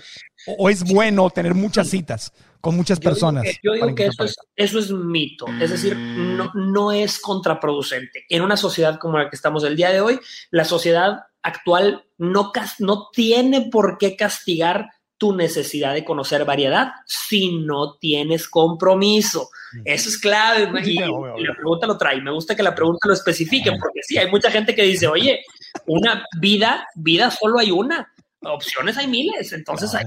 ¿o 0.57 0.69
es 0.69 0.85
bueno 0.85 1.29
tener 1.29 1.53
muchas 1.53 1.89
citas? 1.89 2.31
con 2.61 2.75
muchas 2.75 2.99
personas. 2.99 3.43
yo 3.63 3.73
digo 3.73 3.93
que 3.95 4.05
eso 4.05 4.23
es, 4.23 4.35
eso 4.55 4.77
es 4.77 4.91
mito, 4.91 5.47
es 5.59 5.71
decir, 5.71 5.97
no, 5.97 6.51
no 6.53 6.91
es 6.91 7.19
contraproducente. 7.19 8.25
En 8.29 8.43
una 8.43 8.55
sociedad 8.55 8.99
como 8.99 9.17
la 9.17 9.29
que 9.29 9.35
estamos 9.35 9.63
el 9.63 9.75
día 9.75 9.89
de 9.89 9.99
hoy, 9.99 10.19
la 10.51 10.63
sociedad 10.63 11.25
actual 11.43 12.05
no, 12.17 12.51
no 12.79 13.09
tiene 13.11 13.69
por 13.69 13.97
qué 13.97 14.15
castigar 14.15 14.89
tu 15.17 15.35
necesidad 15.35 15.93
de 15.93 16.03
conocer 16.03 16.45
variedad 16.45 16.93
si 17.05 17.59
no 17.59 17.95
tienes 17.99 18.47
compromiso. 18.47 19.49
Eso 19.85 20.09
es 20.09 20.17
clave. 20.17 20.67
Y, 20.83 20.95
la 20.97 21.53
pregunta 21.53 21.85
lo 21.85 21.95
trae. 21.95 22.19
Me 22.21 22.31
gusta 22.31 22.55
que 22.55 22.63
la 22.63 22.73
pregunta 22.73 23.07
lo 23.07 23.13
especifique, 23.13 23.69
porque 23.71 24.01
sí, 24.01 24.17
hay 24.17 24.31
mucha 24.31 24.49
gente 24.49 24.73
que 24.73 24.81
dice, 24.81 25.07
oye, 25.07 25.41
una 25.85 26.25
vida, 26.39 26.87
vida 26.95 27.29
solo 27.29 27.59
hay 27.59 27.69
una 27.69 28.11
opciones 28.43 28.97
hay 28.97 29.07
miles, 29.07 29.53
entonces 29.53 29.93
hay, 29.93 30.05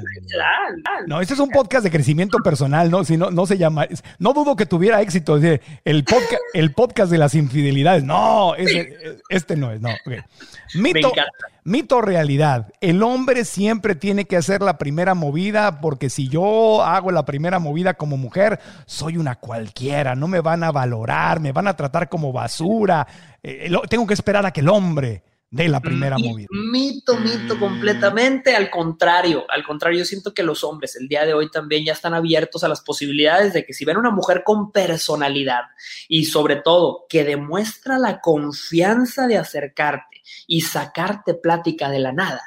No, 1.07 1.21
este 1.21 1.35
es 1.35 1.41
un 1.41 1.51
podcast 1.51 1.85
de 1.85 1.91
crecimiento 1.91 2.39
personal, 2.39 2.91
¿no? 2.91 3.05
Si 3.05 3.17
no, 3.17 3.31
no 3.31 3.47
se 3.47 3.59
llama, 3.59 3.87
no 4.19 4.33
dudo 4.33 4.57
que 4.57 4.67
tuviera 4.67 5.01
éxito, 5.01 5.37
el 5.37 6.05
podcast, 6.05 6.43
el 6.53 6.73
podcast 6.73 7.13
de 7.13 7.19
las 7.19 7.35
infidelidades, 7.35 8.03
no, 8.03 8.55
este, 8.57 9.57
no 9.57 9.71
es, 9.71 9.81
no. 9.81 9.91
Mito, 10.75 11.13
mito 11.63 12.01
realidad, 12.01 12.73
el 12.81 13.03
hombre 13.05 13.45
siempre 13.45 13.95
tiene 13.95 14.25
que 14.25 14.37
hacer 14.37 14.63
la 14.63 14.79
primera 14.79 15.15
movida 15.15 15.81
porque 15.81 16.11
si 16.11 16.29
yo 16.29 16.83
hago 16.83 17.13
la 17.13 17.25
primera 17.25 17.61
movida 17.61 17.95
como 17.95 18.17
mujer, 18.17 18.59
soy 18.87 19.17
una 19.17 19.37
cualquiera, 19.37 20.17
no 20.17 20.27
me 20.27 20.41
van 20.41 20.65
a 20.65 20.73
valorar, 20.73 21.39
me 21.39 21.53
van 21.53 21.69
a 21.69 21.77
tratar 21.77 22.09
como 22.09 22.33
basura, 22.33 23.07
eh, 23.43 23.71
tengo 23.89 24.07
que 24.07 24.15
esperar 24.15 24.45
a 24.45 24.53
que 24.53 24.61
el 24.61 24.69
hombre 24.69 25.23
de 25.51 25.69
la 25.69 25.81
primera 25.81 26.19
movida. 26.19 26.49
Mito, 26.51 27.17
mito 27.17 27.59
completamente. 27.59 28.57
Al 28.57 28.71
contrario, 28.71 29.45
al 29.49 29.65
contrario, 29.65 30.01
yo 30.01 30.05
siento 30.05 30.35
que 30.35 30.43
los 30.43 30.65
hombres 30.65 30.97
el 30.97 31.07
día 31.07 31.25
de 31.25 31.35
hoy 31.35 31.51
también 31.51 31.85
ya 31.85 31.93
están 31.93 32.13
abiertos 32.13 32.65
a 32.65 32.69
las 32.69 32.81
posibilidades 32.81 33.53
de 33.53 33.65
que 33.65 33.73
si 33.73 33.85
ven 33.85 33.97
una 33.97 34.11
mujer 34.11 34.43
con 34.45 34.73
personalidad 34.73 35.63
y 36.09 36.25
sobre 36.25 36.57
todo 36.57 37.07
que 37.09 37.23
demuestra 37.23 37.99
la 37.99 38.21
confianza 38.21 39.29
de 39.29 39.39
acercarte 39.39 40.24
y 40.47 40.63
sacarte 40.63 41.35
plática 41.35 41.91
de 41.91 41.99
la 41.99 42.13
nada 42.13 42.43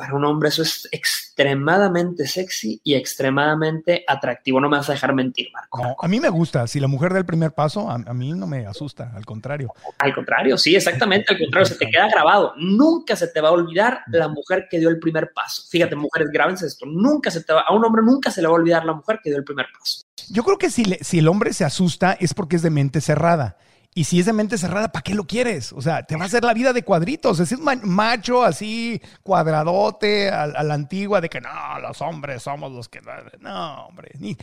para 0.00 0.14
un 0.14 0.24
hombre 0.24 0.48
eso 0.48 0.62
es 0.62 0.88
extremadamente 0.92 2.26
sexy 2.26 2.80
y 2.82 2.94
extremadamente 2.94 4.02
atractivo. 4.08 4.58
No 4.58 4.70
me 4.70 4.78
vas 4.78 4.88
a 4.88 4.92
dejar 4.92 5.14
mentir, 5.14 5.48
Marco. 5.52 5.94
a 6.02 6.08
mí 6.08 6.18
me 6.20 6.30
gusta. 6.30 6.66
Si 6.66 6.80
la 6.80 6.86
mujer 6.86 7.12
da 7.12 7.18
el 7.18 7.26
primer 7.26 7.52
paso, 7.52 7.90
a, 7.90 7.98
mí 8.14 8.32
no 8.32 8.46
me 8.46 8.66
asusta, 8.66 9.12
al 9.14 9.26
contrario. 9.26 9.74
Al 9.98 10.14
contrario, 10.14 10.56
sí, 10.56 10.74
exactamente 10.74 11.34
al 11.34 11.38
contrario. 11.38 11.66
Se 11.66 11.74
te 11.74 11.90
queda 11.90 12.08
grabado. 12.08 12.54
Nunca 12.56 13.14
se 13.14 13.28
te 13.28 13.42
va 13.42 13.50
a 13.50 13.52
olvidar 13.52 14.00
la 14.06 14.28
mujer 14.28 14.68
que 14.70 14.78
dio 14.78 14.88
el 14.88 14.98
primer 14.98 15.32
paso. 15.34 15.64
Fíjate, 15.68 15.96
mujeres, 15.96 16.30
grábense 16.32 16.66
esto. 16.66 16.86
Nunca 16.86 17.30
se 17.30 17.44
te 17.44 17.52
va, 17.52 17.60
a 17.60 17.74
un 17.74 17.84
hombre 17.84 18.02
nunca 18.02 18.30
se 18.30 18.40
le 18.40 18.48
va 18.48 18.54
a 18.54 18.56
olvidar 18.56 18.86
la 18.86 18.94
mujer 18.94 19.20
que 19.22 19.28
dio 19.28 19.38
el 19.38 19.44
primer 19.44 19.66
paso. 19.78 20.00
Yo 20.30 20.42
creo 20.44 20.56
que 20.56 20.70
si, 20.70 20.96
si 21.02 21.18
el 21.18 21.28
hombre 21.28 21.52
se 21.52 21.66
asusta 21.66 22.16
es 22.18 22.32
porque 22.32 22.56
es 22.56 22.62
de 22.62 22.70
mente 22.70 23.02
cerrada. 23.02 23.58
Y 23.92 24.04
si 24.04 24.20
es 24.20 24.26
de 24.26 24.32
mente 24.32 24.56
cerrada, 24.56 24.92
¿para 24.92 25.02
qué 25.02 25.14
lo 25.14 25.24
quieres? 25.24 25.72
O 25.72 25.82
sea, 25.82 26.04
te 26.04 26.14
va 26.14 26.22
a 26.22 26.26
hacer 26.26 26.44
la 26.44 26.54
vida 26.54 26.72
de 26.72 26.84
cuadritos. 26.84 27.40
Es 27.40 27.58
macho 27.58 28.44
así, 28.44 29.02
cuadradote, 29.24 30.28
a, 30.30 30.46
la 30.46 30.74
antigua, 30.74 31.20
de 31.20 31.28
que 31.28 31.40
no, 31.40 31.50
los 31.80 32.00
hombres 32.00 32.44
somos 32.44 32.70
los 32.70 32.88
que. 32.88 33.00
No, 33.40 33.86
hombre. 33.86 34.12
Ni, 34.20 34.36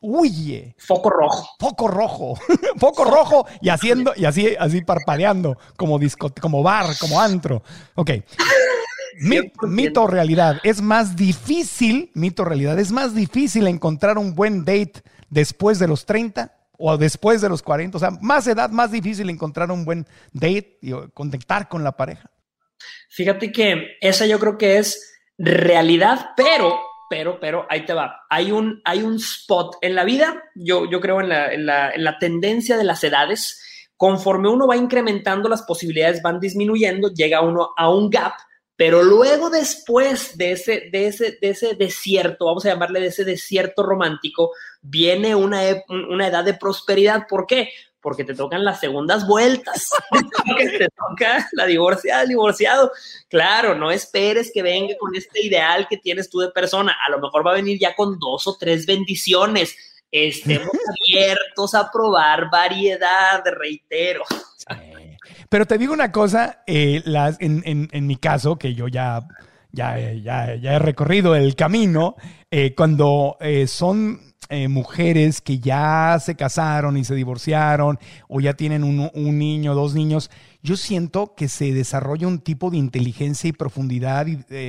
huye. 0.00 0.76
Foco 0.78 1.10
rojo. 1.10 1.48
Foco 1.58 1.88
rojo. 1.88 2.34
Foco 2.78 3.04
rojo 3.04 3.46
y 3.60 3.70
haciendo, 3.70 4.12
y 4.14 4.24
así, 4.24 4.54
así 4.58 4.82
parpadeando, 4.82 5.58
como 5.76 5.98
disco, 5.98 6.32
como 6.40 6.62
bar, 6.62 6.86
como 7.00 7.20
antro. 7.20 7.64
Ok. 7.96 8.10
mito 9.66 10.06
realidad. 10.06 10.60
Es 10.62 10.80
más 10.80 11.16
difícil, 11.16 12.12
mito 12.14 12.44
realidad, 12.44 12.78
es 12.78 12.92
más 12.92 13.16
difícil 13.16 13.66
encontrar 13.66 14.16
un 14.16 14.36
buen 14.36 14.64
date 14.64 15.02
después 15.28 15.80
de 15.80 15.88
los 15.88 16.06
30 16.06 16.52
o 16.84 16.98
después 16.98 17.40
de 17.40 17.48
los 17.48 17.62
40, 17.62 17.96
o 17.96 18.00
sea, 18.00 18.10
más 18.20 18.44
edad, 18.48 18.68
más 18.68 18.90
difícil 18.90 19.30
encontrar 19.30 19.70
un 19.70 19.84
buen 19.84 20.04
date 20.32 20.78
y 20.82 20.92
conectar 21.14 21.68
con 21.68 21.84
la 21.84 21.92
pareja. 21.92 22.28
Fíjate 23.08 23.52
que 23.52 23.98
esa 24.00 24.26
yo 24.26 24.40
creo 24.40 24.58
que 24.58 24.78
es 24.78 25.14
realidad, 25.38 26.30
pero, 26.36 26.80
pero, 27.08 27.38
pero, 27.38 27.66
ahí 27.70 27.86
te 27.86 27.94
va. 27.94 28.22
Hay 28.28 28.50
un, 28.50 28.82
hay 28.84 29.04
un 29.04 29.14
spot 29.14 29.76
en 29.80 29.94
la 29.94 30.02
vida, 30.02 30.42
yo, 30.56 30.90
yo 30.90 31.00
creo 31.00 31.20
en 31.20 31.28
la, 31.28 31.52
en, 31.52 31.66
la, 31.66 31.92
en 31.92 32.02
la 32.02 32.18
tendencia 32.18 32.76
de 32.76 32.84
las 32.84 33.04
edades, 33.04 33.88
conforme 33.96 34.48
uno 34.48 34.66
va 34.66 34.76
incrementando, 34.76 35.48
las 35.48 35.62
posibilidades 35.62 36.20
van 36.20 36.40
disminuyendo, 36.40 37.14
llega 37.14 37.42
uno 37.42 37.70
a 37.76 37.90
un 37.90 38.10
gap 38.10 38.32
pero 38.82 39.02
luego 39.02 39.48
después 39.48 40.36
de 40.36 40.52
ese, 40.52 40.88
de 40.90 41.06
ese, 41.06 41.38
de 41.40 41.50
ese 41.50 41.74
desierto, 41.74 42.46
vamos 42.46 42.64
a 42.64 42.70
llamarle 42.70 43.00
de 43.00 43.06
ese 43.08 43.24
desierto 43.24 43.84
romántico, 43.84 44.50
viene 44.82 45.34
una, 45.34 45.62
una 45.88 46.26
edad 46.26 46.44
de 46.44 46.54
prosperidad. 46.54 47.26
¿Por 47.28 47.46
qué? 47.46 47.70
Porque 48.00 48.24
te 48.24 48.34
tocan 48.34 48.64
las 48.64 48.80
segundas 48.80 49.26
vueltas. 49.26 49.88
te 50.78 50.88
toca 50.88 51.48
la 51.52 51.66
divorciada, 51.66 52.22
el 52.22 52.30
divorciado. 52.30 52.90
Claro, 53.28 53.76
no 53.76 53.90
esperes 53.90 54.50
que 54.52 54.62
venga 54.62 54.94
con 54.98 55.14
este 55.14 55.46
ideal 55.46 55.86
que 55.88 55.96
tienes 55.96 56.28
tú 56.28 56.40
de 56.40 56.50
persona. 56.50 56.96
A 57.06 57.10
lo 57.10 57.20
mejor 57.20 57.46
va 57.46 57.52
a 57.52 57.56
venir 57.56 57.78
ya 57.78 57.94
con 57.94 58.18
dos 58.18 58.46
o 58.48 58.56
tres 58.58 58.84
bendiciones. 58.84 59.76
Estemos 60.10 60.68
abiertos 61.08 61.74
a 61.74 61.90
probar 61.90 62.50
variedad, 62.50 63.42
reitero. 63.46 64.24
Pero 65.48 65.66
te 65.66 65.78
digo 65.78 65.92
una 65.92 66.10
cosa, 66.10 66.62
eh, 66.66 67.02
las, 67.04 67.36
en, 67.40 68.06
mi 68.06 68.16
caso, 68.16 68.56
que 68.56 68.74
yo 68.74 68.88
ya, 68.88 69.26
ya, 69.70 69.98
ya, 70.14 70.54
he 70.54 70.78
recorrido 70.78 71.34
el 71.34 71.54
camino, 71.54 72.16
eh, 72.50 72.74
cuando 72.74 73.36
eh, 73.38 73.66
son 73.66 74.31
mujeres 74.68 75.40
que 75.40 75.58
ya 75.58 76.18
se 76.20 76.34
casaron 76.34 76.96
y 76.96 77.04
se 77.04 77.14
divorciaron 77.14 77.98
o 78.28 78.40
ya 78.40 78.54
tienen 78.54 78.84
un, 78.84 79.10
un 79.14 79.38
niño, 79.38 79.74
dos 79.74 79.94
niños, 79.94 80.30
yo 80.62 80.76
siento 80.76 81.34
que 81.34 81.48
se 81.48 81.72
desarrolla 81.72 82.28
un 82.28 82.38
tipo 82.38 82.70
de 82.70 82.76
inteligencia 82.76 83.48
y 83.48 83.52
profundidad 83.52 84.26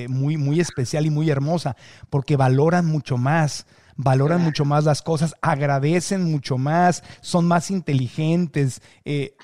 muy, 0.07 0.38
muy 0.38 0.59
especial 0.59 1.05
y 1.05 1.09
muy 1.09 1.29
hermosa, 1.29 1.75
porque 2.09 2.38
valoran 2.38 2.86
mucho 2.86 3.17
más 3.17 3.65
valoran 3.95 4.41
mucho 4.41 4.65
más 4.65 4.86
las 4.86 5.01
cosas, 5.01 5.36
agradecen 5.41 6.23
mucho 6.23 6.57
más, 6.57 7.03
son 7.21 7.45
más 7.47 7.71
inteligentes. 7.71 8.81
Eh, 9.05 9.36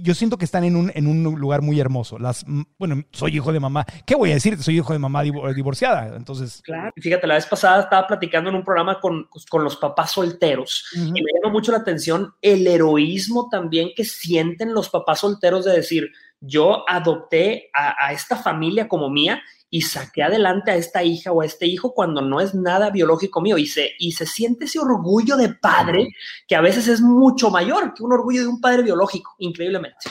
yo 0.00 0.14
siento 0.14 0.36
que 0.38 0.44
están 0.44 0.64
en 0.64 0.76
un, 0.76 0.92
en 0.94 1.06
un 1.06 1.22
lugar 1.22 1.62
muy 1.62 1.78
hermoso. 1.80 2.18
Las, 2.18 2.44
bueno, 2.78 3.02
soy 3.12 3.36
hijo 3.36 3.52
de 3.52 3.60
mamá. 3.60 3.84
¿Qué 4.06 4.14
voy 4.14 4.30
a 4.30 4.34
decir? 4.34 4.60
Soy 4.62 4.76
hijo 4.76 4.92
de 4.92 4.98
mamá 4.98 5.22
divorciada. 5.22 6.16
Entonces. 6.16 6.62
Claro. 6.64 6.92
Fíjate, 6.96 7.26
la 7.26 7.34
vez 7.34 7.46
pasada 7.46 7.82
estaba 7.82 8.06
platicando 8.06 8.50
en 8.50 8.56
un 8.56 8.64
programa 8.64 9.00
con, 9.00 9.28
con 9.50 9.64
los 9.64 9.76
papás 9.76 10.12
solteros 10.12 10.86
y 10.94 11.12
me 11.12 11.32
llama 11.34 11.52
mucho 11.52 11.72
la 11.72 11.78
atención 11.78 12.34
el 12.40 12.66
heroísmo 12.66 13.48
también 13.50 13.90
que 13.94 14.04
sienten 14.04 14.74
los 14.74 14.88
papás 14.88 15.20
solteros 15.20 15.64
de 15.64 15.72
decir, 15.72 16.10
yo 16.40 16.88
adopté 16.88 17.70
a, 17.72 18.06
a 18.06 18.12
esta 18.12 18.36
familia 18.36 18.88
como 18.88 19.10
mía 19.10 19.42
y 19.74 19.80
saqué 19.80 20.22
adelante 20.22 20.70
a 20.70 20.76
esta 20.76 21.02
hija 21.02 21.32
o 21.32 21.40
a 21.40 21.46
este 21.46 21.66
hijo 21.66 21.94
cuando 21.94 22.22
no 22.22 22.40
es 22.40 22.54
nada 22.54 22.90
biológico 22.90 23.40
mío 23.40 23.58
y 23.58 23.66
se, 23.66 23.90
y 23.98 24.12
se 24.12 24.24
siente 24.24 24.66
ese 24.66 24.78
orgullo 24.78 25.36
de 25.36 25.48
padre 25.48 26.10
que 26.46 26.54
a 26.54 26.60
veces 26.60 26.86
es 26.86 27.00
mucho 27.00 27.50
mayor 27.50 27.92
que 27.92 28.04
un 28.04 28.12
orgullo 28.12 28.42
de 28.42 28.46
un 28.46 28.60
padre 28.60 28.84
biológico, 28.84 29.34
increíblemente. 29.38 30.08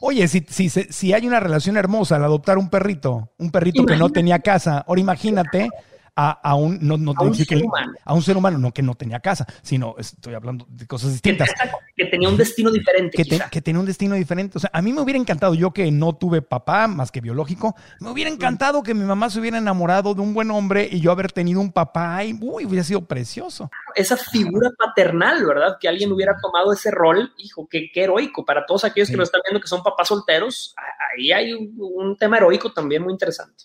Oye, 0.00 0.26
si, 0.26 0.44
si, 0.48 0.68
si 0.68 1.12
hay 1.12 1.28
una 1.28 1.38
relación 1.38 1.76
hermosa 1.76 2.16
al 2.16 2.24
adoptar 2.24 2.58
un 2.58 2.68
perrito, 2.68 3.30
un 3.38 3.52
perrito 3.52 3.86
que 3.86 3.96
no 3.96 4.10
tenía 4.10 4.40
casa, 4.40 4.84
ahora 4.84 5.00
imagínate 5.00 5.70
a, 6.16 6.54
un, 6.54 6.78
no, 6.80 6.96
no 6.96 7.12
a, 7.16 7.22
un 7.22 7.34
ser 7.34 7.64
humano. 7.64 7.92
a 8.04 8.14
un 8.14 8.22
ser 8.22 8.36
humano, 8.36 8.58
no 8.58 8.72
que 8.72 8.82
no 8.82 8.94
tenía 8.94 9.20
casa, 9.20 9.46
sino 9.62 9.96
estoy 9.98 10.34
hablando 10.34 10.66
de 10.68 10.86
cosas 10.86 11.12
distintas. 11.12 11.50
Que, 11.96 12.06
tenía 12.06 12.28
un 12.28 12.36
destino 12.36 12.70
diferente. 12.70 13.16
Que, 13.16 13.40
que, 13.50 13.60
tenía 13.60 13.80
un 13.80 13.86
destino 13.86 14.14
diferente. 14.14 14.58
O 14.58 14.60
sea, 14.60 14.70
a 14.72 14.80
mí 14.80 14.92
me 14.92 15.00
hubiera 15.00 15.18
encantado, 15.18 15.54
yo 15.54 15.72
que 15.72 15.90
no 15.90 16.14
tuve 16.14 16.42
papá 16.42 16.86
más 16.86 17.10
que 17.10 17.20
biológico, 17.20 17.74
me 18.00 18.10
hubiera 18.10 18.30
encantado 18.30 18.82
que 18.82 18.94
mi 18.94 19.04
mamá 19.04 19.28
se 19.30 19.40
hubiera 19.40 19.58
enamorado 19.58 20.14
de 20.14 20.20
un 20.20 20.34
buen 20.34 20.50
hombre 20.50 20.88
y 20.90 21.00
yo 21.00 21.10
haber 21.10 21.32
tenido 21.32 21.60
un 21.60 21.72
papá 21.72 22.24
y 22.24 22.36
uy, 22.40 22.64
hubiera 22.64 22.84
sido 22.84 23.04
precioso. 23.04 23.70
Esa 23.94 24.16
figura 24.16 24.70
paternal, 24.78 25.44
¿verdad? 25.44 25.76
Que 25.80 25.88
alguien 25.88 26.12
hubiera 26.12 26.36
tomado 26.40 26.72
ese 26.72 26.90
rol, 26.90 27.32
hijo, 27.38 27.66
qué, 27.68 27.90
qué 27.92 28.04
heroico. 28.04 28.44
Para 28.44 28.66
todos 28.66 28.84
aquellos 28.84 29.10
que 29.10 29.16
nos 29.16 29.28
están 29.28 29.40
viendo 29.44 29.60
que 29.60 29.68
son 29.68 29.82
papás 29.82 30.08
solteros, 30.08 30.74
ahí 31.16 31.32
hay 31.32 31.54
un 31.54 32.16
tema 32.16 32.36
heroico 32.36 32.72
también 32.72 33.02
muy 33.02 33.12
interesante. 33.12 33.64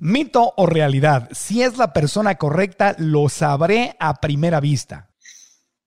Mito 0.00 0.54
o 0.56 0.66
realidad, 0.66 1.28
si 1.32 1.62
es 1.62 1.76
la 1.76 1.92
persona 1.92 2.36
correcta, 2.36 2.94
lo 2.98 3.28
sabré 3.28 3.96
a 3.98 4.14
primera 4.14 4.60
vista. 4.60 5.10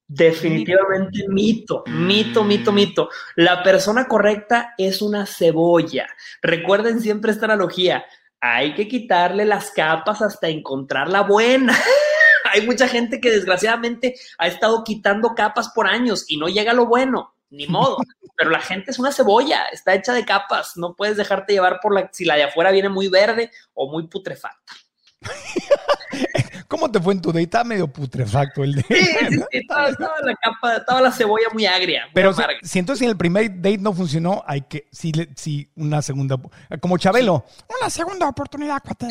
Definitivamente 0.06 1.26
mito, 1.30 1.86
mito, 1.88 2.44
mito, 2.44 2.74
mito. 2.74 3.10
La 3.38 3.64
persona 3.64 4.10
correcta 4.10 4.74
es 4.78 5.02
una 5.02 5.26
cebolla. 5.26 6.10
Recuerden 6.42 7.00
siempre 7.00 7.32
esta 7.32 7.46
analogía. 7.46 8.04
Hay 8.42 8.74
que 8.74 8.90
quitarle 8.90 9.46
las 9.46 9.72
capas 9.72 10.22
hasta 10.22 10.50
encontrar 10.50 11.08
la 11.08 11.22
buena. 11.22 11.74
Hay 12.54 12.66
mucha 12.66 12.90
gente 12.90 13.22
que 13.22 13.32
desgraciadamente 13.32 14.16
ha 14.38 14.48
estado 14.48 14.84
quitando 14.84 15.34
capas 15.34 15.70
por 15.70 15.88
años 15.88 16.26
y 16.28 16.36
no 16.36 16.48
llega 16.48 16.72
a 16.72 16.76
lo 16.76 16.88
bueno. 16.88 17.34
Ni 17.52 17.68
modo. 17.68 17.98
Pero 18.36 18.50
la 18.50 18.62
gente 18.62 18.92
es 18.92 18.98
una 18.98 19.12
cebolla, 19.12 19.66
está 19.72 19.94
hecha 19.94 20.14
de 20.14 20.26
capas. 20.26 20.78
No 20.78 20.96
puedes 20.96 21.18
dejarte 21.18 21.54
llevar 21.54 21.80
por 21.82 21.94
la 21.94 22.10
si 22.12 22.26
la 22.26 22.36
de 22.36 22.44
afuera 22.44 22.72
viene 22.72 22.90
muy 22.90 23.08
verde 23.08 23.52
o 23.74 23.92
muy 23.92 24.08
putrefacta. 24.08 24.74
¿Cómo 26.72 26.90
te 26.90 27.02
fue 27.02 27.14
en 27.14 27.22
tu 27.22 27.34
date? 27.34 27.42
Está 27.44 27.66
medio 27.66 27.86
putrefacto 27.86 28.64
el 28.64 28.76
date. 28.76 28.96
Sí, 28.96 29.04
sí, 29.04 29.36
sí, 29.36 29.44
estaba, 29.52 29.90
estaba 29.90 30.14
la 30.24 30.34
capa, 30.36 30.78
estaba 30.78 31.02
la 31.02 31.12
cebolla 31.12 31.48
muy 31.52 31.66
agria. 31.66 32.06
muy 32.06 32.14
Pero 32.14 32.34
si, 32.64 32.80
entonces 32.80 33.04
en 33.04 33.10
el 33.10 33.18
primer 33.18 33.58
date 33.58 33.78
no 33.80 33.92
funcionó, 33.92 34.42
hay 34.48 34.62
que, 34.62 34.88
sí, 34.90 35.12
sí, 35.36 35.70
una 35.76 36.02
segunda, 36.02 36.38
como 36.80 36.98
Chabelo, 36.98 37.44
una 37.78 37.90
segunda 37.90 38.30
oportunidad, 38.30 38.82
cuate. 38.82 39.06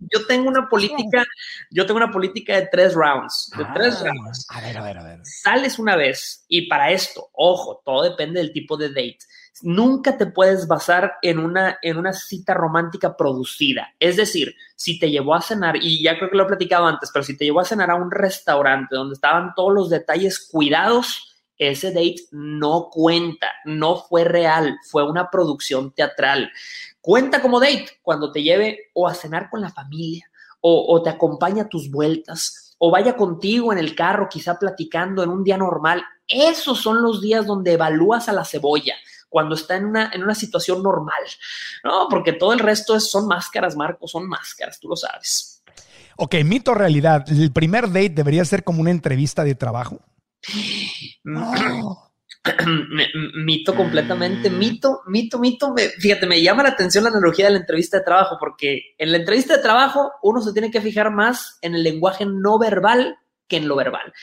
Yo 0.00 0.26
tengo 0.26 0.48
una 0.48 0.68
política, 0.68 1.22
yo 1.70 1.86
tengo 1.86 1.98
una 1.98 2.10
política 2.10 2.56
de 2.56 2.66
tres 2.72 2.92
rounds, 2.94 3.52
de 3.56 3.64
tres 3.72 3.98
Ah, 4.00 4.06
rounds. 4.06 4.46
A 4.48 4.60
ver, 4.62 4.76
a 4.76 4.82
ver, 4.82 4.98
a 4.98 5.04
ver. 5.04 5.20
Sales 5.22 5.78
una 5.78 5.94
vez 5.94 6.44
y 6.48 6.66
para 6.68 6.90
esto, 6.90 7.30
ojo, 7.34 7.82
todo 7.84 8.02
depende 8.02 8.40
del 8.40 8.52
tipo 8.52 8.76
de 8.76 8.88
date. 8.88 9.18
Nunca 9.62 10.16
te 10.16 10.26
puedes 10.26 10.66
basar 10.68 11.14
en 11.22 11.38
una, 11.38 11.78
en 11.82 11.96
una 11.96 12.12
cita 12.12 12.54
romántica 12.54 13.16
producida. 13.16 13.94
Es 13.98 14.16
decir, 14.16 14.54
si 14.74 14.98
te 14.98 15.10
llevó 15.10 15.34
a 15.34 15.42
cenar, 15.42 15.76
y 15.76 16.02
ya 16.02 16.16
creo 16.18 16.30
que 16.30 16.36
lo 16.36 16.44
he 16.44 16.48
platicado 16.48 16.86
antes, 16.86 17.10
pero 17.12 17.24
si 17.24 17.36
te 17.36 17.44
llevó 17.44 17.60
a 17.60 17.64
cenar 17.64 17.90
a 17.90 17.96
un 17.96 18.10
restaurante 18.10 18.94
donde 18.94 19.14
estaban 19.14 19.54
todos 19.54 19.72
los 19.72 19.90
detalles 19.90 20.48
cuidados, 20.50 21.36
ese 21.58 21.88
date 21.88 22.26
no 22.32 22.90
cuenta, 22.90 23.48
no 23.64 23.96
fue 23.96 24.24
real, 24.24 24.76
fue 24.90 25.08
una 25.08 25.30
producción 25.30 25.92
teatral. 25.92 26.50
Cuenta 27.00 27.40
como 27.40 27.60
date 27.60 27.98
cuando 28.02 28.32
te 28.32 28.42
lleve 28.42 28.90
o 28.92 29.08
a 29.08 29.14
cenar 29.14 29.48
con 29.48 29.60
la 29.62 29.70
familia 29.70 30.30
o, 30.60 30.94
o 30.94 31.02
te 31.02 31.10
acompaña 31.10 31.64
a 31.64 31.68
tus 31.68 31.90
vueltas 31.90 32.66
o 32.78 32.90
vaya 32.90 33.16
contigo 33.16 33.72
en 33.72 33.78
el 33.78 33.94
carro, 33.94 34.28
quizá 34.28 34.58
platicando 34.58 35.22
en 35.22 35.30
un 35.30 35.44
día 35.44 35.56
normal. 35.56 36.02
Esos 36.28 36.80
son 36.80 37.02
los 37.02 37.22
días 37.22 37.46
donde 37.46 37.72
evalúas 37.72 38.28
a 38.28 38.32
la 38.32 38.44
cebolla, 38.44 38.94
cuando 39.36 39.54
está 39.54 39.76
en 39.76 39.84
una, 39.84 40.10
en 40.14 40.22
una 40.22 40.34
situación 40.34 40.82
normal. 40.82 41.22
No, 41.84 42.06
porque 42.08 42.32
todo 42.32 42.54
el 42.54 42.58
resto 42.58 42.96
es, 42.96 43.10
son 43.10 43.28
máscaras, 43.28 43.76
Marco, 43.76 44.08
son 44.08 44.26
máscaras, 44.26 44.80
tú 44.80 44.88
lo 44.88 44.96
sabes. 44.96 45.62
Ok, 46.16 46.36
mito 46.42 46.72
realidad. 46.72 47.22
El 47.30 47.52
primer 47.52 47.88
date 47.88 48.08
debería 48.08 48.46
ser 48.46 48.64
como 48.64 48.80
una 48.80 48.90
entrevista 48.90 49.44
de 49.44 49.54
trabajo. 49.54 50.00
Me- 51.26 53.08
mito 53.44 53.74
completamente, 53.74 54.48
mito, 54.48 55.02
mito, 55.06 55.38
mito. 55.38 55.74
Me- 55.74 55.90
fíjate, 55.90 56.24
me 56.26 56.40
llama 56.40 56.62
la 56.62 56.70
atención 56.70 57.04
la 57.04 57.10
analogía 57.10 57.44
de 57.44 57.50
la 57.52 57.58
entrevista 57.58 57.98
de 57.98 58.04
trabajo, 58.04 58.38
porque 58.40 58.94
en 58.96 59.12
la 59.12 59.18
entrevista 59.18 59.54
de 59.54 59.62
trabajo 59.62 60.12
uno 60.22 60.40
se 60.40 60.54
tiene 60.54 60.70
que 60.70 60.80
fijar 60.80 61.10
más 61.10 61.58
en 61.60 61.74
el 61.74 61.82
lenguaje 61.82 62.24
no 62.24 62.58
verbal 62.58 63.18
que 63.48 63.58
en 63.58 63.68
lo 63.68 63.76
verbal. 63.76 64.14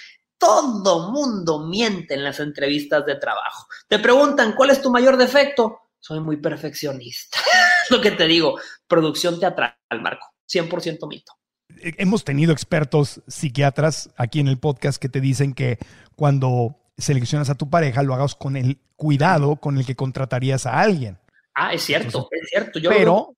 Todo 0.43 1.09
mundo 1.09 1.65
miente 1.67 2.15
en 2.15 2.23
las 2.25 2.41
entrevistas 2.41 3.05
de 3.05 3.15
trabajo. 3.15 3.65
Te 3.87 3.97
preguntan, 3.97 4.51
¿cuál 4.51 4.71
es 4.71 4.81
tu 4.81 4.91
mayor 4.91 5.15
defecto? 5.15 5.83
Soy 6.01 6.19
muy 6.19 6.35
perfeccionista. 6.35 7.37
Lo 7.89 8.01
que 8.01 8.11
te 8.11 8.27
digo, 8.27 8.59
producción 8.85 9.39
teatral, 9.39 9.73
Marco, 10.01 10.25
100% 10.51 11.07
mito. 11.07 11.31
Eh, 11.79 11.93
Hemos 11.97 12.25
tenido 12.25 12.51
expertos 12.51 13.21
psiquiatras 13.25 14.09
aquí 14.17 14.41
en 14.41 14.49
el 14.49 14.59
podcast 14.59 15.01
que 15.01 15.07
te 15.07 15.21
dicen 15.21 15.53
que 15.53 15.77
cuando 16.17 16.75
seleccionas 16.97 17.49
a 17.49 17.55
tu 17.55 17.69
pareja 17.69 18.03
lo 18.03 18.13
hagas 18.13 18.35
con 18.35 18.57
el 18.57 18.81
cuidado 18.97 19.55
con 19.55 19.77
el 19.77 19.85
que 19.85 19.95
contratarías 19.95 20.65
a 20.65 20.81
alguien. 20.81 21.17
Ah, 21.55 21.73
es 21.73 21.83
cierto, 21.83 22.07
Entonces, 22.07 22.39
es 22.41 22.49
cierto. 22.49 22.79
Yo 22.79 22.89
Pero, 22.89 23.33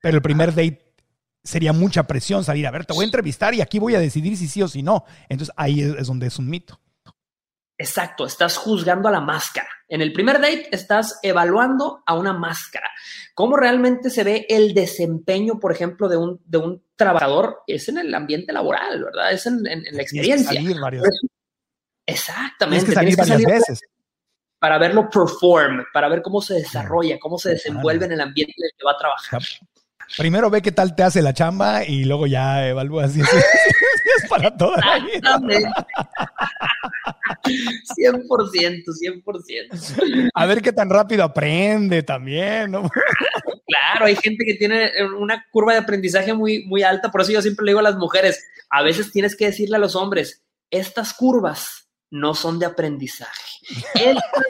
pero 0.00 0.16
el 0.16 0.22
primer 0.22 0.54
date 0.54 0.89
sería 1.42 1.72
mucha 1.72 2.04
presión 2.06 2.44
salir 2.44 2.66
a 2.66 2.70
ver, 2.70 2.86
te 2.86 2.92
voy 2.92 3.04
a 3.04 3.06
entrevistar 3.06 3.54
y 3.54 3.60
aquí 3.60 3.78
voy 3.78 3.94
a 3.94 4.00
decidir 4.00 4.36
si 4.36 4.46
sí 4.48 4.62
o 4.62 4.68
si 4.68 4.82
no. 4.82 5.04
Entonces 5.28 5.54
ahí 5.56 5.80
es, 5.80 5.94
es 5.94 6.06
donde 6.06 6.26
es 6.26 6.38
un 6.38 6.48
mito. 6.48 6.80
Exacto, 7.78 8.26
estás 8.26 8.58
juzgando 8.58 9.08
a 9.08 9.10
la 9.10 9.22
máscara. 9.22 9.68
En 9.88 10.02
el 10.02 10.12
primer 10.12 10.36
date 10.38 10.68
estás 10.70 11.18
evaluando 11.22 12.02
a 12.04 12.14
una 12.14 12.34
máscara. 12.34 12.90
¿Cómo 13.34 13.56
realmente 13.56 14.10
se 14.10 14.22
ve 14.22 14.44
el 14.50 14.74
desempeño, 14.74 15.58
por 15.58 15.72
ejemplo, 15.72 16.06
de 16.08 16.18
un, 16.18 16.42
de 16.44 16.58
un 16.58 16.84
trabajador? 16.94 17.62
Es 17.66 17.88
en 17.88 17.96
el 17.96 18.14
ambiente 18.14 18.52
laboral, 18.52 19.02
¿verdad? 19.02 19.32
Es 19.32 19.46
en, 19.46 19.66
en- 19.66 19.78
en 19.86 19.96
la 19.96 20.04
Tienes 20.04 20.10
que 20.10 20.18
experiencia. 20.18 20.52
salir 20.60 20.78
varias, 20.78 21.04
eso- 21.04 21.10
tienes 22.06 22.20
Exactamente. 22.20 22.86
que 22.86 22.92
salir 22.92 23.14
tienes 23.14 23.16
que 23.16 23.32
varias 23.32 23.42
salir 23.42 23.60
veces. 23.70 23.80
para 24.58 24.76
verlo 24.78 25.08
perform, 25.08 25.84
para 25.94 26.08
ver 26.10 26.20
cómo 26.20 26.42
se 26.42 26.54
desarrolla, 26.54 27.18
cómo 27.18 27.38
se 27.38 27.50
desenvuelve 27.50 28.04
en 28.04 28.12
el 28.12 28.20
ambiente 28.20 28.52
en 28.58 28.64
el 28.66 28.70
que 28.76 28.84
va 28.84 28.92
a 28.92 28.98
trabajar. 28.98 29.40
Primero 30.16 30.50
ve 30.50 30.62
qué 30.62 30.72
tal 30.72 30.94
te 30.94 31.02
hace 31.02 31.22
la 31.22 31.32
chamba 31.32 31.84
y 31.84 32.04
luego 32.04 32.26
ya 32.26 32.68
evalúas 32.68 33.12
si 33.12 33.20
es, 33.20 33.28
si 33.30 34.24
es 34.24 34.28
para 34.28 34.56
toda 34.56 34.76
la 34.78 34.98
vida. 34.98 35.14
Exactamente. 35.14 35.68
100%, 37.44 38.84
100%. 38.84 40.30
A 40.34 40.46
ver 40.46 40.62
qué 40.62 40.72
tan 40.72 40.90
rápido 40.90 41.24
aprende 41.24 42.02
también, 42.02 42.70
¿no? 42.70 42.90
Claro, 43.66 44.06
hay 44.06 44.16
gente 44.16 44.44
que 44.44 44.54
tiene 44.54 44.90
una 45.18 45.44
curva 45.50 45.72
de 45.72 45.78
aprendizaje 45.80 46.32
muy, 46.34 46.64
muy 46.64 46.82
alta, 46.82 47.10
por 47.10 47.20
eso 47.20 47.32
yo 47.32 47.42
siempre 47.42 47.64
le 47.64 47.70
digo 47.70 47.80
a 47.80 47.84
las 47.84 47.96
mujeres, 47.96 48.44
a 48.68 48.82
veces 48.82 49.12
tienes 49.12 49.36
que 49.36 49.46
decirle 49.46 49.76
a 49.76 49.80
los 49.80 49.96
hombres, 49.96 50.42
estas 50.70 51.14
curvas 51.14 51.88
no 52.10 52.34
son 52.34 52.58
de 52.58 52.66
aprendizaje. 52.66 53.30
Estas, 53.94 54.44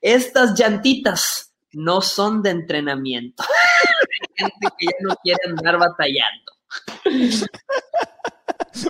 estas 0.00 0.58
llantitas 0.58 1.47
no 1.72 2.00
son 2.00 2.42
de 2.42 2.50
entrenamiento. 2.50 3.42
Hay 4.38 4.46
gente 4.46 4.68
que 4.78 4.86
ya 4.86 4.92
no 5.00 5.16
quiere 5.22 5.40
andar 5.46 5.78
batallando. 5.78 6.52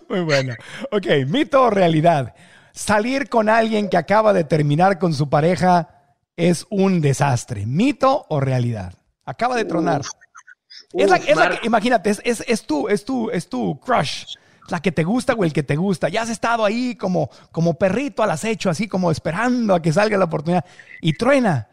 Muy 0.08 0.20
bueno. 0.20 0.54
Ok, 0.92 1.06
mito 1.26 1.62
o 1.62 1.70
realidad. 1.70 2.34
Salir 2.72 3.28
con 3.28 3.48
alguien 3.48 3.88
que 3.88 3.96
acaba 3.96 4.32
de 4.32 4.44
terminar 4.44 4.98
con 4.98 5.14
su 5.14 5.28
pareja 5.28 5.88
es 6.36 6.66
un 6.70 7.00
desastre. 7.00 7.66
¿Mito 7.66 8.26
o 8.28 8.40
realidad? 8.40 8.94
Acaba 9.24 9.56
de 9.56 9.64
tronar. 9.64 10.02
es 10.92 11.10
la, 11.10 11.16
es 11.16 11.36
la 11.36 11.50
que, 11.50 11.66
imagínate, 11.66 12.10
es, 12.10 12.22
es, 12.24 12.44
es 12.46 12.66
tu, 12.66 12.88
es, 12.88 13.04
tu, 13.04 13.30
es 13.30 13.48
tu 13.48 13.78
crush. 13.80 14.36
La 14.68 14.80
que 14.80 14.92
te 14.92 15.02
gusta 15.02 15.32
o 15.32 15.44
el 15.44 15.52
que 15.52 15.62
te 15.62 15.76
gusta. 15.76 16.08
Ya 16.08 16.22
has 16.22 16.28
estado 16.28 16.64
ahí 16.64 16.94
como, 16.94 17.30
como 17.50 17.74
perrito 17.78 18.22
al 18.22 18.30
acecho, 18.30 18.70
así 18.70 18.86
como 18.86 19.10
esperando 19.10 19.74
a 19.74 19.82
que 19.82 19.92
salga 19.92 20.18
la 20.18 20.26
oportunidad. 20.26 20.64
Y 21.00 21.14
truena. 21.14 21.68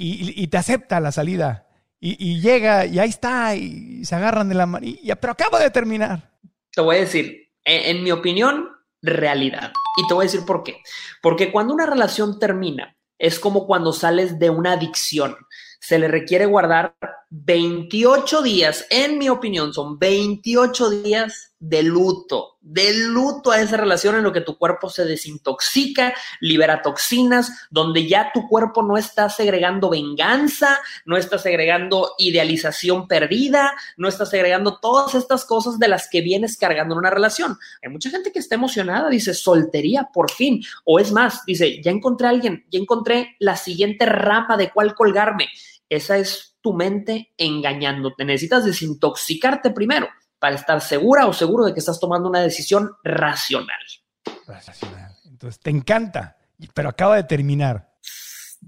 Y, 0.00 0.46
te 0.46 0.56
acepta 0.56 1.00
la 1.00 1.10
salida. 1.10 1.66
Y, 2.00 2.40
llega 2.40 2.86
y 2.86 2.98
ahí 3.00 3.08
está. 3.10 3.56
Y 3.56 4.04
se 4.04 4.14
agarran 4.14 4.48
de 4.48 4.54
la 4.54 4.66
mano. 4.66 4.86
y- 4.86 5.12
Pero 5.20 5.32
acaba 5.32 5.58
de 5.58 5.70
terminar. 5.70 6.30
Te 6.70 6.80
voy 6.80 6.96
a 6.96 7.00
decir, 7.00 7.50
en, 7.64 7.96
en 7.96 8.04
mi 8.04 8.12
opinión, 8.12 8.68
realidad. 9.02 9.72
Y 9.96 10.06
te 10.06 10.14
voy 10.14 10.22
a 10.24 10.30
decir 10.30 10.46
por 10.46 10.62
qué. 10.62 10.80
Porque 11.20 11.50
cuando 11.50 11.74
una 11.74 11.86
relación 11.86 12.38
termina, 12.38 12.96
es 13.18 13.40
como 13.40 13.66
cuando 13.66 13.92
sales 13.92 14.38
de 14.38 14.50
una 14.50 14.72
adicción. 14.72 15.36
Se 15.80 15.98
le 15.98 16.08
requiere 16.08 16.46
guardar 16.46 16.94
28 17.30 18.42
días, 18.42 18.86
en 18.90 19.18
mi 19.18 19.28
opinión, 19.28 19.72
son 19.74 19.98
28 19.98 20.90
días 21.02 21.54
de 21.58 21.82
luto, 21.82 22.57
de 22.68 22.92
luto 22.92 23.50
a 23.50 23.60
esa 23.60 23.78
relación 23.78 24.14
en 24.14 24.22
lo 24.22 24.32
que 24.32 24.42
tu 24.42 24.58
cuerpo 24.58 24.90
se 24.90 25.06
desintoxica, 25.06 26.12
libera 26.40 26.82
toxinas, 26.82 27.50
donde 27.70 28.06
ya 28.06 28.30
tu 28.32 28.46
cuerpo 28.46 28.82
no 28.82 28.98
está 28.98 29.30
segregando 29.30 29.88
venganza, 29.88 30.78
no 31.06 31.16
está 31.16 31.38
segregando 31.38 32.12
idealización 32.18 33.08
perdida, 33.08 33.72
no 33.96 34.06
está 34.06 34.26
segregando 34.26 34.78
todas 34.80 35.14
estas 35.14 35.46
cosas 35.46 35.78
de 35.78 35.88
las 35.88 36.10
que 36.10 36.20
vienes 36.20 36.58
cargando 36.58 36.94
en 36.94 36.98
una 36.98 37.10
relación. 37.10 37.56
Hay 37.82 37.90
mucha 37.90 38.10
gente 38.10 38.32
que 38.32 38.38
está 38.38 38.56
emocionada, 38.56 39.08
dice 39.08 39.32
soltería 39.32 40.10
por 40.12 40.30
fin, 40.30 40.62
o 40.84 40.98
es 40.98 41.10
más, 41.10 41.46
dice, 41.46 41.80
ya 41.82 41.90
encontré 41.90 42.26
a 42.26 42.30
alguien, 42.30 42.66
ya 42.70 42.78
encontré 42.78 43.34
la 43.38 43.56
siguiente 43.56 44.04
rama 44.04 44.58
de 44.58 44.70
cuál 44.70 44.94
colgarme. 44.94 45.48
Esa 45.88 46.18
es 46.18 46.58
tu 46.60 46.74
mente 46.74 47.32
engañándote. 47.38 48.26
Necesitas 48.26 48.66
desintoxicarte 48.66 49.70
primero 49.70 50.08
para 50.38 50.54
estar 50.54 50.80
segura 50.80 51.26
o 51.26 51.32
seguro 51.32 51.64
de 51.64 51.72
que 51.72 51.80
estás 51.80 51.98
tomando 52.00 52.28
una 52.28 52.40
decisión 52.40 52.92
racional. 53.02 53.78
Entonces, 55.26 55.60
te 55.60 55.70
encanta, 55.70 56.36
pero 56.74 56.88
acaba 56.88 57.16
de 57.16 57.24
terminar. 57.24 57.88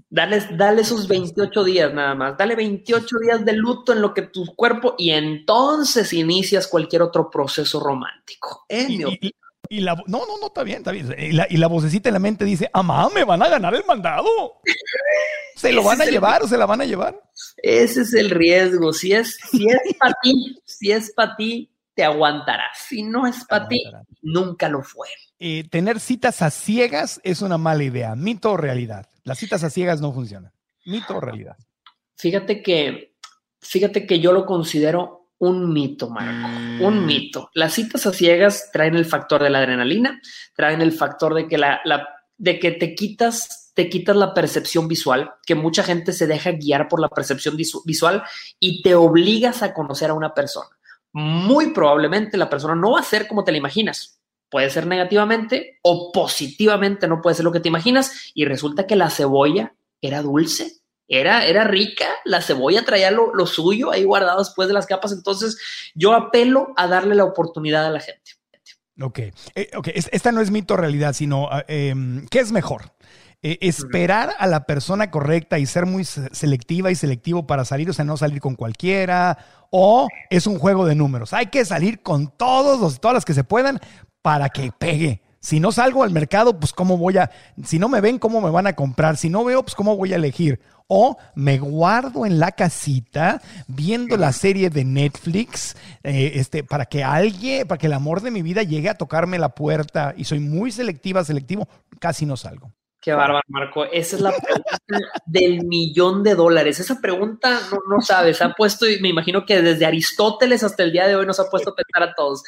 Dale, 0.09 0.39
dale 0.55 0.81
esos 0.83 1.07
28 1.07 1.63
días 1.63 1.93
nada 1.93 2.15
más. 2.15 2.37
Dale 2.37 2.55
28 2.55 3.17
días 3.19 3.43
de 3.45 3.53
luto 3.53 3.91
en 3.93 4.01
lo 4.01 4.13
que 4.13 4.23
tu 4.23 4.45
cuerpo 4.55 4.95
y 4.97 5.11
entonces 5.11 6.13
inicias 6.13 6.67
cualquier 6.67 7.01
otro 7.01 7.29
proceso 7.29 7.79
romántico. 7.79 8.65
Mi 8.69 8.77
Y, 8.77 9.03
opinión. 9.03 9.17
y- 9.21 9.31
y 9.71 9.79
la, 9.79 9.95
no, 9.95 10.25
no, 10.25 10.37
no, 10.37 10.47
está 10.47 10.63
bien, 10.63 10.79
está 10.79 10.91
bien. 10.91 11.15
Y 11.17 11.31
la, 11.31 11.47
y 11.49 11.55
la 11.55 11.67
vocecita 11.67 12.09
en 12.09 12.13
la 12.13 12.19
mente 12.19 12.43
dice, 12.43 12.69
amá, 12.73 13.07
me 13.09 13.23
van 13.23 13.41
a 13.41 13.47
ganar 13.47 13.73
el 13.73 13.85
mandado. 13.85 14.27
¿Se 15.55 15.71
lo 15.71 15.81
van 15.81 16.01
a 16.01 16.03
el- 16.03 16.11
llevar 16.11 16.43
o 16.43 16.47
se 16.47 16.57
la 16.57 16.65
van 16.65 16.81
a 16.81 16.85
llevar? 16.85 17.17
Ese 17.55 18.01
es 18.01 18.13
el 18.13 18.31
riesgo. 18.31 18.91
Si 18.91 19.13
es, 19.13 19.37
si 19.49 19.65
es 19.69 19.79
para 19.97 20.13
ti, 20.21 20.59
si 20.65 20.91
es 20.91 21.13
para 21.13 21.37
ti, 21.37 21.71
te 21.93 22.03
aguantarás. 22.03 22.79
Si 22.89 23.03
no 23.03 23.25
es 23.25 23.45
para 23.45 23.69
ti, 23.69 23.81
nunca 24.21 24.67
lo 24.67 24.83
fue. 24.83 25.07
Eh, 25.39 25.63
tener 25.69 26.01
citas 26.01 26.41
a 26.41 26.49
ciegas 26.51 27.21
es 27.23 27.41
una 27.41 27.57
mala 27.57 27.83
idea. 27.85 28.13
¿Mito 28.15 28.51
o 28.51 28.57
realidad? 28.57 29.07
Las 29.23 29.39
citas 29.39 29.63
a 29.63 29.69
ciegas 29.69 30.01
no 30.01 30.11
funcionan. 30.11 30.51
¿Mito 30.85 31.15
o 31.15 31.21
realidad? 31.21 31.55
Fíjate 32.17 32.61
que, 32.61 33.15
fíjate 33.61 34.05
que 34.05 34.19
yo 34.19 34.33
lo 34.33 34.45
considero 34.45 35.20
un 35.41 35.73
mito, 35.73 36.09
Marco. 36.09 36.47
Un 36.85 37.05
mito. 37.05 37.49
Las 37.53 37.73
citas 37.73 38.05
a 38.05 38.13
ciegas 38.13 38.69
traen 38.71 38.95
el 38.95 39.05
factor 39.05 39.41
de 39.43 39.49
la 39.49 39.59
adrenalina, 39.59 40.21
traen 40.55 40.81
el 40.81 40.91
factor 40.91 41.33
de 41.33 41.47
que 41.47 41.57
la, 41.57 41.81
la- 41.85 42.07
de 42.37 42.57
que 42.59 42.71
te 42.71 42.95
quitas, 42.95 43.71
te 43.75 43.87
quitas 43.89 44.15
la 44.15 44.33
percepción 44.33 44.87
visual, 44.87 45.31
que 45.45 45.53
mucha 45.55 45.83
gente 45.83 46.11
se 46.13 46.25
deja 46.27 46.51
guiar 46.53 46.87
por 46.87 46.99
la 46.99 47.07
percepción 47.09 47.55
visu- 47.57 47.81
visual 47.85 48.23
y 48.59 48.81
te 48.81 48.95
obligas 48.95 49.61
a 49.63 49.73
conocer 49.73 50.09
a 50.09 50.13
una 50.15 50.33
persona. 50.33 50.69
muy 51.13 51.71
probablemente 51.73 52.37
la 52.37 52.49
persona 52.49 52.73
no 52.73 52.91
va 52.91 53.01
a 53.01 53.03
ser 53.03 53.27
como 53.27 53.43
te 53.43 53.51
la 53.51 53.57
imaginas. 53.57 54.19
Puede 54.49 54.69
ser 54.69 54.85
negativamente 54.87 55.79
o 55.81 56.11
positivamente, 56.11 57.07
no 57.07 57.21
puede 57.21 57.35
ser 57.35 57.45
lo 57.45 57.51
que 57.51 57.59
te 57.59 57.67
imaginas. 57.69 58.31
Y 58.33 58.45
resulta 58.45 58.85
que 58.87 58.95
la 58.95 59.09
cebolla 59.09 59.73
era 60.01 60.21
dulce, 60.21 60.80
era, 61.11 61.45
era 61.45 61.65
rica, 61.65 62.07
la 62.23 62.41
cebolla 62.41 62.85
traía 62.85 63.11
lo, 63.11 63.35
lo 63.35 63.45
suyo 63.45 63.91
ahí 63.91 64.03
guardado 64.05 64.39
después 64.39 64.67
de 64.67 64.73
las 64.73 64.85
capas. 64.85 65.11
Entonces 65.11 65.57
yo 65.93 66.13
apelo 66.13 66.73
a 66.77 66.87
darle 66.87 67.15
la 67.15 67.25
oportunidad 67.25 67.85
a 67.85 67.89
la 67.91 67.99
gente. 67.99 68.31
Ok, 68.99 69.19
eh, 69.55 69.71
esta 70.11 70.31
no 70.31 70.41
es 70.41 70.51
mito 70.51 70.77
realidad, 70.77 71.13
sino 71.13 71.49
eh, 71.67 71.93
¿qué 72.29 72.39
es 72.39 72.51
mejor? 72.51 72.93
Eh, 73.43 73.57
esperar 73.61 74.35
a 74.37 74.45
la 74.45 74.65
persona 74.65 75.09
correcta 75.09 75.57
y 75.57 75.65
ser 75.65 75.87
muy 75.87 76.05
selectiva 76.05 76.91
y 76.91 76.95
selectivo 76.95 77.47
para 77.47 77.65
salir, 77.65 77.89
o 77.89 77.93
sea, 77.93 78.05
no 78.05 78.15
salir 78.15 78.39
con 78.39 78.55
cualquiera, 78.55 79.37
o 79.71 80.07
es 80.29 80.45
un 80.45 80.59
juego 80.59 80.85
de 80.85 80.93
números. 80.93 81.33
Hay 81.33 81.47
que 81.47 81.65
salir 81.65 82.03
con 82.03 82.27
todos 82.37 82.79
los, 82.79 83.01
todas 83.01 83.15
las 83.15 83.25
que 83.25 83.33
se 83.33 83.43
puedan 83.43 83.79
para 84.21 84.49
que 84.49 84.71
pegue. 84.71 85.23
Si 85.41 85.59
no 85.59 85.71
salgo 85.71 86.03
al 86.03 86.11
mercado, 86.11 86.59
pues 86.59 86.71
cómo 86.71 86.97
voy 86.97 87.17
a, 87.17 87.31
si 87.65 87.79
no 87.79 87.89
me 87.89 87.99
ven, 87.99 88.19
cómo 88.19 88.41
me 88.41 88.51
van 88.51 88.67
a 88.67 88.73
comprar. 88.73 89.17
Si 89.17 89.27
no 89.27 89.43
veo, 89.43 89.63
pues 89.63 89.73
cómo 89.73 89.97
voy 89.97 90.13
a 90.13 90.17
elegir. 90.17 90.61
O 90.87 91.17
me 91.33 91.57
guardo 91.57 92.27
en 92.27 92.37
la 92.37 92.51
casita 92.51 93.41
viendo 93.67 94.17
la 94.17 94.33
serie 94.33 94.69
de 94.69 94.85
Netflix, 94.85 95.75
eh, 96.03 96.33
este, 96.35 96.63
para 96.63 96.85
que 96.85 97.03
alguien, 97.03 97.67
para 97.67 97.79
que 97.79 97.87
el 97.87 97.93
amor 97.93 98.21
de 98.21 98.29
mi 98.29 98.43
vida 98.43 98.61
llegue 98.61 98.89
a 98.89 98.95
tocarme 98.95 99.39
la 99.39 99.55
puerta. 99.55 100.13
Y 100.15 100.25
soy 100.25 100.39
muy 100.39 100.71
selectiva, 100.71 101.23
selectivo, 101.23 101.67
casi 101.99 102.27
no 102.27 102.37
salgo. 102.37 102.71
Qué 103.01 103.13
bárbaro, 103.13 103.41
Marco. 103.47 103.83
Esa 103.85 104.15
es 104.15 104.21
la 104.21 104.31
pregunta 104.31 104.77
del 105.25 105.65
millón 105.65 106.21
de 106.21 106.35
dólares. 106.35 106.79
Esa 106.79 107.01
pregunta 107.01 107.59
no, 107.71 107.79
no 107.89 107.99
sabes, 108.01 108.43
ha 108.43 108.53
puesto, 108.53 108.87
y 108.87 108.99
me 109.01 109.09
imagino 109.09 109.43
que 109.43 109.59
desde 109.59 109.87
Aristóteles 109.87 110.63
hasta 110.63 110.83
el 110.83 110.91
día 110.91 111.07
de 111.07 111.15
hoy 111.15 111.25
nos 111.25 111.39
ha 111.39 111.49
puesto 111.49 111.71
a 111.71 111.75
pensar 111.75 112.03
a 112.03 112.13
todos. 112.13 112.43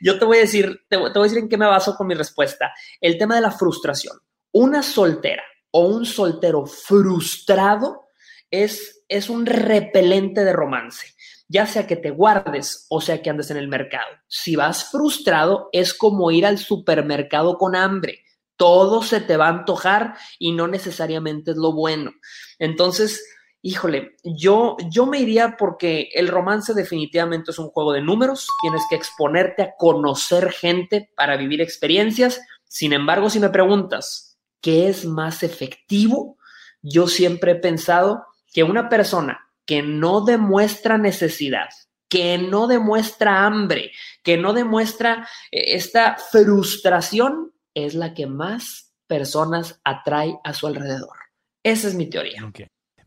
Yo 0.00 0.18
te 0.18 0.24
voy 0.24 0.38
a 0.38 0.40
decir, 0.40 0.80
te, 0.88 0.96
voy 0.96 1.12
a 1.14 1.20
decir 1.20 1.38
en 1.38 1.48
qué 1.48 1.56
me 1.56 1.66
baso 1.66 1.94
con 1.94 2.08
mi 2.08 2.14
respuesta. 2.14 2.72
El 3.00 3.16
tema 3.16 3.36
de 3.36 3.42
la 3.42 3.52
frustración. 3.52 4.18
Una 4.50 4.82
soltera 4.82 5.44
o 5.70 5.86
un 5.86 6.04
soltero 6.04 6.66
frustrado 6.66 8.08
es, 8.50 9.04
es 9.08 9.30
un 9.30 9.46
repelente 9.46 10.44
de 10.44 10.52
romance 10.52 11.14
ya 11.48 11.66
sea 11.66 11.86
que 11.86 11.96
te 11.96 12.08
guardes 12.08 12.86
o 12.88 13.02
sea 13.02 13.20
que 13.20 13.28
andes 13.28 13.50
en 13.50 13.58
el 13.58 13.68
mercado. 13.68 14.08
Si 14.26 14.56
vas 14.56 14.90
frustrado, 14.90 15.68
es 15.72 15.92
como 15.92 16.30
ir 16.30 16.46
al 16.46 16.56
supermercado 16.56 17.58
con 17.58 17.76
hambre 17.76 18.22
todo 18.56 19.02
se 19.02 19.20
te 19.20 19.36
va 19.36 19.46
a 19.46 19.50
antojar 19.50 20.14
y 20.38 20.52
no 20.52 20.68
necesariamente 20.68 21.52
es 21.52 21.56
lo 21.56 21.72
bueno. 21.72 22.12
Entonces, 22.58 23.24
híjole, 23.62 24.16
yo, 24.24 24.76
yo 24.90 25.06
me 25.06 25.20
iría 25.20 25.56
porque 25.56 26.10
el 26.14 26.28
romance 26.28 26.74
definitivamente 26.74 27.52
es 27.52 27.58
un 27.58 27.68
juego 27.68 27.92
de 27.92 28.02
números, 28.02 28.46
tienes 28.60 28.82
que 28.90 28.96
exponerte 28.96 29.62
a 29.62 29.74
conocer 29.78 30.50
gente 30.50 31.10
para 31.16 31.36
vivir 31.36 31.60
experiencias. 31.60 32.40
Sin 32.64 32.92
embargo, 32.92 33.30
si 33.30 33.40
me 33.40 33.50
preguntas, 33.50 34.38
¿qué 34.60 34.88
es 34.88 35.04
más 35.04 35.42
efectivo? 35.42 36.36
Yo 36.82 37.06
siempre 37.06 37.52
he 37.52 37.56
pensado 37.56 38.26
que 38.52 38.64
una 38.64 38.88
persona 38.88 39.48
que 39.64 39.82
no 39.82 40.22
demuestra 40.22 40.98
necesidad, 40.98 41.68
que 42.08 42.36
no 42.38 42.66
demuestra 42.66 43.46
hambre, 43.46 43.92
que 44.22 44.36
no 44.36 44.52
demuestra 44.52 45.28
eh, 45.50 45.76
esta 45.76 46.16
frustración, 46.16 47.52
es 47.74 47.94
la 47.94 48.14
que 48.14 48.26
más 48.26 48.92
personas 49.06 49.80
atrae 49.84 50.38
a 50.44 50.52
su 50.54 50.66
alrededor. 50.66 51.16
Esa 51.62 51.88
es 51.88 51.94
mi 51.94 52.06
teoría. 52.06 52.50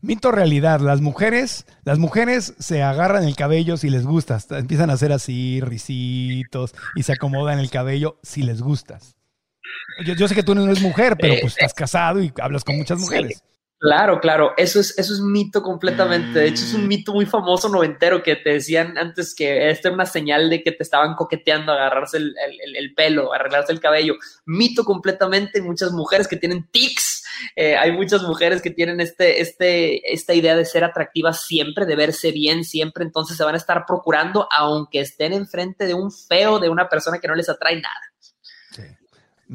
Mito 0.02 0.30
realidad, 0.30 0.80
las 0.80 1.00
mujeres, 1.00 1.66
las 1.84 1.98
mujeres 1.98 2.54
se 2.58 2.82
agarran 2.82 3.24
el 3.24 3.34
cabello 3.34 3.76
si 3.76 3.90
les 3.90 4.04
gusta, 4.04 4.38
empiezan 4.50 4.90
a 4.90 4.92
hacer 4.92 5.12
así 5.12 5.60
risitos 5.60 6.74
y 6.94 7.02
se 7.02 7.12
acomodan 7.12 7.58
el 7.58 7.70
cabello 7.70 8.18
si 8.22 8.42
les 8.42 8.62
gustas. 8.62 9.16
Yo, 10.04 10.28
sé 10.28 10.34
que 10.34 10.42
tú 10.42 10.54
no 10.54 10.64
eres 10.64 10.80
mujer, 10.80 11.16
pero 11.18 11.34
pues 11.40 11.54
estás 11.54 11.74
casado 11.74 12.22
y 12.22 12.32
hablas 12.40 12.62
con 12.62 12.76
muchas 12.76 12.98
mujeres. 12.98 13.42
Claro, 13.78 14.20
claro, 14.20 14.54
eso 14.56 14.80
es, 14.80 14.98
eso 14.98 15.12
es 15.12 15.20
mito 15.20 15.62
completamente. 15.62 16.38
De 16.38 16.48
hecho, 16.48 16.64
es 16.64 16.72
un 16.72 16.84
mm. 16.84 16.88
mito 16.88 17.12
muy 17.12 17.26
famoso 17.26 17.68
noventero 17.68 18.22
que 18.22 18.34
te 18.34 18.54
decían 18.54 18.96
antes 18.96 19.34
que 19.34 19.68
esta 19.68 19.88
era 19.88 19.94
una 19.94 20.06
señal 20.06 20.48
de 20.48 20.62
que 20.62 20.72
te 20.72 20.82
estaban 20.82 21.14
coqueteando, 21.14 21.72
agarrarse 21.72 22.16
el, 22.16 22.34
el, 22.74 22.94
pelo, 22.94 23.34
arreglarse 23.34 23.72
el 23.72 23.80
cabello. 23.80 24.14
Mito 24.46 24.82
completamente. 24.82 25.60
Muchas 25.60 25.92
mujeres 25.92 26.26
que 26.26 26.38
tienen 26.38 26.66
tics, 26.70 27.22
eh, 27.54 27.76
hay 27.76 27.92
muchas 27.92 28.22
mujeres 28.22 28.62
que 28.62 28.70
tienen 28.70 28.98
este, 29.00 29.42
este, 29.42 30.10
esta 30.10 30.32
idea 30.32 30.56
de 30.56 30.64
ser 30.64 30.82
atractivas 30.82 31.44
siempre, 31.44 31.84
de 31.84 31.96
verse 31.96 32.32
bien 32.32 32.64
siempre. 32.64 33.04
Entonces 33.04 33.36
se 33.36 33.44
van 33.44 33.56
a 33.56 33.58
estar 33.58 33.84
procurando, 33.86 34.48
aunque 34.56 35.00
estén 35.00 35.34
enfrente 35.34 35.84
de 35.84 35.92
un 35.92 36.10
feo, 36.10 36.60
de 36.60 36.70
una 36.70 36.88
persona 36.88 37.18
que 37.18 37.28
no 37.28 37.34
les 37.34 37.50
atrae 37.50 37.76
nada. 37.76 38.00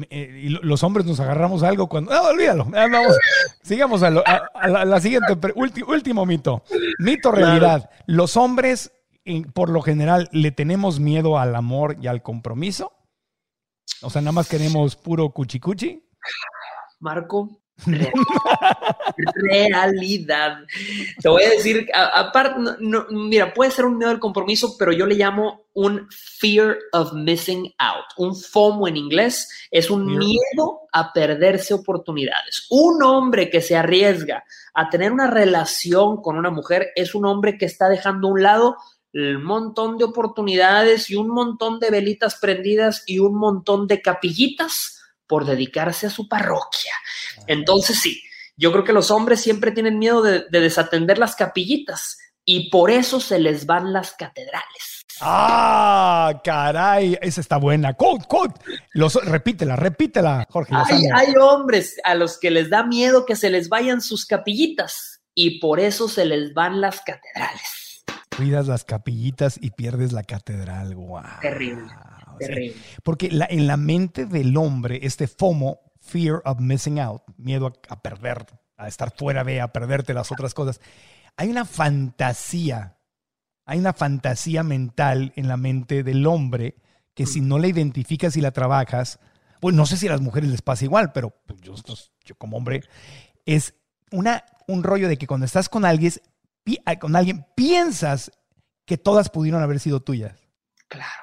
Eh, 0.08 0.42
y 0.44 0.48
los 0.48 0.82
hombres 0.84 1.04
nos 1.04 1.20
agarramos 1.20 1.62
algo 1.62 1.88
cuando. 1.88 2.12
No, 2.12 2.22
olvídalo. 2.28 2.64
Vamos, 2.66 3.16
sigamos 3.62 4.02
a, 4.02 4.10
la, 4.10 5.00
siguiente. 5.00 5.36
último 5.54 6.26
mito. 6.26 6.62
Mito 6.98 7.30
realidad. 7.30 7.90
Los 8.06 8.36
hombres, 8.36 8.92
por 9.52 9.68
lo 9.68 9.82
general, 9.82 10.28
le 10.32 10.50
tenemos 10.50 10.98
miedo 10.98 11.38
al 11.38 11.54
amor 11.54 11.96
y 12.00 12.06
al 12.06 12.22
compromiso. 12.22 12.92
O 14.00 14.10
sea, 14.10 14.22
nada 14.22 14.32
más 14.32 14.48
queremos 14.48 14.96
puro 14.96 15.30
cuchicuchi. 15.30 16.08
Marco, 17.00 17.61
Realidad. 19.34 20.58
Te 21.20 21.28
voy 21.28 21.42
a 21.42 21.50
decir, 21.50 21.88
aparte, 21.92 22.60
no, 22.80 23.06
mira, 23.10 23.52
puede 23.52 23.70
ser 23.70 23.84
un 23.84 23.98
miedo 23.98 24.10
al 24.10 24.20
compromiso, 24.20 24.76
pero 24.78 24.92
yo 24.92 25.06
le 25.06 25.14
llamo 25.14 25.66
un 25.74 26.06
fear 26.10 26.76
of 26.92 27.12
missing 27.12 27.72
out. 27.78 28.04
Un 28.16 28.36
FOMO 28.36 28.88
en 28.88 28.96
inglés 28.96 29.48
es 29.70 29.90
un 29.90 30.18
miedo 30.18 30.80
a 30.92 31.12
perderse 31.12 31.74
oportunidades. 31.74 32.66
Un 32.70 33.02
hombre 33.02 33.50
que 33.50 33.60
se 33.60 33.76
arriesga 33.76 34.44
a 34.74 34.90
tener 34.90 35.12
una 35.12 35.30
relación 35.30 36.20
con 36.22 36.36
una 36.36 36.50
mujer 36.50 36.90
es 36.94 37.14
un 37.14 37.26
hombre 37.26 37.58
que 37.58 37.66
está 37.66 37.88
dejando 37.88 38.28
a 38.28 38.32
un 38.32 38.42
lado 38.42 38.76
un 39.14 39.44
montón 39.44 39.98
de 39.98 40.04
oportunidades 40.04 41.10
y 41.10 41.16
un 41.16 41.28
montón 41.28 41.78
de 41.80 41.90
velitas 41.90 42.36
prendidas 42.36 43.02
y 43.06 43.18
un 43.18 43.34
montón 43.34 43.86
de 43.86 44.00
capillitas 44.00 45.01
por 45.32 45.46
dedicarse 45.46 46.08
a 46.08 46.10
su 46.10 46.28
parroquia. 46.28 46.92
Entonces 47.46 47.98
sí, 47.98 48.22
yo 48.54 48.70
creo 48.70 48.84
que 48.84 48.92
los 48.92 49.10
hombres 49.10 49.40
siempre 49.40 49.70
tienen 49.70 49.98
miedo 49.98 50.20
de, 50.20 50.44
desatender 50.50 51.16
las 51.16 51.36
capillitas 51.36 52.18
y 52.44 52.68
por 52.68 52.90
eso 52.90 53.18
se 53.18 53.38
les 53.38 53.64
van 53.64 53.94
las 53.94 54.12
catedrales. 54.12 55.06
Ah, 55.22 56.38
caray, 56.44 57.16
esa 57.22 57.40
está 57.40 57.56
buena. 57.56 57.94
Code, 57.94 58.26
code. 58.28 58.52
repítela, 59.22 59.74
repítela, 59.74 60.46
Jorge. 60.50 60.74
Hay, 60.74 61.04
hay, 61.14 61.34
hombres 61.40 61.96
a 62.04 62.14
los 62.14 62.38
que 62.38 62.50
les 62.50 62.68
da 62.68 62.84
miedo 62.84 63.24
que 63.24 63.34
se 63.34 63.48
les 63.48 63.70
vayan 63.70 64.02
sus 64.02 64.26
capillitas 64.26 65.22
y 65.34 65.60
por 65.60 65.80
eso 65.80 66.08
se 66.08 66.26
les 66.26 66.52
van 66.52 66.82
las 66.82 67.00
catedrales. 67.00 68.04
Cuidas 68.36 68.66
las 68.66 68.84
capillitas 68.84 69.58
y 69.58 69.70
pierdes 69.70 70.12
la 70.12 70.24
catedral. 70.24 70.94
Wow. 70.94 71.22
Terrible 71.40 71.90
porque 73.02 73.30
en 73.30 73.66
la 73.66 73.76
mente 73.76 74.26
del 74.26 74.56
hombre, 74.56 75.00
este 75.02 75.26
FOMO, 75.26 75.80
fear 76.00 76.42
of 76.44 76.60
missing 76.60 76.98
out, 76.98 77.22
miedo 77.36 77.72
a, 77.88 78.02
perder, 78.02 78.46
a 78.76 78.88
estar 78.88 79.14
fuera 79.16 79.44
de, 79.44 79.60
a 79.60 79.72
perderte 79.72 80.14
las 80.14 80.32
otras 80.32 80.54
cosas, 80.54 80.80
hay 81.36 81.48
una 81.48 81.64
fantasía, 81.64 82.98
hay 83.64 83.78
una 83.78 83.92
fantasía 83.92 84.62
mental 84.62 85.32
en 85.36 85.48
la 85.48 85.56
mente 85.56 86.02
del 86.02 86.26
hombre 86.26 86.76
que 87.14 87.26
si 87.26 87.40
no 87.40 87.58
la 87.58 87.68
identificas 87.68 88.36
y 88.36 88.40
la 88.40 88.50
trabajas, 88.50 89.18
pues 89.60 89.74
no 89.74 89.86
sé 89.86 89.96
si 89.96 90.08
a 90.08 90.12
las 90.12 90.20
mujeres 90.20 90.50
les 90.50 90.62
pasa 90.62 90.84
igual, 90.84 91.12
pero 91.12 91.30
pues, 91.46 91.60
yo, 91.60 91.74
yo 92.24 92.34
como 92.36 92.56
hombre, 92.56 92.82
es 93.46 93.74
una, 94.10 94.44
un 94.66 94.82
rollo 94.82 95.08
de 95.08 95.16
que 95.16 95.26
cuando 95.26 95.46
estás 95.46 95.68
con 95.68 95.84
alguien, 95.84 96.12
con 97.00 97.16
alguien 97.16 97.46
piensas 97.54 98.30
que 98.84 98.98
todas 98.98 99.30
pudieron 99.30 99.62
haber 99.62 99.78
sido 99.80 100.00
tuyas. 100.00 100.36
Claro. 100.88 101.21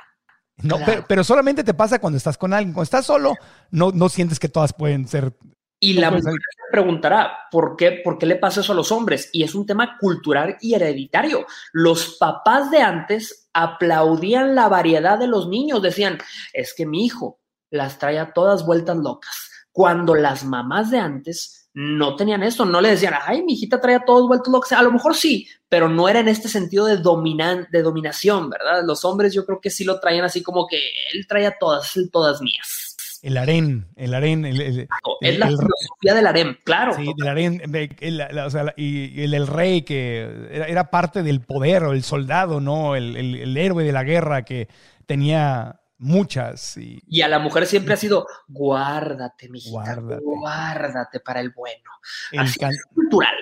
No, 0.62 0.78
pero, 1.08 1.24
solamente 1.24 1.64
te 1.64 1.74
pasa 1.74 2.00
cuando 2.00 2.18
estás 2.18 2.38
con 2.38 2.54
alguien. 2.54 2.74
Cuando 2.74 2.84
estás 2.84 3.06
solo, 3.06 3.36
no, 3.72 3.92
no 3.92 4.10
sientes 4.10 4.40
que 4.40 4.50
todas 4.50 4.74
pueden 4.74 5.08
ser. 5.08 5.34
Y 5.80 5.94
la 5.94 6.12
mujer 6.12 6.34
se 6.34 6.72
preguntará, 6.72 7.32
¿por 7.52 7.78
qué, 7.78 8.02
¿por 8.04 8.18
qué 8.18 8.26
le 8.26 8.36
pasa 8.36 8.60
eso 8.60 8.74
a 8.74 8.76
los 8.76 8.92
hombres? 8.92 9.30
Y 9.32 9.44
es 9.44 9.56
un 9.56 9.66
tema 9.66 9.98
cultural 9.98 10.58
y 10.60 10.74
hereditario. 10.74 11.46
Los 11.72 12.18
papás 12.18 12.70
de 12.70 12.82
antes 12.82 13.50
aplaudían 13.54 14.56
la 14.56 14.68
variedad 14.68 15.18
de 15.18 15.28
los 15.28 15.48
niños. 15.48 15.82
Decían, 15.82 16.18
es 16.52 16.74
que 16.76 16.86
mi 16.86 17.06
hijo 17.06 17.40
las 17.72 17.98
trae 17.98 18.20
a 18.20 18.34
todas 18.34 18.66
vueltas 18.66 18.98
locas. 18.98 19.50
Cuando 19.72 20.16
las 20.16 20.44
mamás 20.44 20.92
de 20.92 21.00
antes 21.00 21.59
no 21.74 22.16
tenían 22.16 22.44
eso, 22.44 22.66
no 22.66 22.82
le 22.82 22.90
decían, 22.90 23.14
ay, 23.26 23.44
mi 23.44 23.54
hijita 23.54 23.80
trae 23.80 23.96
a 23.96 24.06
todos 24.06 24.28
vueltos 24.28 24.52
locos. 24.52 24.72
A 24.72 24.82
lo 24.82 24.92
mejor 24.92 25.16
sí, 25.16 25.48
pero 25.70 25.88
no 25.88 26.10
era 26.10 26.20
en 26.20 26.28
este 26.28 26.48
sentido 26.48 26.86
de, 26.86 26.98
dominan, 26.98 27.68
de 27.72 27.82
dominación, 27.82 28.50
¿verdad? 28.50 28.84
Los 28.86 29.06
hombres 29.06 29.34
yo 29.34 29.46
creo 29.46 29.62
que 29.62 29.70
sí 29.70 29.84
lo 29.84 30.00
traían 30.00 30.26
así 30.26 30.42
como 30.44 30.68
que 30.68 30.78
él 31.14 31.26
trae 31.28 31.46
a 31.46 31.58
todas, 31.60 31.94
todas 32.12 32.42
mías. 32.42 32.96
El 33.22 33.38
harén, 33.38 33.88
el 33.98 34.14
harén. 34.14 34.46
El, 34.46 34.62
el- 34.62 34.88
es 35.22 35.38
la 35.38 35.48
el- 35.48 35.58
filosofía 35.58 36.14
del 36.16 36.28
harem, 36.28 36.58
claro. 36.64 36.94
Sí, 36.96 37.12
del 37.18 37.28
harén, 37.28 37.62
o 38.46 38.50
sea, 38.50 38.74
y 38.78 39.22
el, 39.24 39.34
el 39.34 39.46
rey 39.48 39.82
que 39.82 40.22
era, 40.52 40.66
era 40.68 40.90
parte 40.90 41.22
del 41.22 41.42
poder, 41.42 41.84
o 41.84 41.92
el 41.92 42.04
soldado, 42.04 42.62
¿no? 42.62 42.96
El 42.96 43.58
héroe 43.58 43.84
de 43.84 43.92
la 43.92 44.04
guerra 44.04 44.44
que 44.44 44.70
tenía 45.06 45.82
muchas. 46.00 46.76
Y, 46.78 47.02
Y 47.08 47.22
a 47.22 47.28
la 47.28 47.38
mujer 47.40 47.66
siempre 47.68 47.94
ha 47.94 47.98
sido, 47.98 48.26
guárdate, 48.48 49.50
mijita, 49.50 49.72
Guárdate. 49.72 50.24
guárdate, 50.24 51.20
para 51.20 51.40
el 51.42 51.52
bueno. 51.52 51.92
el, 52.32 52.40
Así 52.40 52.60
es 52.62 52.84
cultural. 52.96 53.36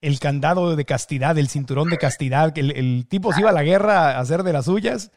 el 0.00 0.18
candado 0.20 0.76
de 0.76 0.84
castidad, 0.84 1.36
el 1.38 1.48
cinturón 1.48 1.88
de 1.90 1.98
castidad, 1.98 2.52
que 2.52 2.60
el, 2.60 2.70
el 2.72 3.06
tipo 3.08 3.32
se 3.32 3.40
iba 3.40 3.50
a 3.50 3.54
la 3.54 3.62
guerra 3.64 4.10
a 4.16 4.20
hacer 4.20 4.42
de 4.44 4.52
las 4.52 4.66
suyas. 4.66 5.10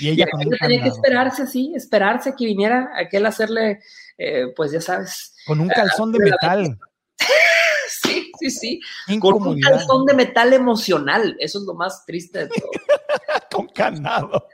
Y 0.00 0.06
Y 0.06 0.10
ella 0.10 0.26
aquello 0.32 0.50
tenía 0.60 0.82
que 0.82 0.88
esperarse 0.88 1.42
así, 1.42 1.72
esperarse 1.74 2.30
a 2.30 2.36
que 2.36 2.46
viniera 2.46 2.90
aquel 2.96 3.24
a 3.26 3.30
hacerle, 3.30 3.80
eh, 4.18 4.46
pues 4.56 4.72
ya 4.72 4.80
sabes. 4.80 5.34
Con 5.46 5.60
un 5.60 5.68
calzón 5.68 6.12
de 6.12 6.18
metal. 6.18 6.78
Sí, 8.02 8.30
sí, 8.38 8.50
sí. 8.50 9.18
Con 9.18 9.34
un 9.46 9.60
calzón 9.60 10.04
de 10.06 10.14
metal 10.14 10.52
emocional. 10.52 11.36
Eso 11.40 11.58
es 11.58 11.64
lo 11.64 11.74
más 11.74 12.04
triste 12.06 12.40
de 12.40 12.48
todo. 12.48 12.70
Con 13.78 13.94
candado. 13.94 14.48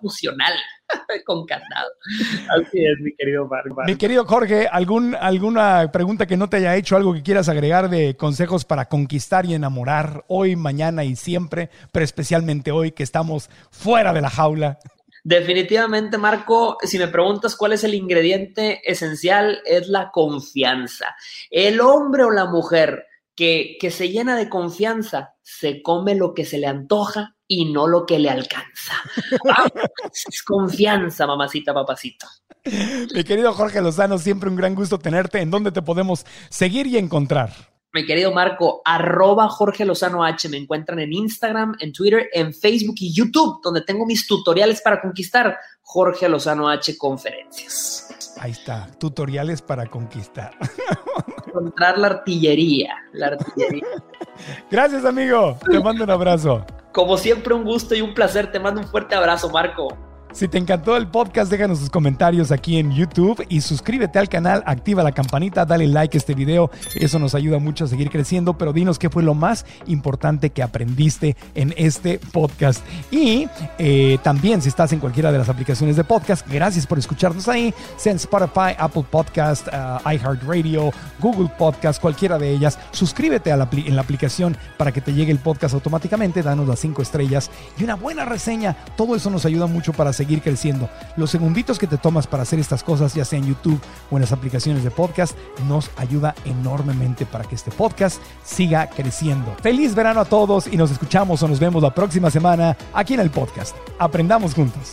emocional. 0.00 0.52
Con 1.26 1.46
candado. 1.46 1.90
Así 2.48 2.84
es, 2.84 3.00
mi 3.00 3.14
querido 3.14 3.46
Bárbara. 3.48 3.86
Mi 3.86 3.96
querido 3.96 4.24
Jorge, 4.24 4.66
¿algún, 4.66 5.14
¿alguna 5.14 5.90
pregunta 5.92 6.26
que 6.26 6.36
no 6.36 6.48
te 6.48 6.56
haya 6.58 6.76
hecho, 6.76 6.96
algo 6.96 7.14
que 7.14 7.22
quieras 7.22 7.48
agregar 7.48 7.88
de 7.90 8.16
consejos 8.16 8.64
para 8.64 8.86
conquistar 8.86 9.46
y 9.46 9.54
enamorar 9.54 10.24
hoy, 10.28 10.56
mañana 10.56 11.04
y 11.04 11.16
siempre, 11.16 11.70
pero 11.92 12.04
especialmente 12.04 12.72
hoy 12.72 12.92
que 12.92 13.02
estamos 13.02 13.50
fuera 13.70 14.12
de 14.12 14.20
la 14.20 14.30
jaula? 14.30 14.78
Definitivamente, 15.24 16.18
Marco, 16.18 16.78
si 16.82 16.98
me 16.98 17.06
preguntas 17.06 17.54
cuál 17.54 17.72
es 17.72 17.84
el 17.84 17.94
ingrediente 17.94 18.80
esencial, 18.84 19.60
es 19.64 19.86
la 19.88 20.10
confianza. 20.10 21.14
El 21.50 21.80
hombre 21.80 22.24
o 22.24 22.30
la 22.30 22.46
mujer 22.46 23.06
que, 23.34 23.76
que 23.80 23.90
se 23.90 24.10
llena 24.10 24.36
de 24.36 24.48
confianza 24.48 25.34
se 25.42 25.82
come 25.82 26.14
lo 26.14 26.34
que 26.34 26.44
se 26.44 26.58
le 26.58 26.66
antoja 26.66 27.36
y 27.46 27.66
no 27.66 27.86
lo 27.86 28.06
que 28.06 28.18
le 28.18 28.30
alcanza. 28.30 28.94
Es 30.12 30.42
confianza, 30.42 31.26
mamacita, 31.26 31.74
papacito. 31.74 32.26
Mi 33.14 33.24
querido 33.24 33.52
Jorge 33.52 33.82
Lozano, 33.82 34.18
siempre 34.18 34.48
un 34.48 34.56
gran 34.56 34.74
gusto 34.74 34.98
tenerte. 34.98 35.40
¿En 35.40 35.50
dónde 35.50 35.72
te 35.72 35.82
podemos 35.82 36.24
seguir 36.48 36.86
y 36.86 36.96
encontrar? 36.96 37.52
Mi 37.92 38.06
querido 38.06 38.32
Marco, 38.32 38.80
arroba 38.84 39.48
Jorge 39.50 39.84
Lozano 39.84 40.24
H. 40.24 40.48
Me 40.48 40.56
encuentran 40.56 40.98
en 41.00 41.12
Instagram, 41.12 41.74
en 41.78 41.92
Twitter, 41.92 42.30
en 42.32 42.54
Facebook 42.54 42.96
y 43.00 43.12
YouTube, 43.12 43.60
donde 43.62 43.82
tengo 43.82 44.06
mis 44.06 44.26
tutoriales 44.26 44.80
para 44.80 45.02
conquistar 45.02 45.58
Jorge 45.82 46.28
Lozano 46.28 46.70
H 46.70 46.96
Conferencias. 46.96 48.34
Ahí 48.38 48.52
está, 48.52 48.90
tutoriales 48.98 49.60
para 49.60 49.86
conquistar. 49.86 50.56
Encontrar 51.52 51.98
la 51.98 52.06
artillería, 52.08 52.94
la 53.12 53.26
artillería. 53.28 53.86
Gracias, 54.70 55.04
amigo. 55.04 55.58
Te 55.70 55.78
mando 55.80 56.04
un 56.04 56.10
abrazo. 56.10 56.64
Como 56.92 57.16
siempre, 57.16 57.54
un 57.54 57.64
gusto 57.64 57.94
y 57.94 58.00
un 58.00 58.14
placer. 58.14 58.50
Te 58.50 58.58
mando 58.58 58.80
un 58.80 58.86
fuerte 58.86 59.14
abrazo, 59.14 59.50
Marco. 59.50 59.96
Si 60.32 60.48
te 60.48 60.56
encantó 60.56 60.96
el 60.96 61.08
podcast, 61.08 61.50
déjanos 61.50 61.80
tus 61.80 61.90
comentarios 61.90 62.52
aquí 62.52 62.78
en 62.78 62.90
YouTube 62.90 63.44
y 63.50 63.60
suscríbete 63.60 64.18
al 64.18 64.30
canal, 64.30 64.62
activa 64.64 65.02
la 65.02 65.12
campanita, 65.12 65.66
dale 65.66 65.86
like 65.86 66.16
a 66.16 66.18
este 66.18 66.34
video, 66.34 66.70
eso 66.94 67.18
nos 67.18 67.34
ayuda 67.34 67.58
mucho 67.58 67.84
a 67.84 67.86
seguir 67.86 68.08
creciendo, 68.08 68.56
pero 68.56 68.72
dinos 68.72 68.98
qué 68.98 69.10
fue 69.10 69.22
lo 69.22 69.34
más 69.34 69.66
importante 69.86 70.48
que 70.48 70.62
aprendiste 70.62 71.36
en 71.54 71.74
este 71.76 72.18
podcast. 72.18 72.82
Y 73.10 73.46
eh, 73.78 74.18
también 74.22 74.62
si 74.62 74.70
estás 74.70 74.94
en 74.94 75.00
cualquiera 75.00 75.30
de 75.30 75.36
las 75.36 75.50
aplicaciones 75.50 75.96
de 75.96 76.04
podcast, 76.04 76.48
gracias 76.50 76.86
por 76.86 76.98
escucharnos 76.98 77.46
ahí, 77.48 77.74
sea 77.98 78.12
en 78.12 78.16
Spotify, 78.16 78.74
Apple 78.78 79.04
Podcast, 79.10 79.68
uh, 79.68 80.08
iHeartRadio, 80.10 80.92
Google 81.20 81.50
Podcast, 81.58 82.00
cualquiera 82.00 82.38
de 82.38 82.50
ellas, 82.52 82.78
suscríbete 82.92 83.52
a 83.52 83.58
la, 83.58 83.68
en 83.70 83.94
la 83.94 84.00
aplicación 84.00 84.56
para 84.78 84.92
que 84.92 85.02
te 85.02 85.12
llegue 85.12 85.30
el 85.30 85.38
podcast 85.38 85.74
automáticamente, 85.74 86.42
danos 86.42 86.66
las 86.66 86.78
cinco 86.78 87.02
estrellas 87.02 87.50
y 87.78 87.84
una 87.84 87.96
buena 87.96 88.24
reseña, 88.24 88.74
todo 88.96 89.14
eso 89.14 89.28
nos 89.28 89.44
ayuda 89.44 89.66
mucho 89.66 89.92
para 89.92 90.14
seguir 90.14 90.21
creciendo. 90.42 90.88
Los 91.16 91.30
segunditos 91.30 91.78
que 91.78 91.86
te 91.86 91.98
tomas 91.98 92.26
para 92.26 92.42
hacer 92.42 92.58
estas 92.58 92.82
cosas, 92.82 93.14
ya 93.14 93.24
sea 93.24 93.38
en 93.38 93.46
YouTube 93.46 93.80
o 94.10 94.16
en 94.16 94.22
las 94.22 94.32
aplicaciones 94.32 94.84
de 94.84 94.90
podcast, 94.90 95.36
nos 95.68 95.90
ayuda 95.96 96.34
enormemente 96.44 97.26
para 97.26 97.44
que 97.44 97.54
este 97.54 97.70
podcast 97.70 98.20
siga 98.44 98.88
creciendo. 98.88 99.54
Feliz 99.62 99.94
verano 99.94 100.20
a 100.20 100.24
todos 100.24 100.66
y 100.66 100.76
nos 100.76 100.90
escuchamos 100.90 101.42
o 101.42 101.48
nos 101.48 101.60
vemos 101.60 101.82
la 101.82 101.94
próxima 101.94 102.30
semana 102.30 102.76
aquí 102.92 103.14
en 103.14 103.20
el 103.20 103.30
podcast. 103.30 103.76
Aprendamos 103.98 104.54
juntos. 104.54 104.92